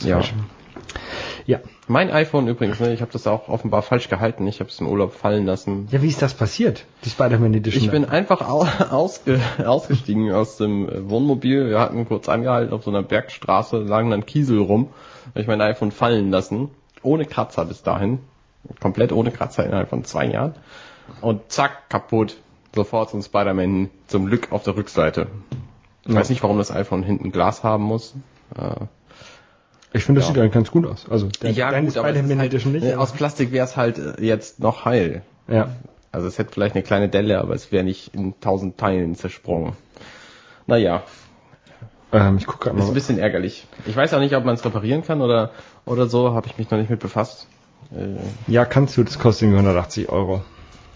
Ja. 0.00 0.22
Ja. 1.46 1.58
Mein 1.88 2.10
iPhone 2.10 2.46
übrigens, 2.48 2.78
ne, 2.80 2.92
ich 2.92 3.00
habe 3.00 3.10
das 3.12 3.26
auch 3.26 3.48
offenbar 3.48 3.82
falsch 3.82 4.08
gehalten. 4.08 4.46
Ich 4.46 4.60
habe 4.60 4.70
es 4.70 4.80
im 4.80 4.86
Urlaub 4.88 5.12
fallen 5.14 5.44
lassen. 5.46 5.88
Ja, 5.90 6.00
wie 6.02 6.08
ist 6.08 6.22
das 6.22 6.34
passiert? 6.34 6.84
Die 7.04 7.10
Spider-Man 7.10 7.54
Edition. 7.54 7.82
Ich 7.84 7.90
bin 7.90 8.04
einfach 8.04 8.48
au 8.48 8.66
ausge 8.90 9.40
ausgestiegen 9.64 10.32
aus 10.32 10.56
dem 10.56 10.88
äh, 10.88 11.10
Wohnmobil. 11.10 11.68
Wir 11.70 11.80
hatten 11.80 12.06
kurz 12.06 12.28
angehalten 12.28 12.72
auf 12.72 12.84
so 12.84 12.90
einer 12.90 13.02
Bergstraße, 13.02 13.78
lagen 13.78 14.10
dann 14.10 14.24
Kiesel 14.26 14.60
rum. 14.60 14.90
Hab 15.34 15.36
ich 15.42 15.46
mein 15.46 15.60
iPhone 15.60 15.90
fallen 15.90 16.30
lassen. 16.30 16.70
Ohne 17.02 17.24
Kratzer 17.26 17.64
bis 17.64 17.82
dahin. 17.82 18.20
Komplett 18.80 19.12
ohne 19.12 19.32
Kratzer 19.32 19.66
innerhalb 19.66 19.88
von 19.90 20.04
zwei 20.04 20.26
Jahren. 20.26 20.54
Und 21.20 21.50
zack, 21.50 21.88
kaputt. 21.90 22.36
Sofort 22.74 23.10
zum 23.10 23.20
Spider-Man 23.20 23.90
zum 24.06 24.26
Glück 24.26 24.50
auf 24.52 24.62
der 24.62 24.76
Rückseite. 24.76 25.26
Ich 26.04 26.12
Ja. 26.12 26.18
weiß 26.20 26.30
nicht, 26.30 26.42
warum 26.42 26.58
das 26.58 26.70
iPhone 26.70 27.02
hinten 27.02 27.32
Glas 27.32 27.64
haben 27.64 27.82
muss. 27.84 28.14
Äh, 28.56 28.86
ich 29.92 30.04
finde, 30.04 30.20
das 30.20 30.28
Ja. 30.28 30.34
sieht 30.34 30.42
eigentlich 30.42 30.52
ganz 30.54 30.70
gut 30.70 30.86
aus. 30.86 31.06
Also, 31.10 31.28
der, 31.42 31.52
deine 31.52 31.86
gut, 31.86 31.96
aber 31.96 32.08
halt, 32.08 32.52
nicht. 32.66 32.94
aus 32.96 33.12
Plastik 33.12 33.52
wäre 33.52 33.64
es 33.64 33.76
halt 33.76 33.98
äh, 33.98 34.22
jetzt 34.24 34.60
noch 34.60 34.84
heil. 34.84 35.22
ja. 35.48 35.68
Also 36.14 36.26
es 36.28 36.36
hätte 36.38 36.52
vielleicht 36.52 36.74
eine 36.74 36.82
kleine 36.84 37.08
Delle, 37.08 37.40
aber 37.40 37.54
es 37.54 37.72
wäre 37.72 37.84
nicht 37.84 38.14
in 38.14 38.38
tausend 38.40 38.76
Teilen 38.76 39.14
zersprungen. 39.14 39.72
Naja, 40.66 41.04
Ähm, 42.12 42.36
ich 42.36 42.46
gucke 42.46 42.64
gerade 42.64 42.76
ist 42.78 42.82
ein 42.84 42.88
mal. 42.88 42.92
bisschen 42.94 43.18
ärgerlich. 43.18 43.66
Ich 43.86 43.96
weiß 43.96 44.12
auch 44.12 44.20
nicht, 44.20 44.36
ob 44.36 44.44
man 44.44 44.54
es 44.54 44.62
reparieren 44.62 45.02
kann 45.02 45.22
oder, 45.22 45.52
oder 45.86 46.06
so, 46.08 46.34
habe 46.34 46.46
ich 46.48 46.58
mich 46.58 46.70
noch 46.70 46.76
nicht 46.76 46.90
mit 46.90 47.00
befasst. 47.00 47.46
Äh, 47.96 48.16
Ja, 48.46 48.66
kannst 48.66 48.94
du, 48.98 49.04
das 49.04 49.18
kostet 49.18 49.44
irgendwie 49.44 49.60
180 49.60 50.10
Euro. 50.10 50.42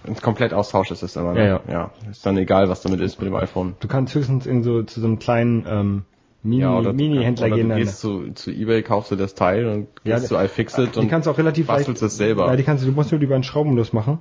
ein 0.07 0.17
komplett 0.17 0.53
Austausch 0.53 0.91
ist 0.91 1.03
es 1.03 1.17
immer. 1.17 1.33
Ne? 1.33 1.41
Ja, 1.41 1.47
ja. 1.47 1.61
ja. 1.73 1.91
Ist 2.11 2.27
dann 2.27 2.37
egal, 2.37 2.69
was 2.69 2.83
damit 2.83 3.01
ist 3.01 3.19
mit 3.19 3.27
dem 3.29 3.37
iPhone. 3.37 3.75
Du 3.81 3.89
kannst 3.89 4.15
höchstens 4.15 4.45
in 4.45 4.63
so, 4.63 4.83
zu 4.83 5.01
so 5.01 5.07
einem 5.07 5.19
kleinen 5.19 5.65
ähm, 5.67 6.05
Mini, 6.47 6.63
Ja, 6.63 6.79
oder, 6.79 6.93
Mini-Händler 6.93 7.47
oder 7.49 7.57
gehen. 7.57 7.69
du 7.69 7.75
dann. 7.75 7.79
gehst 7.85 8.01
zu, 8.01 8.33
zu 8.33 8.51
Ebay, 8.51 8.83
kaufst 8.83 9.11
du 9.11 9.17
das 9.17 9.35
Teil 9.35 9.67
und 9.67 9.89
Ja, 10.05 10.17
gehst 10.17 10.29
zu 10.29 10.37
iFixit 10.37 10.95
die 10.95 11.01
und 11.01 11.09
kannst 11.09 11.27
du 11.27 11.31
auch 11.33 11.39
relativ 11.39 11.67
bastelst 11.67 12.03
es 12.03 12.17
selber. 12.17 12.47
Ja, 12.47 12.57
die 12.57 12.63
kannst 12.63 12.83
du, 12.85 12.89
du 12.89 12.95
musst 12.95 13.11
nur 13.13 13.21
lieber 13.21 13.35
einen 13.35 13.45
Schrauben 13.45 13.77
losmachen 13.77 14.19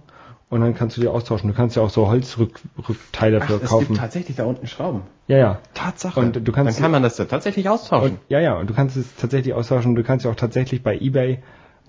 und 0.50 0.62
dann 0.62 0.74
kannst 0.76 0.98
du 0.98 1.02
die 1.02 1.08
austauschen. 1.08 1.50
Du 1.50 1.56
kannst 1.56 1.76
ja 1.76 1.82
auch 1.82 1.90
so 1.90 2.08
Holzrückteile 2.08 3.40
Ach, 3.42 3.48
für 3.48 3.54
es 3.56 3.70
kaufen. 3.70 3.88
gibt 3.88 4.00
tatsächlich 4.00 4.36
da 4.38 4.46
unten 4.46 4.68
Schrauben. 4.68 5.02
Ja, 5.28 5.38
ja. 5.38 5.60
Tatsache. 5.74 6.20
Und 6.20 6.48
du 6.48 6.52
kannst- 6.52 6.78
Dann 6.78 6.82
kann 6.84 6.92
man 6.92 7.04
das 7.04 7.18
ja 7.18 7.26
tatsächlich 7.26 7.68
austauschen. 7.70 8.12
Und, 8.14 8.20
ja, 8.30 8.40
ja, 8.40 8.58
und 8.58 8.70
du 8.70 8.74
kannst 8.74 8.96
es 8.98 9.16
tatsächlich 9.16 9.54
austauschen. 9.54 9.96
Du 9.96 10.04
kannst 10.04 10.26
ja 10.26 10.32
auch 10.32 10.36
tatsächlich 10.36 10.84
bei 10.84 10.96
eBay 10.98 11.40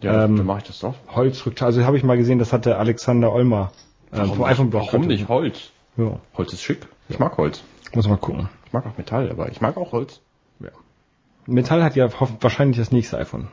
ja, 0.03 0.25
ähm, 0.25 0.37
dann 0.37 0.47
mache 0.47 0.59
ich 0.59 0.65
das 0.65 0.81
doch. 0.81 0.95
Holzrückteile. 1.09 1.67
Also 1.69 1.85
habe 1.85 1.97
ich 1.97 2.05
mal 2.05 2.17
gesehen, 2.19 2.39
das 2.39 2.53
hatte 2.53 2.77
Alexander 2.77 3.33
Olmer 3.33 3.73
ähm, 4.13 4.27
vom 4.27 4.45
iPhone 4.45 4.69
Blog. 4.71 4.83
warum 4.93 5.07
nicht 5.07 5.29
Holz? 5.29 5.71
Ja, 5.97 6.19
Holz 6.37 6.53
ist 6.53 6.63
schick. 6.63 6.87
Ich 7.09 7.19
mag 7.19 7.37
Holz. 7.39 7.63
muss 7.95 8.07
mal 8.07 8.17
gucken. 8.19 8.49
Ich 8.67 8.73
mag 8.75 8.85
auch 8.87 8.99
Metall, 8.99 9.31
aber 9.31 9.51
ich 9.51 9.61
mag 9.63 9.77
auch 9.79 9.93
Holz. 9.93 10.21
Metall 11.47 11.83
hat 11.83 11.97
ja 11.97 12.09
wahrscheinlich 12.41 12.77
das 12.77 12.93
nächste 12.93 13.19
iPhone. 13.19 13.49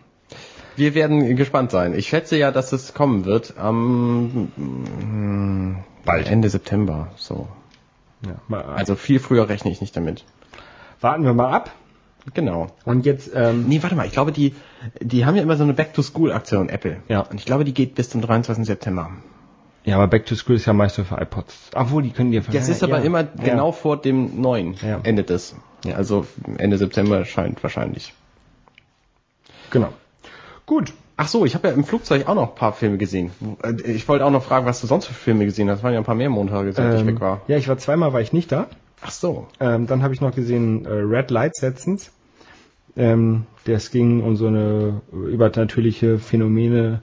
Wir 0.75 0.95
werden 0.95 1.35
gespannt 1.35 1.71
sein. 1.71 1.93
Ich 1.93 2.07
schätze 2.07 2.35
ja, 2.37 2.51
dass 2.51 2.71
es 2.71 2.93
kommen 2.93 3.25
wird 3.25 3.55
am 3.57 4.49
mm, 4.55 5.83
bald 6.03 6.27
Ende 6.29 6.49
September. 6.49 7.09
So. 7.15 7.47
Ja, 8.25 8.61
Also 8.61 8.95
viel 8.95 9.19
früher 9.19 9.47
rechne 9.49 9.71
ich 9.71 9.81
nicht 9.81 9.95
damit. 9.95 10.23
warten 11.01 11.23
wir 11.23 11.33
mal 11.33 11.51
ab. 11.51 11.71
Genau. 12.33 12.67
Und 12.85 13.05
jetzt, 13.05 13.31
ähm, 13.35 13.65
Nee, 13.67 13.83
warte 13.83 13.95
mal, 13.95 14.05
ich 14.05 14.13
glaube, 14.13 14.31
die, 14.31 14.55
die 15.01 15.25
haben 15.25 15.35
ja 15.35 15.43
immer 15.43 15.57
so 15.57 15.63
eine 15.63 15.73
Back-to-School-Aktion, 15.73 16.69
Apple. 16.69 17.01
Ja. 17.09 17.19
Und 17.19 17.37
ich 17.37 17.45
glaube, 17.45 17.65
die 17.65 17.73
geht 17.73 17.95
bis 17.95 18.09
zum 18.09 18.21
23. 18.21 18.65
September. 18.65 19.11
Ja, 19.85 19.95
aber 19.95 20.07
Back 20.07 20.25
to 20.25 20.35
School 20.35 20.55
ist 20.55 20.65
ja 20.65 20.73
meist 20.73 20.97
nur 20.97 21.05
für 21.05 21.15
iPods. 21.21 21.55
Obwohl, 21.75 22.03
die 22.03 22.11
können 22.11 22.31
dir 22.31 22.41
Das 22.41 22.69
ist 22.69 22.83
aber 22.83 23.01
immer 23.01 23.23
genau 23.23 23.71
vor 23.71 23.97
dem 23.97 24.39
neuen 24.41 24.75
Ja. 24.81 24.99
endet 25.03 25.29
es. 25.29 25.55
Ja. 25.85 25.95
Also 25.95 26.25
Ende 26.57 26.77
September 26.77 27.25
scheint 27.25 27.61
wahrscheinlich. 27.63 28.13
Genau. 29.71 29.89
Gut. 30.65 30.93
Ach 31.15 31.27
so, 31.27 31.45
ich 31.45 31.53
habe 31.53 31.67
ja 31.67 31.73
im 31.75 31.83
Flugzeug 31.83 32.27
auch 32.27 32.33
noch 32.33 32.49
ein 32.49 32.55
paar 32.55 32.73
Filme 32.73 32.97
gesehen. 32.97 33.31
Äh, 33.63 33.91
Ich 33.91 34.07
wollte 34.07 34.25
auch 34.25 34.31
noch 34.31 34.43
fragen, 34.43 34.65
was 34.65 34.81
du 34.81 34.87
sonst 34.87 35.05
für 35.05 35.13
Filme 35.13 35.45
gesehen 35.45 35.69
hast. 35.69 35.79
Es 35.79 35.83
waren 35.83 35.93
ja 35.93 35.99
ein 35.99 36.05
paar 36.05 36.15
mehr 36.15 36.29
Montage, 36.29 36.73
seit 36.73 36.95
ich 36.95 37.01
Ähm, 37.01 37.07
weg 37.07 37.19
war. 37.21 37.41
ja, 37.47 37.57
ich 37.57 37.67
war 37.67 37.77
zweimal, 37.77 38.13
war 38.13 38.21
ich 38.21 38.33
nicht 38.33 38.51
da. 38.51 38.67
Ach 39.01 39.11
so. 39.11 39.47
Ähm, 39.59 39.85
dann 39.85 40.01
habe 40.01 40.13
ich 40.13 40.21
noch 40.21 40.33
gesehen 40.33 40.85
äh, 40.85 40.89
Red 40.89 41.29
Lights 41.29 41.61
letztens. 41.61 42.11
Ähm, 42.95 43.45
das 43.65 43.91
ging 43.91 44.23
um 44.23 44.35
so 44.35 44.47
eine 44.47 45.01
übernatürliche 45.11 46.17
Phänomene 46.19 47.01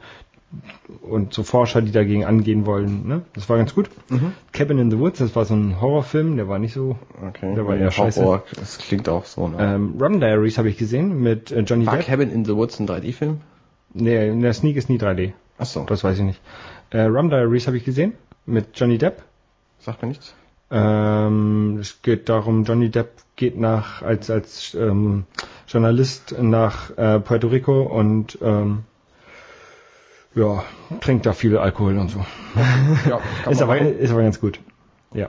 und 1.03 1.33
so 1.33 1.43
Forscher, 1.43 1.81
die 1.83 1.93
dagegen 1.93 2.25
angehen 2.25 2.67
wollen. 2.67 3.07
Ne? 3.07 3.23
Das 3.35 3.49
war 3.49 3.57
ganz 3.57 3.75
gut. 3.75 3.89
Cabin 4.53 4.79
in 4.79 4.91
the 4.91 4.99
Woods, 4.99 5.19
das 5.19 5.35
war 5.37 5.45
so 5.45 5.55
ein 5.55 5.81
Horrorfilm, 5.81 6.37
der 6.37 6.49
war 6.49 6.59
nicht 6.59 6.73
so. 6.73 6.97
Okay. 7.29 7.55
Der 7.55 7.67
war 7.67 7.77
eher 7.77 7.91
scheiße. 7.91 8.25
Horror. 8.25 8.43
Das 8.57 8.79
klingt 8.79 9.09
auch 9.09 9.25
so. 9.25 9.49
Ne? 9.49 9.57
Ähm, 9.61 9.95
Rum 10.01 10.19
Diaries 10.21 10.59
habe 10.59 10.69
ich 10.69 10.77
gesehen 10.77 11.23
mit 11.23 11.53
äh, 11.53 11.61
Johnny 11.61 11.87
war 11.87 11.97
Depp. 11.97 12.07
Cabin 12.07 12.31
in 12.31 12.45
the 12.45 12.57
Woods 12.57 12.81
ein 12.81 12.89
3D-Film? 12.89 13.41
Nee, 13.95 14.41
der 14.41 14.53
Sneak 14.53 14.77
ist 14.77 14.89
nie 14.89 14.99
3D. 14.99 15.33
Ach 15.59 15.67
so. 15.67 15.85
Das 15.85 16.03
weiß 16.03 16.19
ich 16.19 16.25
nicht. 16.25 16.41
Äh, 16.91 17.03
Rum 17.03 17.31
Diaries 17.31 17.67
habe 17.67 17.77
ich 17.77 17.85
gesehen 17.85 18.15
mit 18.47 18.69
Johnny 18.75 18.99
Depp. 18.99 19.23
Sagt 19.79 20.03
mir 20.03 20.09
nichts. 20.09 20.35
Ähm, 20.73 21.79
es 21.81 22.03
geht 22.03 22.29
darum, 22.29 22.65
Johnny 22.65 22.91
Depp 22.91 23.11
geht 23.35 23.59
nach 23.59 24.03
als 24.03 24.31
als 24.31 24.75
ähm, 24.75 25.25
Journalist 25.67 26.37
nach 26.41 26.97
äh, 26.97 27.19
Puerto 27.19 27.49
Rico 27.49 27.83
und 27.83 28.39
ähm, 28.41 28.85
ja, 30.35 30.65
trinkt 31.01 31.27
da 31.27 31.33
viel 31.33 31.57
Alkohol 31.59 31.99
und 31.99 32.09
so. 32.11 32.25
Ja, 33.09 33.21
Ist 33.51 33.63
aber, 33.63 33.75
machen. 33.77 33.99
ist 33.99 34.11
aber 34.11 34.23
ganz 34.23 34.41
gut. 34.41 34.61
Ja. 35.15 35.29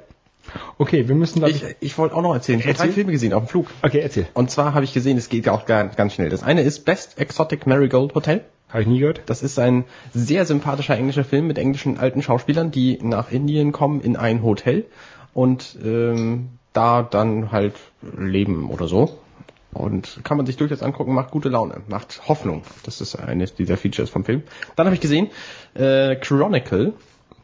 Okay, 0.78 1.08
wir 1.08 1.16
müssen 1.16 1.40
da. 1.42 1.48
Ich, 1.48 1.64
ich 1.80 1.98
wollte 1.98 2.16
auch 2.16 2.22
noch 2.22 2.34
erzählen. 2.34 2.60
Ich 2.60 2.66
habe 2.66 2.74
drei 2.76 2.84
Erzähl. 2.86 2.94
Filme 2.96 3.12
gesehen 3.12 3.34
auf 3.34 3.44
dem 3.44 3.48
Flug. 3.48 3.68
okay, 3.84 4.00
erzähl. 4.00 4.28
Und 4.34 4.50
zwar 4.52 4.74
habe 4.74 4.84
ich 4.84 4.94
gesehen, 4.94 5.18
es 5.18 5.30
geht 5.30 5.46
ja 5.46 5.52
auch 5.54 5.66
gar- 5.66 5.88
ganz 5.88 6.14
schnell. 6.14 6.30
Das 6.30 6.44
eine 6.44 6.62
ist 6.62 6.84
Best 6.86 7.20
Exotic 7.20 7.68
Marigold 7.68 8.16
Hotel. 8.16 8.44
Habe 8.70 8.82
ich 8.82 8.88
nie 8.88 9.00
gehört. 9.00 9.22
Das 9.28 9.44
ist 9.44 9.60
ein 9.60 9.84
sehr 10.14 10.46
sympathischer 10.46 10.98
englischer 10.98 11.24
Film 11.26 11.46
mit 11.48 11.58
englischen 11.58 11.98
alten 12.00 12.22
Schauspielern, 12.22 12.72
die 12.72 13.00
nach 13.02 13.32
Indien 13.32 13.72
kommen 13.72 14.02
in 14.02 14.16
ein 14.16 14.44
Hotel 14.44 14.86
und 15.34 15.78
ähm, 15.84 16.50
da 16.74 17.02
dann 17.04 17.52
halt 17.52 17.76
leben 18.18 18.70
oder 18.70 18.88
so. 18.88 19.18
Und 19.74 20.20
kann 20.24 20.36
man 20.38 20.46
sich 20.46 20.58
durchaus 20.58 20.82
angucken, 20.84 21.14
macht 21.14 21.32
gute 21.32 21.48
Laune, 21.50 21.82
macht 21.88 22.22
Hoffnung. 22.28 22.64
Das 22.84 23.00
ist 23.00 23.16
eines 23.16 23.54
dieser 23.56 23.78
Features 23.78 24.10
vom 24.10 24.26
Film. 24.26 24.44
Dann 24.76 24.86
habe 24.86 24.96
ich 24.96 25.02
gesehen, 25.02 25.30
äh, 25.76 26.16
Chronicle. 26.18 26.94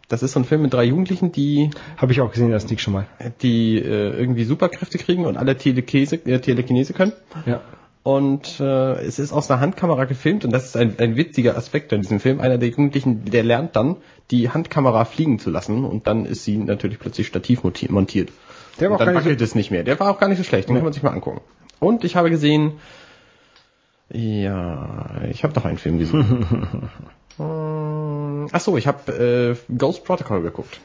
Das 0.10 0.24
ist 0.24 0.34
so 0.34 0.40
ein 0.40 0.46
Film 0.46 0.62
mit 0.62 0.74
drei 0.74 0.86
Jugendlichen, 0.86 1.32
die 1.34 1.70
Habe 1.98 2.12
ich 2.14 2.22
auch 2.22 2.32
gesehen, 2.32 2.50
das 2.52 2.64
Sneak 2.64 2.80
schon 2.80 2.94
mal. 2.94 3.08
die 3.42 3.78
äh, 3.78 4.18
irgendwie 4.18 4.46
Superkräfte 4.46 4.98
kriegen 4.98 5.26
und 5.26 5.36
alle 5.38 5.58
Telekese, 5.58 6.16
äh, 6.26 6.40
Telekinese 6.40 6.94
können. 6.94 7.12
Ja. 7.46 7.62
Und 8.04 8.62
äh, 8.62 8.94
es 9.02 9.20
ist 9.20 9.34
aus 9.34 9.52
einer 9.52 9.60
Handkamera 9.60 10.06
gefilmt 10.06 10.46
und 10.46 10.52
das 10.52 10.64
ist 10.68 10.78
ein, 10.78 10.96
ein 11.00 11.18
witziger 11.18 11.58
Aspekt 11.58 11.92
an 11.92 12.02
diesem 12.02 12.22
Film. 12.22 12.40
Einer 12.40 12.58
der 12.58 12.70
Jugendlichen, 12.70 13.26
der 13.26 13.44
lernt 13.44 13.76
dann, 13.76 13.98
die 14.32 14.50
Handkamera 14.50 15.04
fliegen 15.04 15.40
zu 15.40 15.50
lassen 15.50 15.84
und 15.84 16.08
dann 16.08 16.26
ist 16.26 16.46
sie 16.46 16.56
natürlich 16.58 17.00
plötzlich 17.00 17.28
stativ 17.28 17.64
monti- 17.64 17.92
montiert. 17.92 18.30
Der 18.80 18.90
war 18.90 18.96
und 18.98 19.02
auch 19.02 19.06
dann 19.08 19.16
wackelt 19.16 19.42
es 19.42 19.56
nicht 19.56 19.72
mehr. 19.72 19.84
Der 19.84 20.00
war 20.00 20.10
auch 20.10 20.20
gar 20.20 20.30
nicht 20.30 20.38
so 20.38 20.46
schlecht, 20.46 20.70
den 20.70 20.76
Nee. 20.76 20.80
kann 20.80 20.86
man 20.86 20.94
sich 20.94 21.04
mal 21.04 21.12
angucken. 21.12 21.42
Und 21.80 22.04
ich 22.04 22.16
habe 22.16 22.30
gesehen, 22.30 22.74
ja, 24.10 25.22
ich 25.30 25.44
habe 25.44 25.54
noch 25.54 25.66
einen 25.66 25.78
Film 25.78 26.00
gesehen. 26.00 26.48
Hm, 27.38 28.48
Ach 28.52 28.60
so, 28.60 28.78
ich 28.78 28.88
habe 28.88 29.12
äh, 29.70 29.74
Ghost 29.78 30.04
Protocol 30.06 30.42
geguckt. 30.42 30.80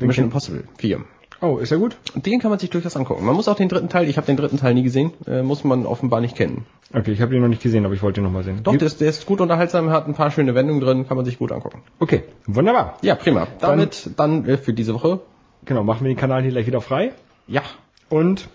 Mission 0.00 0.24
Impossible 0.24 0.64
4. 0.78 1.00
Oh, 1.40 1.58
ist 1.58 1.70
er 1.70 1.78
gut? 1.78 1.96
Den 2.16 2.40
kann 2.40 2.50
man 2.50 2.58
sich 2.58 2.70
durchaus 2.70 2.96
angucken. 2.96 3.24
Man 3.24 3.36
muss 3.36 3.46
auch 3.46 3.54
den 3.54 3.68
dritten 3.68 3.88
Teil, 3.88 4.08
ich 4.08 4.16
habe 4.16 4.26
den 4.26 4.36
dritten 4.36 4.56
Teil 4.56 4.74
nie 4.74 4.82
gesehen, 4.82 5.12
äh, 5.26 5.42
muss 5.42 5.62
man 5.62 5.86
offenbar 5.86 6.20
nicht 6.20 6.36
kennen. 6.36 6.66
Okay, 6.92 7.12
ich 7.12 7.20
habe 7.20 7.32
den 7.32 7.42
noch 7.42 7.48
nicht 7.48 7.62
gesehen, 7.62 7.84
aber 7.84 7.94
ich 7.94 8.02
wollte 8.02 8.20
ihn 8.20 8.24
noch 8.24 8.32
mal 8.32 8.42
sehen. 8.42 8.60
Doch, 8.64 8.76
der 8.76 8.86
ist, 8.86 9.00
der 9.00 9.08
ist 9.10 9.26
gut 9.26 9.40
unterhaltsam, 9.40 9.90
hat 9.90 10.08
ein 10.08 10.14
paar 10.14 10.30
schöne 10.32 10.54
Wendungen 10.54 10.80
drin, 10.80 11.06
kann 11.06 11.16
man 11.16 11.24
sich 11.26 11.38
gut 11.38 11.52
angucken. 11.52 11.82
Okay, 12.00 12.24
wunderbar. 12.46 12.98
Ja, 13.02 13.14
prima. 13.14 13.46
Damit 13.60 14.10
dann 14.16 14.48
äh, 14.48 14.56
für 14.56 14.72
diese 14.72 14.94
Woche. 14.94 15.20
Genau, 15.64 15.84
machen 15.84 16.04
wir 16.04 16.08
den 16.12 16.18
Kanal 16.18 16.42
hier 16.42 16.50
gleich 16.50 16.66
wieder 16.66 16.80
frei. 16.80 17.12
Ja, 17.46 17.62
Und 18.08 18.48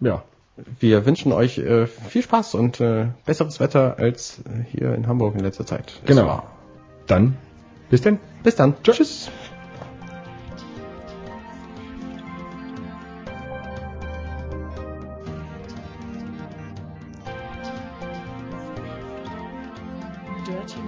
ja, 0.00 0.22
wir 0.80 1.04
wünschen 1.04 1.32
euch 1.32 1.58
äh, 1.58 1.86
viel 1.86 2.22
Spaß 2.22 2.54
und 2.54 2.80
äh, 2.80 3.08
besseres 3.24 3.60
Wetter 3.60 3.98
als 3.98 4.40
äh, 4.40 4.64
hier 4.70 4.94
in 4.94 5.06
Hamburg 5.06 5.34
in 5.34 5.40
letzter 5.40 5.66
Zeit. 5.66 6.00
Genau. 6.06 6.26
war. 6.26 6.52
dann 7.06 7.36
bis 7.90 8.00
denn. 8.00 8.18
Bis 8.42 8.56
dann. 8.56 8.74
Tschüss. 8.82 9.30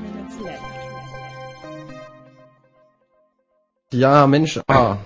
Minutes 0.03 0.41
Left. 0.45 0.63
Ja, 3.93 4.27
Mensch, 4.27 4.61
ah, 4.67 4.97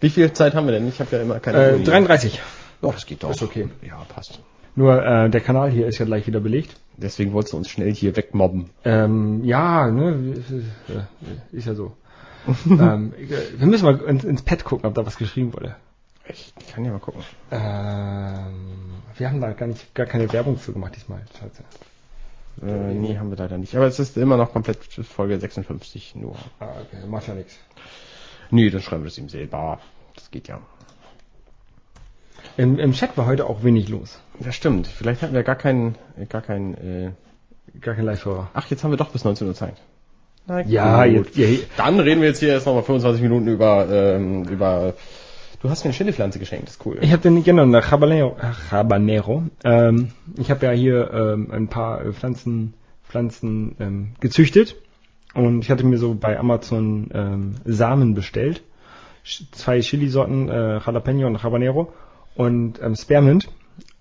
wie 0.00 0.10
viel 0.10 0.32
Zeit 0.32 0.54
haben 0.54 0.66
wir 0.66 0.72
denn? 0.72 0.88
Ich 0.88 1.00
habe 1.00 1.14
ja 1.14 1.22
immer 1.22 1.40
keine 1.40 1.58
Äh, 1.58 1.74
Uhr. 1.74 1.84
33. 1.84 2.40
Oh, 2.84 2.92
das 2.92 3.06
geht 3.06 3.22
doch. 3.22 3.30
Ist 3.30 3.42
okay. 3.42 3.68
Ja, 3.82 4.04
passt. 4.08 4.40
Nur 4.76 5.04
äh, 5.04 5.30
der 5.30 5.40
Kanal 5.40 5.70
hier 5.70 5.86
ist 5.86 5.98
ja 5.98 6.04
gleich 6.04 6.26
wieder 6.26 6.40
belegt. 6.40 6.76
Deswegen 6.96 7.32
wolltest 7.32 7.52
du 7.52 7.56
uns 7.56 7.68
schnell 7.68 7.92
hier 7.92 8.16
wegmobben. 8.16 8.70
Ähm, 8.84 9.44
ja, 9.44 9.90
ne, 9.90 10.34
äh, 10.88 11.56
ist 11.56 11.66
ja 11.66 11.74
so. 11.74 11.96
ähm, 12.66 13.12
wir 13.56 13.66
müssen 13.66 13.84
mal 13.84 14.00
ins, 14.02 14.24
ins 14.24 14.42
Pad 14.42 14.64
gucken, 14.64 14.86
ob 14.86 14.94
da 14.94 15.06
was 15.06 15.16
geschrieben 15.16 15.52
wurde. 15.54 15.76
Ich 16.28 16.52
kann 16.72 16.84
ja 16.84 16.92
mal 16.92 17.00
gucken. 17.00 17.22
Ähm, 17.50 19.00
wir 19.16 19.28
haben 19.30 19.40
da 19.40 19.52
gar 19.52 19.66
nicht 19.66 19.94
gar 19.94 20.06
keine 20.06 20.32
Werbung 20.32 20.56
für 20.56 20.72
gemacht 20.72 20.94
diesmal. 20.96 21.22
Scheiße. 21.38 21.62
Äh, 22.62 22.94
nee, 22.94 23.18
haben 23.18 23.30
wir 23.30 23.36
leider 23.36 23.58
nicht. 23.58 23.74
Aber 23.76 23.86
es 23.86 23.98
ist 23.98 24.16
immer 24.16 24.36
noch 24.36 24.52
komplett 24.52 24.78
Folge 24.84 25.38
56 25.38 26.14
nur. 26.16 26.36
Ah, 26.60 26.68
okay, 26.82 27.06
macht 27.06 27.28
ja 27.28 27.34
nichts. 27.34 27.58
Nee, 28.50 28.70
dann 28.70 28.80
schreiben 28.80 29.02
wir 29.02 29.08
es 29.08 29.18
ihm 29.18 29.28
selber. 29.28 29.80
Das 30.14 30.30
geht 30.30 30.48
ja. 30.48 30.60
Im, 32.56 32.78
Im 32.78 32.92
Chat 32.92 33.16
war 33.16 33.26
heute 33.26 33.46
auch 33.46 33.62
wenig 33.64 33.88
los. 33.88 34.18
Das 34.40 34.54
stimmt. 34.54 34.86
Vielleicht 34.86 35.22
hatten 35.22 35.34
wir 35.34 35.42
gar 35.42 35.56
keinen, 35.56 35.96
äh, 36.18 36.26
gar 36.26 36.42
keinen, 36.42 36.74
äh 36.74 37.10
Gar 37.80 37.96
kein 37.96 38.04
Live-Hörer. 38.04 38.50
Ach, 38.54 38.70
jetzt 38.70 38.84
haben 38.84 38.92
wir 38.92 38.96
doch 38.98 39.08
bis 39.10 39.24
19 39.24 39.48
Uhr 39.48 39.54
Zeit. 39.54 39.74
Na 40.46 40.60
Ja, 40.60 41.04
gut. 41.06 41.34
jetzt, 41.34 41.36
ja, 41.36 41.66
Dann 41.76 41.98
reden 41.98 42.20
wir 42.20 42.28
jetzt 42.28 42.38
hier 42.38 42.50
erst 42.50 42.66
nochmal 42.66 42.84
25 42.84 43.20
Minuten 43.20 43.48
über, 43.48 43.88
ähm, 43.90 44.44
über, 44.44 44.94
du 45.60 45.68
hast 45.70 45.82
mir 45.82 45.88
eine 45.88 45.94
Chili-Pflanze 45.96 46.38
geschenkt, 46.38 46.68
das 46.68 46.76
ist 46.76 46.86
cool. 46.86 46.98
Ich 47.00 47.10
habe 47.10 47.20
den 47.22 47.42
genau 47.42 47.66
nach 47.66 47.90
Habanero. 47.90 48.36
Habanero. 48.70 49.42
Ähm, 49.64 50.12
ich 50.38 50.52
habe 50.52 50.66
ja 50.66 50.72
hier 50.72 51.10
ähm, 51.12 51.50
ein 51.50 51.66
paar 51.66 52.04
äh, 52.06 52.12
Pflanzen 52.12 52.74
Pflanzen 53.02 53.74
ähm, 53.80 54.12
gezüchtet 54.20 54.76
und 55.34 55.62
ich 55.62 55.70
hatte 55.72 55.84
mir 55.84 55.98
so 55.98 56.14
bei 56.14 56.38
Amazon 56.38 57.10
ähm, 57.12 57.54
Samen 57.64 58.14
bestellt. 58.14 58.62
Sch- 59.26 59.50
Zwei 59.50 59.80
Chili-Sorten, 59.80 60.48
äh, 60.48 60.78
Jalapeno 60.78 61.26
und 61.26 61.42
Habanero 61.42 61.92
und 62.34 62.80
ähm, 62.82 62.96
Spearmint. 62.96 63.48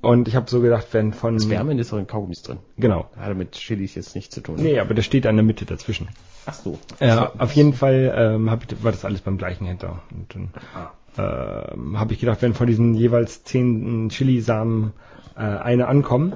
Und 0.01 0.27
ich 0.27 0.35
habe 0.35 0.49
so 0.49 0.59
gedacht, 0.59 0.87
wenn 0.91 1.13
von 1.13 1.39
Spermien 1.39 1.79
ist 1.79 1.93
doch 1.93 1.97
in 1.97 2.07
Kaugummis 2.07 2.41
drin. 2.41 2.59
genau. 2.77 3.09
Hat 3.17 3.37
mit 3.37 3.53
Chilis 3.53 3.95
jetzt 3.95 4.15
nichts 4.15 4.35
zu 4.35 4.41
tun. 4.41 4.57
Nee, 4.57 4.79
aber 4.79 4.93
der 4.93 5.01
steht 5.01 5.23
da 5.23 5.29
in 5.29 5.37
der 5.37 5.45
Mitte 5.45 5.65
dazwischen. 5.65 6.09
Ach 6.45 6.53
so. 6.53 6.77
Äh, 6.99 7.15
auf 7.15 7.53
jeden 7.53 7.73
Fall 7.73 8.13
ähm, 8.13 8.51
hab 8.51 8.69
ich, 8.69 8.83
war 8.83 8.91
das 8.91 9.05
alles 9.05 9.21
beim 9.21 9.37
gleichen 9.37 9.65
Händler. 9.65 10.01
Und 10.11 10.35
dann 10.35 10.49
ähm, 11.17 11.97
habe 11.97 12.13
ich 12.13 12.19
gedacht, 12.19 12.41
wenn 12.41 12.53
von 12.53 12.67
diesen 12.67 12.95
jeweils 12.95 13.45
zehn 13.45 14.09
Chili-Samen 14.09 14.91
äh, 15.37 15.39
eine 15.39 15.87
ankommen, 15.87 16.33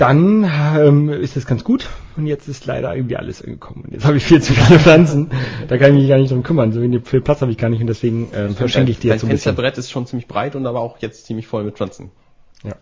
dann 0.00 0.44
ähm, 0.78 1.08
ist 1.10 1.36
das 1.36 1.46
ganz 1.46 1.64
gut 1.64 1.88
und 2.16 2.26
jetzt 2.26 2.48
ist 2.48 2.66
leider 2.66 2.94
irgendwie 2.96 3.16
alles 3.16 3.42
angekommen. 3.42 3.84
Und 3.84 3.92
jetzt 3.92 4.04
habe 4.06 4.16
ich 4.16 4.24
viel 4.24 4.40
zu 4.42 4.52
viele 4.54 4.78
Pflanzen, 4.78 5.30
da 5.68 5.78
kann 5.78 5.94
ich 5.94 6.00
mich 6.00 6.08
gar 6.08 6.18
nicht 6.18 6.30
drum 6.30 6.42
kümmern. 6.42 6.72
So 6.72 6.80
viel 7.04 7.20
Platz 7.20 7.40
habe 7.42 7.52
ich 7.52 7.58
gar 7.58 7.68
nicht 7.68 7.80
und 7.80 7.86
deswegen 7.86 8.28
ähm, 8.34 8.54
verschenke 8.54 8.90
ich 8.90 8.98
dir 8.98 9.08
Dein 9.08 9.14
jetzt 9.16 9.20
so 9.22 9.26
ein 9.26 9.30
bisschen. 9.30 9.42
Fensterbrett 9.54 9.78
ist 9.78 9.90
schon 9.90 10.06
ziemlich 10.06 10.26
breit 10.26 10.56
und 10.56 10.66
aber 10.66 10.80
auch 10.80 10.98
jetzt 10.98 11.26
ziemlich 11.26 11.46
voll 11.46 11.64
mit 11.64 11.76
Pflanzen. 11.76 12.10
Ja. 12.62 12.74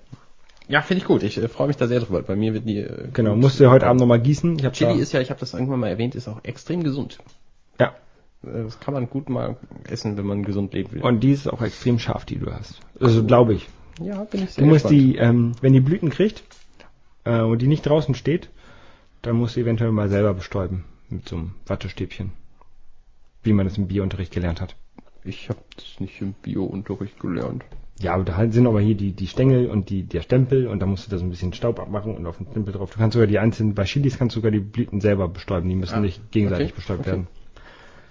Ja, 0.68 0.82
finde 0.82 1.00
ich 1.02 1.06
gut. 1.06 1.22
Ich 1.22 1.38
äh, 1.42 1.48
freue 1.48 1.66
mich 1.68 1.76
da 1.76 1.86
sehr 1.86 2.00
drüber. 2.00 2.22
Bei 2.22 2.36
mir 2.36 2.52
wird 2.54 2.68
die. 2.68 2.78
Äh, 2.80 3.08
Genau, 3.14 3.34
musst 3.36 3.58
du 3.58 3.70
heute 3.70 3.86
Abend 3.86 4.00
nochmal 4.00 4.20
gießen. 4.20 4.58
Ich 4.58 4.70
Chili 4.72 4.98
ist 5.00 5.12
ja, 5.12 5.20
ich 5.20 5.30
habe 5.30 5.40
das 5.40 5.54
irgendwann 5.54 5.80
mal 5.80 5.88
erwähnt, 5.88 6.14
ist 6.14 6.28
auch 6.28 6.44
extrem 6.44 6.82
gesund. 6.84 7.18
ja. 7.80 7.94
Äh, 8.44 8.64
Das 8.64 8.78
kann 8.78 8.92
man 8.94 9.08
gut 9.08 9.28
mal 9.30 9.56
essen, 9.90 10.16
wenn 10.18 10.26
man 10.26 10.42
gesund 10.44 10.74
leben 10.74 10.92
will. 10.92 11.02
Und 11.02 11.20
die 11.20 11.32
ist 11.32 11.48
auch 11.50 11.62
extrem 11.62 11.98
scharf, 11.98 12.24
die 12.26 12.36
du 12.38 12.52
hast. 12.52 12.80
Also 13.00 13.24
glaube 13.24 13.54
ich. 13.54 13.66
ja, 14.00 14.24
bin 14.24 14.44
ich 14.44 14.50
sehr 14.50 14.62
Du 14.64 14.68
musst 14.70 14.88
gespannt. 14.88 15.14
die, 15.14 15.16
ähm, 15.16 15.52
wenn 15.62 15.72
die 15.72 15.80
Blüten 15.80 16.10
kriegt 16.10 16.42
äh, 17.28 17.40
und 17.42 17.60
die 17.62 17.66
nicht 17.68 17.86
draußen 17.86 18.14
steht, 18.14 18.48
dann 19.22 19.36
musst 19.36 19.56
du 19.56 19.60
eventuell 19.60 19.92
mal 19.92 20.08
selber 20.08 20.34
bestäuben 20.34 20.84
mit 21.10 21.28
so 21.28 21.36
einem 21.36 21.54
Wattestäbchen. 21.66 22.32
Wie 23.42 23.52
man 23.52 23.66
es 23.66 23.78
im 23.78 23.86
Biounterricht 23.88 24.32
gelernt 24.32 24.60
hat. 24.60 24.74
Ich 25.24 25.48
habe 25.48 25.60
das 25.76 26.00
nicht 26.00 26.20
im 26.20 26.32
Bio-Unterricht 26.42 27.18
gelernt. 27.20 27.64
Ja, 28.00 28.14
aber 28.14 28.24
da 28.24 28.50
sind 28.50 28.66
aber 28.66 28.80
hier 28.80 28.94
die, 28.94 29.12
die 29.12 29.26
Stängel 29.26 29.66
und 29.68 29.90
die, 29.90 30.04
der 30.04 30.22
Stempel 30.22 30.68
und 30.68 30.78
da 30.80 30.86
musst 30.86 31.06
du 31.06 31.10
da 31.10 31.18
so 31.18 31.24
ein 31.24 31.30
bisschen 31.30 31.52
Staub 31.52 31.80
abmachen 31.80 32.16
und 32.16 32.26
auf 32.26 32.36
den 32.38 32.46
Stempel 32.50 32.72
drauf. 32.72 32.90
Du 32.92 32.98
kannst 32.98 33.14
sogar 33.14 33.26
die 33.26 33.38
einzelnen, 33.40 33.74
bei 33.74 33.84
Chilis 33.84 34.16
kannst 34.18 34.36
du 34.36 34.38
sogar 34.40 34.52
die 34.52 34.60
Blüten 34.60 35.00
selber 35.00 35.26
bestäuben. 35.28 35.68
Die 35.68 35.74
müssen 35.74 35.96
Ah, 35.96 36.00
nicht 36.00 36.30
gegenseitig 36.30 36.68
okay, 36.68 36.76
bestäubt 36.76 37.00
okay. 37.00 37.08
werden. 37.10 37.26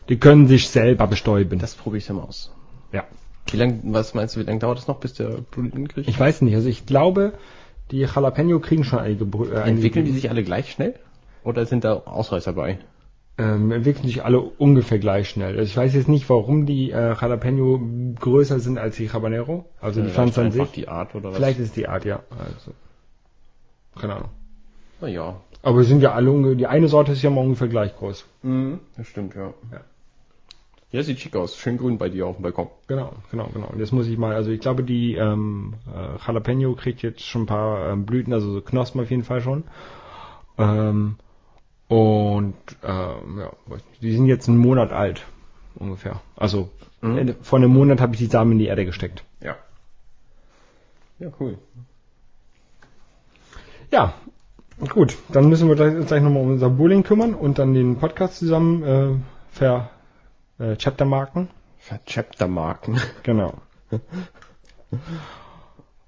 Die 0.10 0.18
können 0.18 0.48
sich 0.48 0.68
selber 0.70 1.08
bestäuben. 1.08 1.60
Das 1.60 1.76
probiere 1.76 2.00
ich 2.00 2.06
dann 2.08 2.18
mal 2.18 2.24
aus. 2.24 2.54
ja. 2.92 3.06
Wie 3.50 3.56
lang, 3.58 3.80
was 3.84 4.14
meinst 4.14 4.36
du, 4.36 4.42
wie 4.42 4.44
lange 4.44 4.60
dauert 4.60 4.78
es 4.80 4.88
noch, 4.88 5.00
bis 5.00 5.14
der 5.14 5.30
Blüten 5.52 5.88
kriegt? 5.88 6.10
Ich 6.10 6.20
weiß 6.20 6.42
nicht, 6.42 6.56
also 6.56 6.68
ich 6.68 6.86
glaube, 6.86 7.32
die 7.92 8.00
Jalapeno 8.00 8.60
kriegen 8.60 8.84
schon 8.84 9.00
einige, 9.00 9.24
äh, 9.26 9.70
Entwickeln 9.70 10.06
die 10.06 10.12
sich 10.12 10.30
alle 10.30 10.44
gleich 10.44 10.72
schnell? 10.72 10.96
Oder 11.44 11.66
sind 11.66 11.84
da 11.84 11.94
Ausreißer 12.06 12.54
bei? 12.54 12.80
ähm, 13.40 13.72
entwickeln 13.72 14.08
sich 14.08 14.26
alle 14.26 14.40
ungefähr 14.40 14.98
gleich 14.98 15.30
schnell. 15.30 15.52
Also 15.60 15.62
ich 15.70 15.78
weiß 15.78 15.94
jetzt 15.94 16.10
nicht, 16.10 16.28
warum 16.28 16.66
die 16.66 16.90
äh, 16.90 17.14
Jalapeno 17.14 17.80
größer 18.20 18.60
sind 18.60 18.80
als 18.80 18.96
die 18.96 19.12
Habanero, 19.14 19.66
also 19.80 20.02
die 20.02 20.10
Pflanze 20.10 20.42
an 20.42 20.52
sich. 20.52 20.72
die 20.72 20.88
Art 20.88 21.14
oder 21.14 21.30
was? 21.30 21.36
Vielleicht 21.38 21.60
ist 21.60 21.76
die 21.76 21.88
Art, 21.88 22.04
ja. 22.04 22.24
Also, 22.32 22.72
keine 24.02 24.16
Ahnung. 24.16 24.30
Naja. 25.02 25.40
Aber 25.62 25.84
sind 25.84 26.02
ja 26.02 26.14
alle, 26.14 26.32
unge- 26.32 26.56
die 26.56 26.66
eine 26.66 26.88
Sorte 26.88 27.12
ist 27.12 27.22
ja 27.22 27.30
mal 27.30 27.42
ungefähr 27.42 27.68
gleich 27.68 27.96
groß. 27.96 28.26
Mhm, 28.42 28.80
das 28.98 29.06
stimmt, 29.08 29.36
ja. 29.36 29.54
Ja. 29.72 29.82
Ja, 30.92 31.04
sieht 31.04 31.20
schick 31.20 31.36
aus. 31.36 31.58
Schön 31.58 31.78
grün 31.78 31.98
bei 31.98 32.10
dir 32.10 32.28
auf 32.28 32.38
dem 32.38 32.44
Balkon. 32.44 32.70
Genau, 32.88 33.14
genau, 33.30 33.50
genau. 33.54 33.68
Und 33.68 33.80
jetzt 33.80 33.92
muss 33.92 34.08
ich 34.08 34.18
mal, 34.18 34.36
also 34.36 34.52
ich 34.52 34.62
glaube, 34.62 34.84
die 34.84 35.16
ähm, 35.16 35.74
äh, 35.94 36.26
Jalapeno 36.26 36.74
kriegt 36.76 37.02
jetzt 37.02 37.24
schon 37.24 37.44
ein 37.44 37.48
paar 37.48 37.90
ähm, 37.90 38.06
Blüten, 38.06 38.34
also 38.34 38.52
so 38.52 38.62
Knospen 38.62 39.02
auf 39.02 39.10
jeden 39.10 39.24
Fall 39.24 39.42
schon. 39.42 39.66
Ähm, 40.58 41.16
und 41.90 42.56
ähm, 42.84 43.40
ja, 43.40 43.52
weiß 43.66 43.82
nicht, 43.90 44.02
die 44.02 44.14
sind 44.14 44.26
jetzt 44.26 44.48
einen 44.48 44.58
Monat 44.58 44.92
alt 44.92 45.26
ungefähr. 45.76 46.22
Also 46.36 46.70
Mhm. 47.02 47.36
Vor 47.42 47.60
einem 47.60 47.72
Monat 47.72 48.02
habe 48.02 48.14
ich 48.14 48.20
die 48.20 48.26
Samen 48.26 48.54
in 48.54 48.60
die 48.60 48.66
Erde 48.66 48.86
gesteckt. 48.86 49.24
Ja. 49.42 49.56
Ja, 51.20 51.30
cool. 51.40 51.58
Ja, 53.92 54.14
gut. 54.90 55.18
Dann 55.30 55.50
müssen 55.50 55.68
wir 55.68 55.76
gleich, 55.76 55.96
uns 55.96 56.08
gleich 56.08 56.22
nochmal 56.22 56.44
um 56.44 56.50
unser 56.50 56.70
Bowling 56.70 57.04
kümmern 57.04 57.34
und 57.34 57.60
dann 57.60 57.74
den 57.74 57.98
Podcast 57.98 58.38
zusammen 58.38 58.84
äh, 58.84 59.10
ver 59.52 59.90
äh, 60.60 60.76
Chaptermarken. 60.76 61.50
Chaptermarken. 62.06 63.00
Genau. 63.24 63.54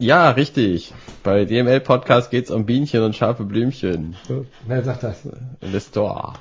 Ja, 0.02 0.30
richtig. 0.30 0.93
Bei 1.24 1.43
DML 1.43 1.82
Podcast 1.82 2.32
geht's 2.32 2.52
um 2.52 2.66
Bienchen 2.66 3.04
und 3.04 3.18
scharfe 3.18 3.43
Blümchen. 3.43 4.16
Wer 4.66 4.82
sagt 4.82 5.04
das? 5.04 5.26
In 5.26 5.74
der 5.74 5.82
Store. 5.82 6.36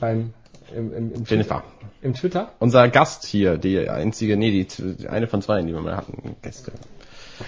Beim 0.00 0.32
im, 0.74 0.94
im, 0.94 1.12
im, 1.12 1.24
Jennifer. 1.24 1.62
im 2.00 2.14
Twitter? 2.14 2.52
Unser 2.58 2.88
Gast 2.88 3.26
hier, 3.26 3.58
die 3.58 3.86
einzige, 3.86 4.38
nee, 4.38 4.64
die 4.64 5.08
eine 5.08 5.26
von 5.26 5.42
zwei, 5.42 5.60
die 5.60 5.74
wir 5.74 5.80
mal 5.82 5.94
hatten, 5.94 6.36
Gäste. 6.40 6.72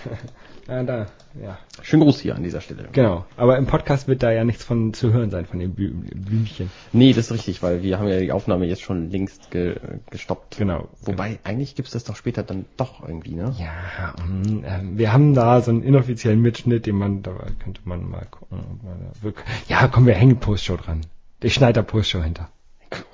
Ja, 0.67 0.83
da, 0.83 1.07
ja. 1.43 1.59
Schönen 1.83 2.05
Gruß 2.05 2.21
hier 2.21 2.35
an 2.37 2.43
dieser 2.43 2.63
Stelle. 2.63 2.89
Genau. 2.93 3.27
Aber 3.37 3.59
im 3.59 3.67
Podcast 3.67 4.09
wird 4.09 4.23
da 4.23 4.31
ja 4.33 4.45
nichts 4.45 4.65
von 4.65 4.95
zu 4.95 5.13
hören 5.13 5.31
sein, 5.31 5.45
von 5.45 5.59
den 5.59 5.75
Blü 5.75 5.91
Blümchen. 5.91 6.71
Nee, 6.93 7.13
das 7.13 7.27
ist 7.27 7.33
richtig, 7.33 7.63
weil 7.63 7.83
wir 7.83 7.99
haben 7.99 8.09
ja 8.09 8.19
die 8.19 8.33
Aufnahme 8.33 8.65
jetzt 8.65 8.81
schon 8.81 9.11
längst 9.11 9.51
ge 9.51 9.77
gestoppt. 10.11 10.57
Genau. 10.57 10.89
Wobei, 11.03 11.39
eigentlich 11.45 11.75
gibt's 11.75 11.91
das 11.91 12.05
doch 12.05 12.17
später 12.17 12.43
dann 12.43 12.65
doch 12.79 13.07
irgendwie, 13.07 13.35
ne? 13.35 13.55
Ja, 13.59 14.15
mm, 14.25 14.65
ähm, 14.65 14.97
wir 14.99 15.13
haben 15.13 15.35
da 15.35 15.61
so 15.61 15.71
einen 15.71 15.83
inoffiziellen 15.83 16.41
Mitschnitt, 16.41 16.87
den 16.87 16.97
man, 16.97 17.23
da 17.23 17.33
könnte 17.63 17.83
man 17.85 18.09
mal 18.09 18.27
gucken. 18.31 18.61
ob 18.61 18.83
man 18.83 19.01
da 19.01 19.23
wirklich- 19.23 19.47
Ja, 19.69 19.87
komm, 19.89 20.07
wir 20.07 20.15
hängen 20.15 20.39
Postshow 20.39 20.77
dran. 20.79 21.03
Ich 21.43 21.53
schneide 21.53 21.75
da 21.75 21.83
Postshow 21.83 22.23
hinter. 22.23 22.49
Cool. 22.91 23.05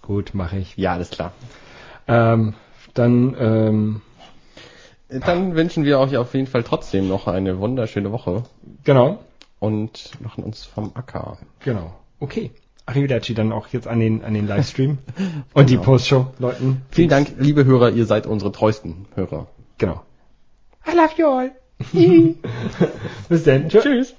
Gut, 0.00 0.34
mache 0.34 0.56
ich. 0.56 0.74
Ja, 0.78 0.94
alles 0.94 1.10
klar. 1.10 1.32
Ähm, 2.08 2.54
dann, 2.94 3.36
ähm, 3.38 4.00
Dann 5.08 5.54
wünschen 5.54 5.84
wir 5.84 5.98
euch 6.00 6.16
auf 6.16 6.34
jeden 6.34 6.46
Fall 6.46 6.62
trotzdem 6.64 7.08
noch 7.08 7.26
eine 7.28 7.58
wunderschöne 7.60 8.10
Woche 8.12 8.42
genau, 8.84 9.18
und 9.60 10.10
machen 10.20 10.42
uns 10.44 10.64
vom 10.64 10.90
Acker. 10.94 11.38
genau. 11.60 11.94
Okay. 12.18 12.50
Arrivederci 12.86 13.34
dann 13.34 13.50
auch 13.52 13.68
jetzt 13.68 13.88
an 13.88 13.98
den, 14.00 14.24
an 14.24 14.32
den 14.34 14.46
Livestream 14.46 14.98
und 15.54 15.70
die 15.70 15.74
Genau. 15.74 15.84
Postshow, 15.86 16.26
Leuten. 16.38 16.82
Vielen 16.90 17.08
Dank, 17.08 17.34
liebe 17.38 17.64
Hörer, 17.64 17.90
ihr 17.90 18.06
seid 18.06 18.26
unsere 18.26 18.52
treuesten 18.52 19.06
Hörer. 19.14 19.48
Genau. 19.78 20.02
I 20.86 20.94
love 20.96 21.10
you 21.16 21.26
all. 21.26 21.52
Bis 23.28 23.42
dann. 23.44 23.68
Tschüss. 23.68 24.14